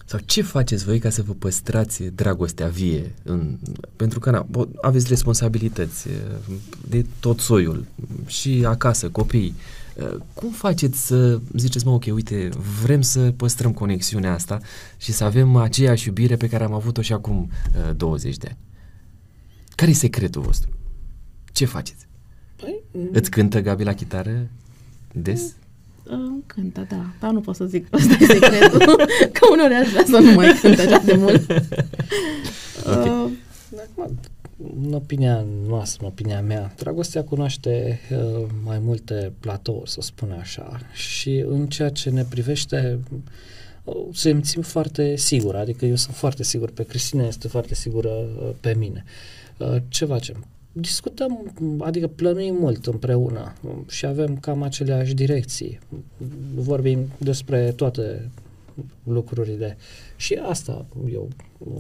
[0.07, 3.15] sau ce faceți voi ca să vă păstrați dragostea vie?
[3.23, 3.59] În,
[3.97, 4.47] pentru că na,
[4.82, 6.09] aveți responsabilități
[6.89, 7.86] de tot soiul
[8.27, 9.55] și acasă, copii.
[9.95, 12.49] Uh, cum faceți să ziceți, mă, ok, uite,
[12.82, 14.61] vrem să păstrăm conexiunea asta
[14.97, 17.51] și să avem aceeași iubire pe care am avut-o și acum
[17.97, 18.59] 20 de ani?
[19.74, 20.70] care e secretul vostru?
[21.53, 22.07] Ce faceți?
[22.57, 22.82] Păi,
[23.12, 24.49] Îți cântă Gabi la chitară
[25.12, 25.55] des?
[26.05, 28.78] Îmi cântă, da, dar nu pot să zic că ăsta e secretul,
[29.32, 31.51] că uneori aș vrea să nu mai cântă așa de mult.
[32.86, 33.09] okay.
[33.09, 33.31] uh,
[34.85, 40.81] în opinia noastră, în opinia mea, dragostea cunoaște uh, mai multe platouri, să spun așa,
[40.93, 42.98] și în ceea ce ne privește
[43.85, 48.51] uh, simțim foarte sigur, adică eu sunt foarte sigur pe Cristina, este foarte sigură uh,
[48.60, 49.05] pe mine.
[49.56, 50.47] Uh, ce facem?
[50.76, 53.52] Discutăm, adică plănuim mult împreună
[53.88, 55.78] și avem cam aceleași direcții.
[56.55, 58.30] Vorbim despre toate
[59.05, 59.76] lucrurile
[60.16, 61.28] și asta eu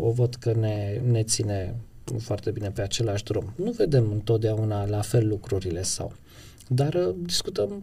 [0.00, 1.74] o văd că ne, ne ține
[2.18, 3.52] foarte bine pe același drum.
[3.56, 6.12] Nu vedem întotdeauna la fel lucrurile sau,
[6.68, 7.82] dar uh, discutăm,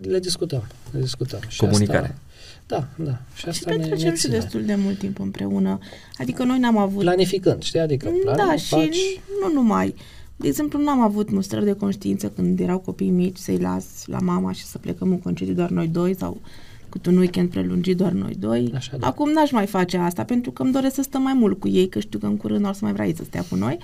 [0.00, 1.40] le discutăm, le discutăm.
[1.48, 1.98] Și Comunicare.
[1.98, 2.18] Asta,
[2.66, 3.18] da, da.
[3.34, 5.78] Și asta și ne, petrecem și destul de mult timp împreună.
[6.18, 7.00] Adică noi n-am avut...
[7.00, 7.80] Planificând, știi?
[7.80, 8.94] Adică planific, Da, faci...
[8.94, 9.94] și nu numai.
[10.40, 14.52] De exemplu, n-am avut mustrări de conștiință când erau copii mici să-i las la mama
[14.52, 16.40] și să plecăm în concediu doar noi doi sau
[16.88, 18.72] cu un weekend prelungit doar noi doi.
[18.74, 19.06] Așa, da.
[19.06, 21.88] Acum n-aș mai face asta pentru că îmi doresc să stăm mai mult cu ei,
[21.88, 23.78] că știu că în curând nu o să mai vrea ei să stea cu noi.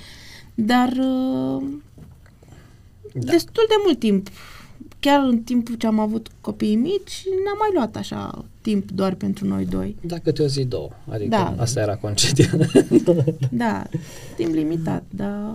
[0.54, 1.62] Dar uh,
[3.12, 3.32] da.
[3.32, 4.28] destul de mult timp,
[5.00, 9.46] chiar în timpul ce am avut copiii mici, ne-am mai luat așa timp doar pentru
[9.46, 9.96] noi doi.
[10.00, 10.90] Da, câte o zi, două.
[11.08, 11.54] Adică da.
[11.58, 12.46] asta era concediu.
[13.50, 13.82] da,
[14.36, 15.52] timp limitat, da.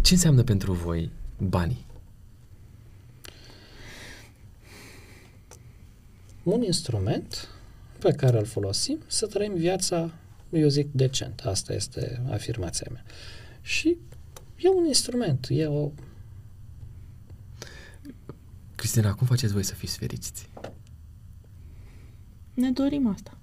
[0.00, 1.86] Ce înseamnă pentru voi banii?
[6.42, 7.48] Un instrument
[7.98, 10.12] pe care îl folosim să trăim viața,
[10.52, 11.40] eu zic, decent.
[11.40, 13.04] Asta este afirmația mea.
[13.60, 13.96] Și
[14.56, 15.90] e un instrument, e o...
[18.74, 20.48] Cristina, cum faceți voi să fiți fericiți?
[22.54, 23.38] Ne dorim asta.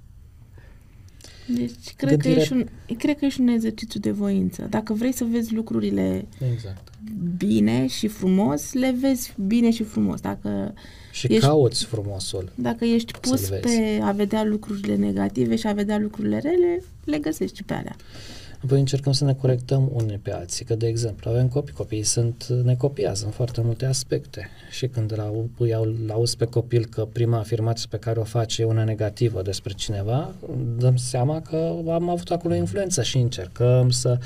[1.57, 2.33] Deci, cred Gândire...
[2.33, 2.65] că, e și un,
[2.97, 4.67] cred că e și un exercițiu de voință.
[4.69, 6.89] Dacă vrei să vezi lucrurile exact.
[7.37, 10.19] bine și frumos, le vezi bine și frumos.
[10.21, 10.73] Dacă
[11.11, 12.51] și ești, cauți frumosul.
[12.55, 17.63] Dacă ești pus pe a vedea lucrurile negative și a vedea lucrurile rele, le găsești
[17.63, 17.95] pe alea.
[18.63, 22.45] Apoi încercăm să ne corectăm unii pe alții, că de exemplu avem copii, copiii sunt,
[22.47, 27.88] ne copiază în foarte multe aspecte și când îl auzi pe copil că prima afirmație
[27.89, 30.33] pe care o face e una negativă despre cineva,
[30.77, 34.17] dăm seama că am avut acolo influență și încercăm să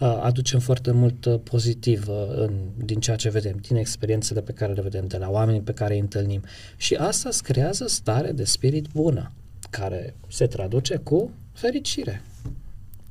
[0.00, 4.52] uh, aducem foarte mult uh, pozitiv uh, în, din ceea ce vedem, din experiențele pe
[4.52, 6.42] care le vedem, de la oamenii pe care îi întâlnim
[6.76, 9.32] și asta îți creează stare de spirit bună,
[9.70, 12.22] care se traduce cu fericire.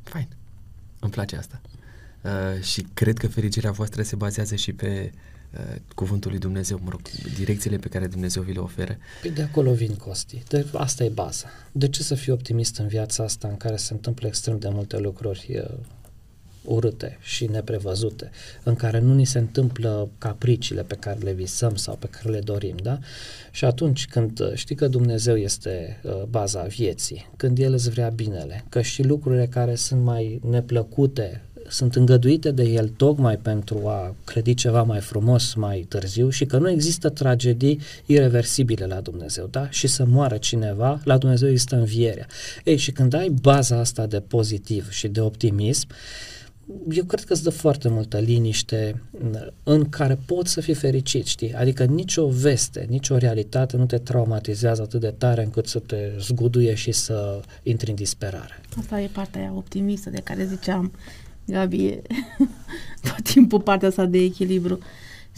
[0.04, 0.37] Fain.
[0.99, 1.61] Îmi place asta.
[2.22, 5.11] Uh, și cred că fericirea voastră se bazează și pe
[5.53, 7.02] uh, cuvântul lui Dumnezeu, mă rog,
[7.36, 8.98] direcțiile pe care Dumnezeu vi le oferă.
[9.22, 10.44] Păi de acolo vin Costi.
[10.48, 11.48] De, asta e baza.
[11.72, 14.98] De ce să fii optimist în viața asta în care se întâmplă extrem de multe
[14.98, 15.78] lucruri uh,
[16.68, 18.30] urâte și neprevăzute,
[18.64, 22.39] în care nu ni se întâmplă capriciile pe care le visăm sau pe care le
[22.39, 22.99] dorim, da?
[23.52, 28.10] Și atunci când uh, știi că Dumnezeu este uh, baza vieții, când El îți vrea
[28.10, 34.15] binele, că și lucrurile care sunt mai neplăcute sunt îngăduite de el tocmai pentru a
[34.23, 39.69] clădi ceva mai frumos mai târziu și că nu există tragedii irreversibile la Dumnezeu, da?
[39.69, 42.27] Și să moară cineva, la Dumnezeu există învierea.
[42.64, 45.95] Ei, și când ai baza asta de pozitiv și de optimism, uh,
[46.89, 49.02] eu cred că îți dă foarte multă liniște
[49.64, 51.53] în care poți să fii fericit, știi?
[51.53, 56.73] Adică nicio veste, nicio realitate nu te traumatizează atât de tare încât să te zguduie
[56.73, 58.61] și să intri în disperare.
[58.77, 60.91] Asta e partea aia optimistă de care ziceam,
[61.45, 62.02] Gabi, e
[63.07, 64.80] tot timpul partea asta de echilibru.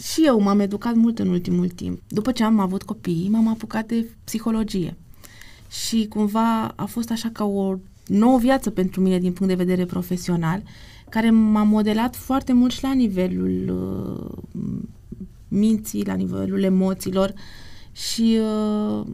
[0.04, 2.02] Și eu m-am educat mult în ultimul timp.
[2.08, 4.96] După ce am avut copii, m-am apucat de psihologie.
[5.70, 9.86] Și cumva a fost așa ca o nouă viață pentru mine din punct de vedere
[9.86, 10.62] profesional
[11.10, 14.82] care m-a modelat foarte mult și la nivelul uh,
[15.48, 17.34] minții, la nivelul emoțiilor
[17.92, 19.06] și uh,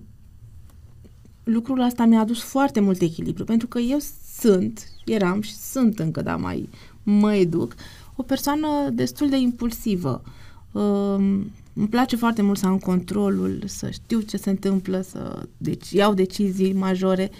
[1.43, 3.97] lucrul ăsta mi-a adus foarte mult echilibru, pentru că eu
[4.39, 6.69] sunt, eram și sunt încă, dar mai
[7.03, 7.75] mă educ,
[8.15, 10.21] o persoană destul de impulsivă.
[10.71, 11.41] Uh,
[11.73, 16.13] îmi place foarte mult să am controlul, să știu ce se întâmplă, să deci iau
[16.13, 17.31] decizii majore.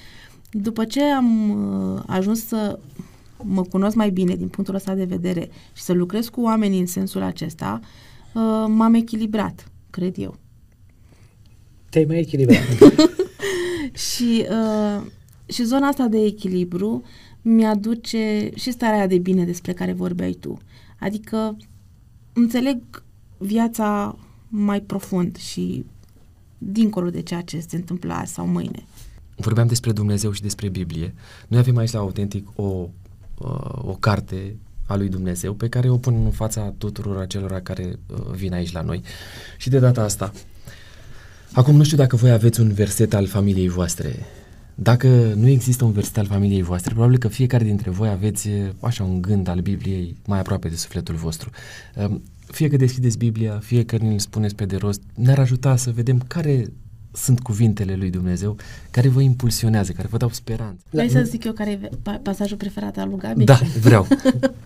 [0.52, 2.80] După ce am uh, ajuns să
[3.44, 6.86] mă cunosc mai bine din punctul ăsta de vedere și să lucrez cu oamenii în
[6.86, 7.80] sensul acesta,
[8.34, 10.36] uh, m-am echilibrat, cred eu.
[11.90, 12.64] Te-ai mai echilibrat.
[14.12, 15.06] și, uh,
[15.46, 17.04] și zona asta de echilibru
[17.42, 20.58] mi-aduce și starea de bine despre care vorbeai tu.
[21.00, 21.58] Adică
[22.34, 23.04] înțeleg
[23.38, 24.18] viața
[24.48, 25.86] mai profund și
[26.58, 28.86] dincolo de ceea ce se întâmplă azi sau mâine.
[29.36, 31.14] Vorbeam despre Dumnezeu și despre Biblie.
[31.48, 32.90] Noi avem aici la Autentic o,
[33.38, 34.56] uh, o carte
[34.88, 38.72] a lui Dumnezeu pe care o pun în fața tuturor acelora care uh, vin aici
[38.72, 39.02] la noi.
[39.58, 40.32] Și de data asta,
[41.52, 44.16] acum nu știu dacă voi aveți un verset al familiei voastre.
[44.76, 48.70] Dacă nu există un verset al familiei voastre, probabil că fiecare dintre voi aveți uh,
[48.80, 51.50] așa un gând al Bibliei mai aproape de sufletul vostru.
[51.96, 55.92] Um, fie că deschideți Biblia, fie că ne-l spuneți pe de rost, ne-ar ajuta să
[55.92, 56.66] vedem care
[57.16, 58.58] sunt cuvintele lui Dumnezeu
[58.92, 60.84] care vă impulsionează, care vă dau speranță.
[60.90, 63.44] Vrei să zic eu care e pa- pasajul preferat al lui Gabi?
[63.44, 64.08] Da, vreau.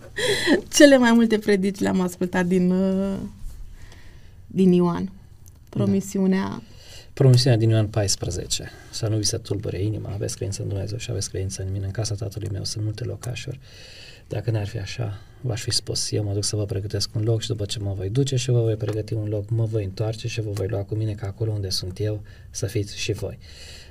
[0.76, 3.16] Cele mai multe predici le-am ascultat din, uh,
[4.46, 5.12] din Ioan.
[5.68, 6.62] Promisiunea
[7.20, 11.10] Promisiunea din Ioan 14, să nu vi se tulbure inima, aveți credință în Dumnezeu și
[11.10, 13.60] aveți credință în mine, în casa tatălui meu sunt multe locașuri.
[14.28, 17.40] Dacă n-ar fi așa, v-aș fi spus, eu mă duc să vă pregătesc un loc
[17.40, 20.28] și după ce mă voi duce și vă voi pregăti un loc, mă voi întoarce
[20.28, 23.38] și vă voi lua cu mine ca acolo unde sunt eu să fiți și voi.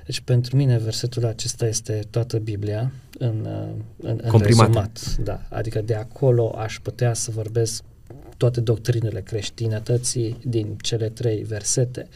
[0.04, 3.48] Deci pentru mine versetul acesta este toată Biblia în,
[3.96, 5.16] în, în rezumat.
[5.22, 7.82] Da, adică de acolo aș putea să vorbesc
[8.36, 12.08] toate doctrinele creștinătății din cele trei versete,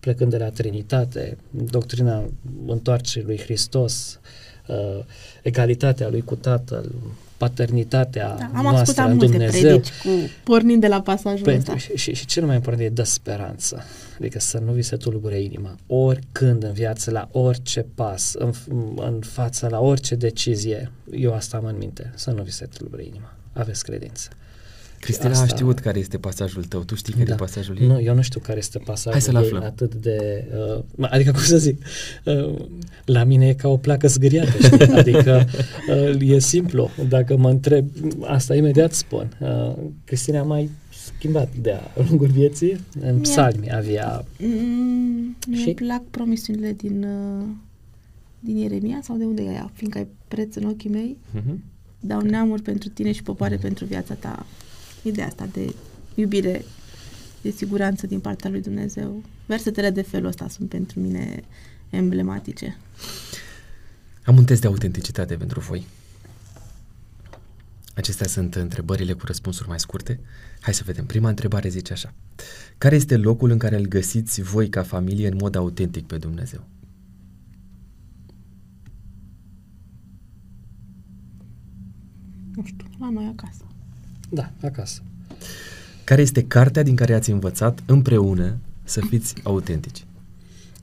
[0.00, 2.30] plecând de la Trinitate, doctrina
[2.66, 4.51] întoarcerii lui Hristos, uh,
[5.42, 6.92] egalitatea lui cu Tatăl,
[7.36, 9.60] paternitatea da, am noastră în Dumnezeu.
[9.60, 10.08] Predici cu,
[10.44, 11.92] pornind de la pasajul Pentru, ăsta.
[11.92, 13.82] Și, și, și cel mai important e dă speranță.
[14.18, 15.76] Adică să nu vi se tulbure inima.
[15.86, 18.52] Oricând în viață, la orice pas, în,
[18.96, 22.12] în față, la orice decizie, eu asta am în minte.
[22.14, 23.34] Să nu vi se tulbure inima.
[23.52, 24.28] Aveți credință.
[25.02, 25.44] Cristina asta...
[25.44, 26.80] a știut care este pasajul tău.
[26.80, 27.32] Tu știi care da.
[27.32, 27.86] e pasajul ei?
[27.86, 30.44] Nu, eu nu știu care este pasajul Hai să ei atât de...
[30.98, 31.84] Uh, adică, cum să zic,
[32.24, 32.54] uh,
[33.04, 34.94] la mine e ca o placă zgâriată, știi?
[35.00, 35.46] Adică
[35.88, 36.90] uh, e simplu.
[37.08, 37.86] Dacă mă întreb,
[38.20, 39.36] asta imediat spun.
[39.40, 39.72] Uh,
[40.04, 40.70] Cristina a mai
[41.06, 42.80] schimbat de-a lungul vieții.
[43.00, 44.24] În psalmi avea...
[44.38, 45.66] Mm, și?
[45.66, 47.46] Mi plac promisiunile din, uh,
[48.40, 49.70] din Ieremia sau de unde e aia?
[49.74, 51.54] Fiindcă ai preț în ochii mei, uh-huh.
[52.00, 53.62] dau neamuri pentru tine și popoare uh-huh.
[53.62, 54.46] pentru viața ta
[55.02, 55.74] ideea asta de
[56.14, 56.64] iubire,
[57.42, 59.22] de siguranță din partea lui Dumnezeu.
[59.46, 61.42] Versetele de felul ăsta sunt pentru mine
[61.90, 62.76] emblematice.
[64.24, 65.86] Am un test de autenticitate pentru voi.
[67.94, 70.20] Acestea sunt întrebările cu răspunsuri mai scurte.
[70.60, 71.06] Hai să vedem.
[71.06, 72.14] Prima întrebare zice așa.
[72.78, 76.64] Care este locul în care îl găsiți voi ca familie în mod autentic pe Dumnezeu?
[82.54, 83.71] Nu știu, la noi acasă.
[84.34, 85.02] Da, acasă.
[86.04, 90.04] Care este cartea din care ați învățat împreună să fiți autentici?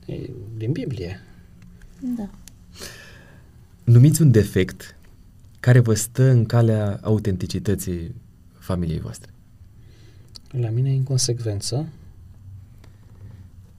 [0.06, 1.20] E, din Biblie.
[2.16, 2.30] Da.
[3.84, 4.96] Numiți un defect
[5.60, 8.14] care vă stă în calea autenticității
[8.58, 9.30] familiei voastre.
[10.50, 11.86] La mine inconsecvență.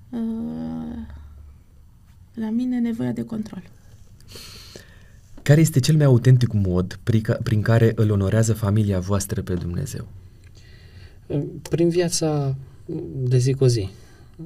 [0.10, 0.98] Uh,
[2.34, 3.64] la mine nevoia de control.
[5.44, 7.00] Care este cel mai autentic mod
[7.44, 10.08] prin care îl onorează familia voastră pe Dumnezeu?
[11.70, 12.56] Prin viața
[13.14, 13.90] de zi cu zi.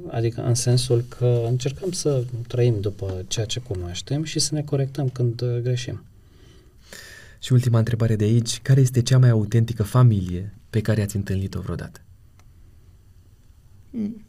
[0.08, 5.10] Adică în sensul că încercăm să trăim după ceea ce cunoaștem și să ne corectăm
[5.10, 6.04] când greșim.
[7.40, 11.60] Și ultima întrebare de aici, care este cea mai autentică familie pe care ați întâlnit-o
[11.60, 12.02] vreodată?
[13.90, 14.26] Mm.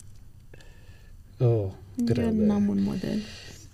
[1.38, 1.70] Oh,
[2.16, 3.18] Eu n-am un model.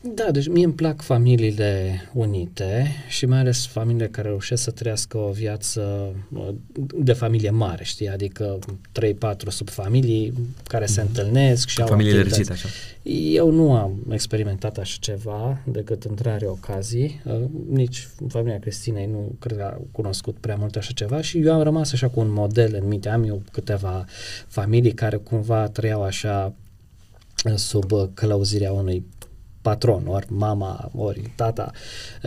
[0.05, 5.19] Da, deci mie îmi plac familiile unite și mai ales familiile care reușesc să trăiască
[5.19, 6.49] o viață uh,
[6.95, 8.09] de familie mare, știi?
[8.09, 8.59] Adică
[9.01, 9.13] 3-4
[9.49, 10.33] subfamilii
[10.65, 11.09] care se mhm.
[11.09, 12.69] întâlnesc și au familie lărgit, așa.
[13.33, 17.21] Eu nu am experimentat așa ceva decât între rare ocazii.
[17.25, 21.53] Uh, nici familia Cristinei nu cred că a cunoscut prea mult așa ceva și eu
[21.53, 23.09] am rămas așa cu un model în minte.
[23.09, 24.05] Am eu câteva
[24.47, 26.55] familii care cumva trăiau așa
[27.45, 29.05] uh, sub călăuzirea unui
[29.63, 31.71] patron, ori mama, ori tata,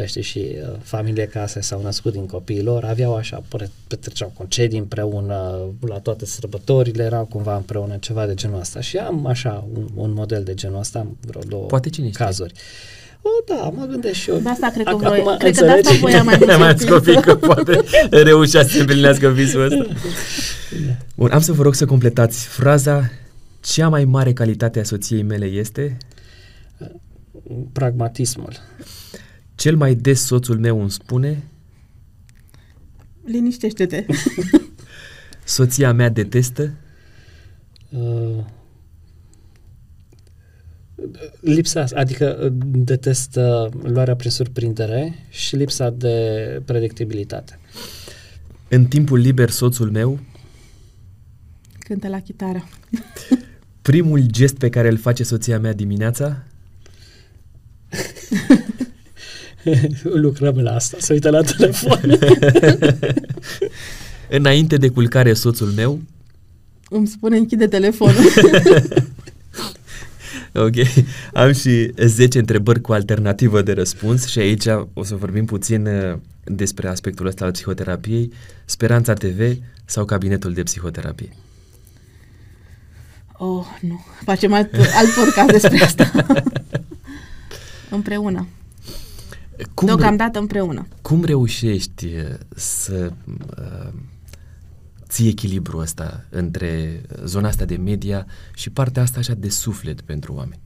[0.05, 3.43] știi, și uh, familie case s-au născut din copiilor, aveau așa,
[3.87, 8.81] petreceau concedii împreună, la toate sărbătorile erau cumva împreună, ceva de genul ăsta.
[8.81, 12.53] Și am așa un, un model de genul ăsta, am vreo două Poate cine cazuri.
[13.21, 14.37] O, da, mă gândesc și eu.
[14.37, 17.21] De asta cred că, voi, Acum, cred că de asta voia mai mult mai copii,
[17.21, 17.83] că poate
[18.29, 19.85] reușea să împlinească visul ăsta.
[21.15, 23.09] Bun, am să vă rog să completați fraza
[23.61, 25.97] cea mai mare calitate a soției mele este
[27.71, 28.53] pragmatismul.
[29.55, 31.43] Cel mai des soțul meu îmi spune
[33.25, 34.05] Liniștește-te.
[35.43, 36.73] Soția mea detestă?
[37.89, 38.45] Uh,
[41.39, 47.59] lipsa, adică uh, detestă luarea prin surprindere și lipsa de predictibilitate.
[48.67, 50.19] În timpul liber soțul meu?
[51.79, 52.67] Cântă la chitară.
[53.81, 56.43] primul gest pe care îl face soția mea dimineața?
[60.23, 61.99] Lucrăm la asta, să uită la telefon.
[64.29, 66.01] Înainte de culcare, soțul meu
[66.89, 68.23] îmi spune închide telefonul.
[70.65, 70.75] ok.
[71.33, 76.17] Am și 10 întrebări cu alternativă de răspuns și aici o să vorbim puțin uh,
[76.43, 78.31] despre aspectul ăsta al psihoterapiei,
[78.65, 81.29] Speranța TV sau Cabinetul de Psihoterapie.
[83.37, 84.05] Oh, nu.
[84.23, 86.25] Facem alt, alt podcast despre asta.
[87.89, 88.47] Împreună.
[89.73, 90.87] Cum Deocamdată împreună.
[91.01, 93.11] Cum reușești uh, să
[93.57, 93.93] uh,
[95.07, 98.25] ții echilibru ăsta între zona asta de media
[98.55, 100.59] și partea asta așa de suflet pentru oameni?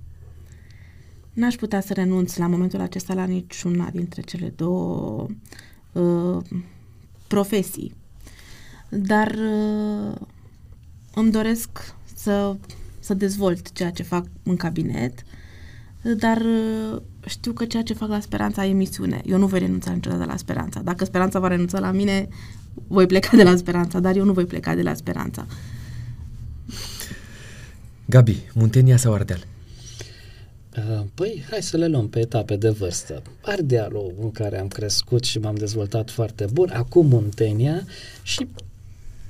[1.33, 5.27] N-aș putea să renunț la momentul acesta la niciuna dintre cele două
[5.91, 6.37] uh,
[7.27, 7.93] profesii.
[8.89, 10.15] Dar uh,
[11.13, 12.55] îmi doresc să,
[12.99, 15.23] să dezvolt ceea ce fac în cabinet,
[16.01, 19.21] dar uh, știu că ceea ce fac la Speranța e misiune.
[19.25, 20.81] Eu nu voi renunța niciodată la Speranța.
[20.81, 22.27] Dacă Speranța va renunța la mine,
[22.87, 25.45] voi pleca de la Speranța, dar eu nu voi pleca de la Speranța.
[28.05, 29.45] Gabi, Muntenia sau Ardeal?
[30.77, 33.21] Uh, păi, hai să le luăm pe etape de vârstă.
[33.41, 37.85] Ardealul în care am crescut și m-am dezvoltat foarte bun, acum Muntenia
[38.23, 38.47] și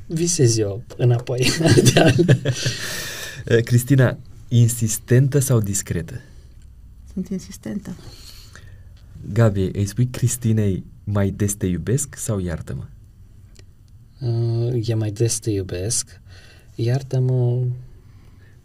[0.05, 2.15] visez eu înapoi Ardeal.
[3.49, 4.17] Uh, Cristina,
[4.47, 6.21] insistentă sau discretă?
[7.13, 7.95] Sunt insistentă.
[9.33, 12.83] Gabi, îi spui Cristinei mai des te iubesc sau iartă-mă?
[14.19, 16.21] Uh, e mai des te iubesc,
[16.75, 17.61] iartă-mă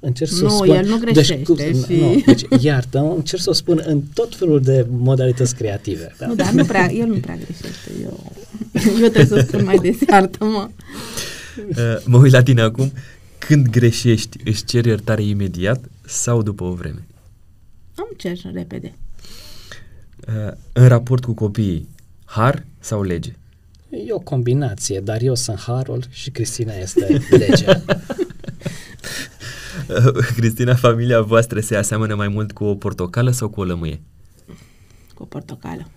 [0.01, 0.69] încerc să nu, spun...
[0.69, 1.35] el nu greșește.
[1.35, 2.01] Deci, cum, și...
[2.01, 6.15] nu, deci, iartă încerc să o spun în tot felul de modalități creative.
[6.19, 6.27] Da?
[6.27, 7.91] Nu, dar nu prea, el nu prea greșește.
[8.03, 8.33] Eu,
[9.01, 10.69] eu trebuie să spun mai des, iartă-mă.
[11.69, 12.93] Uh, mă uit la tine acum.
[13.39, 17.07] Când greșești, își ceri iertare imediat sau după o vreme?
[17.95, 18.95] Am cer repede.
[20.29, 21.89] Uh, în raport cu copiii,
[22.25, 23.33] har sau lege?
[23.91, 27.85] E o combinație, dar eu sunt harul și Cristina este legea.
[30.37, 34.01] Cristina, familia voastră se aseamănă mai mult cu o portocală sau cu o lămâie?
[35.15, 35.89] Cu o portocală.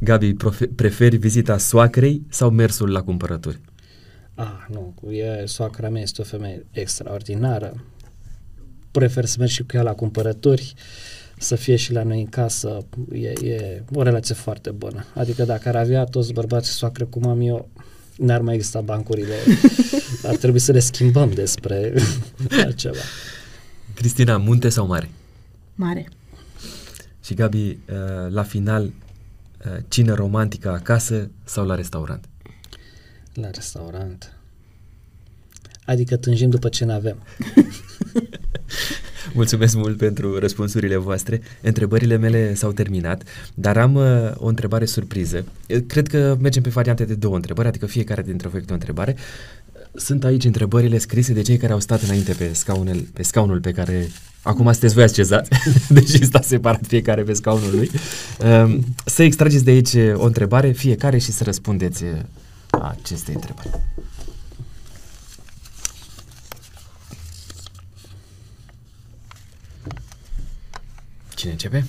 [0.00, 0.34] Gabi,
[0.74, 3.60] preferi vizita soacrei sau mersul la cumpărături?
[4.34, 7.74] Ah, nu, e, soacra mea este o femeie extraordinară.
[8.98, 10.74] Prefer să merg și cu ea la cumpărături,
[11.38, 12.86] să fie și la noi în casă.
[13.12, 15.04] E, e o relație foarte bună.
[15.14, 17.68] Adică dacă ar avea toți bărbații soacră cum am eu,
[18.16, 19.34] n-ar mai exista bancurile.
[20.28, 21.94] Ar trebui să le schimbăm despre
[22.64, 22.98] altceva.
[23.94, 25.10] Cristina, munte sau mare?
[25.74, 26.08] Mare.
[27.24, 27.76] Și Gabi, uh,
[28.28, 32.24] la final, uh, cine romantică acasă sau la restaurant?
[33.34, 34.35] La restaurant.
[35.86, 37.16] Adică tânjim după ce ne avem.
[39.32, 41.40] Mulțumesc mult pentru răspunsurile voastre.
[41.62, 43.22] Întrebările mele s-au terminat,
[43.54, 44.04] dar am uh,
[44.34, 45.44] o întrebare surpriză.
[45.86, 49.16] Cred că mergem pe variante de două întrebări, adică fiecare dintre voi o întrebare.
[49.94, 53.72] Sunt aici întrebările scrise de cei care au stat înainte pe scaunul, pe scaunul pe
[53.72, 54.08] care
[54.42, 55.50] acum sunteți voi așezați,
[55.88, 57.90] deși sta separat fiecare pe scaunul lui.
[58.38, 62.10] Um, să extrageți de aici o întrebare, fiecare, și să răspundeți uh,
[62.70, 63.68] acestei întrebări.
[71.36, 71.86] Cine începe?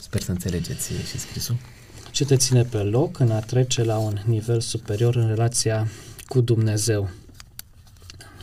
[0.00, 1.56] Sper să înțelegeți și scrisul.
[2.10, 5.88] Ce te ține pe loc în a trece la un nivel superior în relația
[6.26, 7.10] cu Dumnezeu?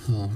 [0.09, 0.29] Uh,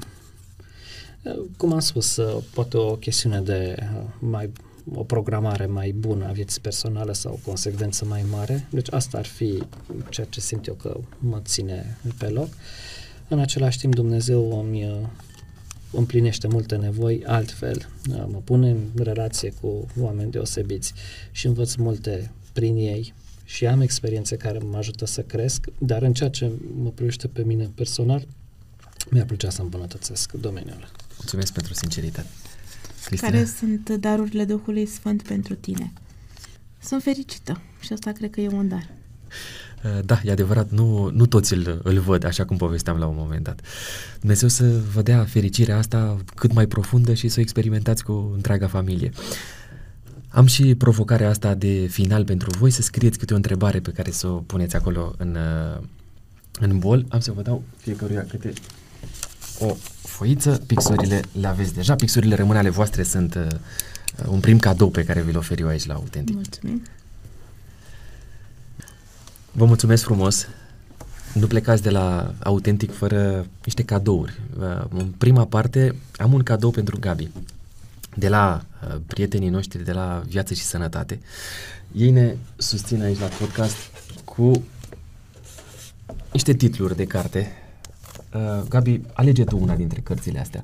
[1.58, 4.52] cum am spus, uh, poate o chestiune de uh, mai
[4.94, 8.68] o programare mai bună a vieții personale sau o consecvență mai mare.
[8.70, 9.64] Deci asta ar fi
[10.10, 12.48] ceea ce simt eu că mă ține pe loc.
[13.28, 15.10] În același timp Dumnezeu îmi
[15.98, 20.94] împlinește multe nevoi altfel, mă pune în relație cu oameni deosebiți
[21.32, 23.14] și învăț multe prin ei
[23.44, 27.44] și am experiențe care mă ajută să cresc, dar în ceea ce mă privește pe
[27.44, 28.28] mine personal,
[29.10, 30.92] mi-ar plăcea să îmbunătățesc domeniul.
[31.18, 32.28] Mulțumesc pentru sinceritate.
[33.06, 33.32] Cristina?
[33.32, 35.94] Care sunt darurile Duhului Sfânt pentru tine?
[36.82, 38.90] Sunt fericită și asta cred că e un dar.
[39.86, 43.16] Uh, da, e adevărat, nu, nu toți îl, îl văd așa cum povesteam la un
[43.18, 43.62] moment dat.
[44.20, 48.68] Dumnezeu să vă dea fericirea asta cât mai profundă și să o experimentați cu întreaga
[48.68, 49.12] familie.
[50.30, 54.12] Am și provocarea asta de final pentru voi, să scrieți câte o întrebare pe care
[54.12, 55.38] să o puneți acolo în,
[55.76, 55.84] uh,
[56.60, 57.06] în bol.
[57.10, 58.54] Am să vă dau fiecăruia câte
[59.60, 63.48] o foiță, pixurile le aveți deja, pixurile rămân ale voastre, sunt uh,
[64.28, 66.36] un prim cadou pe care vi-l ofer eu aici la Autentic.
[66.36, 66.82] Mulțumim!
[69.58, 70.48] Vă mulțumesc frumos
[71.34, 74.40] nu plecați de la autentic fără niște cadouri.
[74.60, 77.30] Uh, în prima parte am un cadou pentru Gabi,
[78.16, 81.20] de la uh, prietenii noștri de la Viață și Sănătate.
[81.92, 83.76] Ei ne susțin aici la podcast
[84.26, 84.64] cu
[86.32, 87.52] niște titluri de carte.
[88.34, 90.62] Uh, Gabi, alege tu una dintre cărțile astea.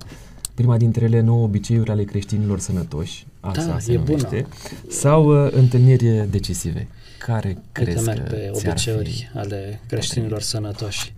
[0.53, 4.91] Prima dintre ele, nouă obiceiuri ale creștinilor sănătoși, asta Da, se e numește, bună.
[4.93, 6.87] sau uh, întâlniri decisive.
[7.25, 9.37] Care Uite, crezi merg că pe ți-ar obiceiuri fi?
[9.37, 11.13] ale creștinilor sănătoși.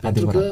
[0.00, 0.50] Pentru Adevărat.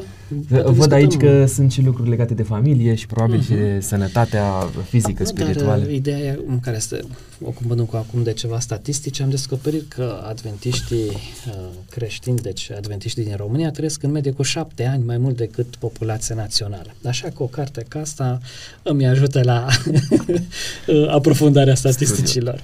[0.49, 3.79] că Văd discutăm- aici că sunt și lucruri legate de familie și probabil și de
[3.81, 5.79] sănătatea fizică, Nu, spirituală.
[5.81, 6.99] Dar, uh, ideea e, în care este,
[7.43, 11.53] ocupându cu acum de ceva statistici, am descoperit că adventiștii uh,
[11.89, 16.35] creștini, deci adventiștii din România, trăiesc în medie cu șapte ani mai mult decât populația
[16.35, 16.93] națională.
[17.05, 18.39] Așa că o carte ca asta
[18.83, 19.67] îmi ajută la
[20.87, 22.61] uh, aprofundarea statisticilor.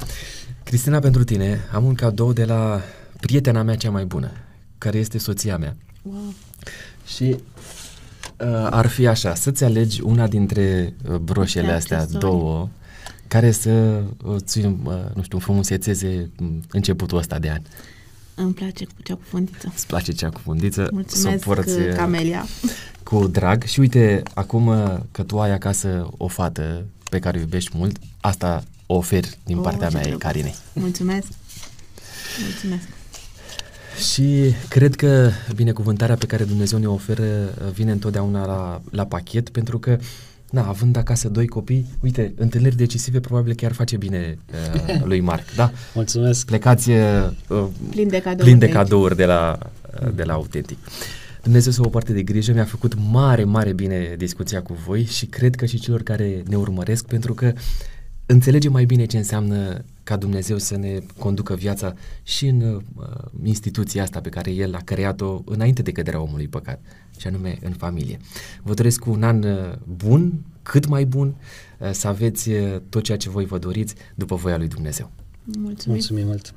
[0.67, 2.81] Cristina, pentru tine am un cadou de la
[3.19, 4.31] prietena mea cea mai bună,
[4.77, 5.75] care este soția mea.
[6.01, 6.33] Wow.
[7.05, 12.19] Și uh, ar fi așa, să-ți alegi una dintre uh, broșele De astea accesorii.
[12.27, 12.69] două
[13.27, 14.73] care să uh, ți, uh,
[15.13, 17.61] nu știu, înfrumusețeze mm, începutul ăsta de an.
[18.35, 19.71] Îmi place cu cea cu fundiță.
[19.75, 22.45] Îți place cea cu fundiță, Mulțumesc, să o porți uh, Camelia.
[23.03, 27.41] cu drag și uite, acum uh, că tu ai acasă o fată pe care o
[27.41, 30.21] iubești mult, asta o oferi din Oh, partea ce mea, drăguț.
[30.21, 30.55] Carinei.
[30.73, 31.27] Mulțumesc.
[32.43, 32.87] Mulțumesc.
[34.11, 39.49] Și cred că binecuvântarea pe care Dumnezeu ne oferă uh, vine întotdeauna la, la pachet,
[39.49, 39.97] pentru că,
[40.49, 44.37] na, având acasă doi copii, uite, întâlniri decisive probabil chiar face bine
[44.87, 45.71] uh, lui Marc, da?
[45.93, 46.45] Mulțumesc!
[46.45, 48.43] Plecați uh, Plin de cadouri.
[48.43, 48.73] plin de aici.
[48.73, 49.57] cadouri de la,
[50.03, 50.77] uh, de la Autentic.
[51.43, 55.25] Dumnezeu să o poarte de grijă, mi-a făcut mare, mare bine discuția cu voi și
[55.25, 57.53] cred că și celor care ne urmăresc, pentru că
[58.27, 61.93] înțelegem mai bine ce înseamnă ca Dumnezeu să ne conducă viața
[62.23, 63.05] și în uh,
[63.43, 66.79] instituția asta pe care El a creat-o înainte de căderea omului păcat,
[67.17, 68.19] și anume în familie.
[68.63, 70.33] Vă doresc un an uh, bun,
[70.63, 71.35] cât mai bun,
[71.79, 75.11] uh, să aveți uh, tot ceea ce voi vă doriți după voia lui Dumnezeu.
[75.43, 75.95] Mulțumim.
[75.97, 76.53] Mulțumim mult!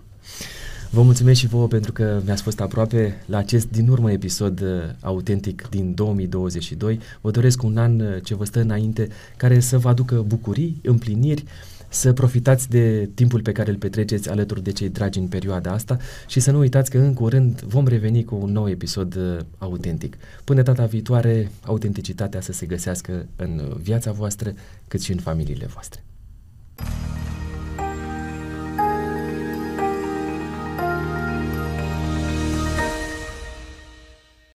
[0.92, 4.68] Vă mulțumesc și vouă pentru că mi-ați fost aproape la acest din urmă episod uh,
[5.00, 7.00] autentic din 2022.
[7.20, 11.44] Vă doresc un an uh, ce vă stă înainte care să vă aducă bucurii, împliniri,
[11.88, 15.96] să profitați de timpul pe care îl petreceți alături de cei dragi în perioada asta
[16.26, 20.16] și să nu uitați că în curând vom reveni cu un nou episod uh, autentic.
[20.44, 24.54] Până data viitoare, autenticitatea să se găsească în uh, viața voastră
[24.88, 26.04] cât și în familiile voastre.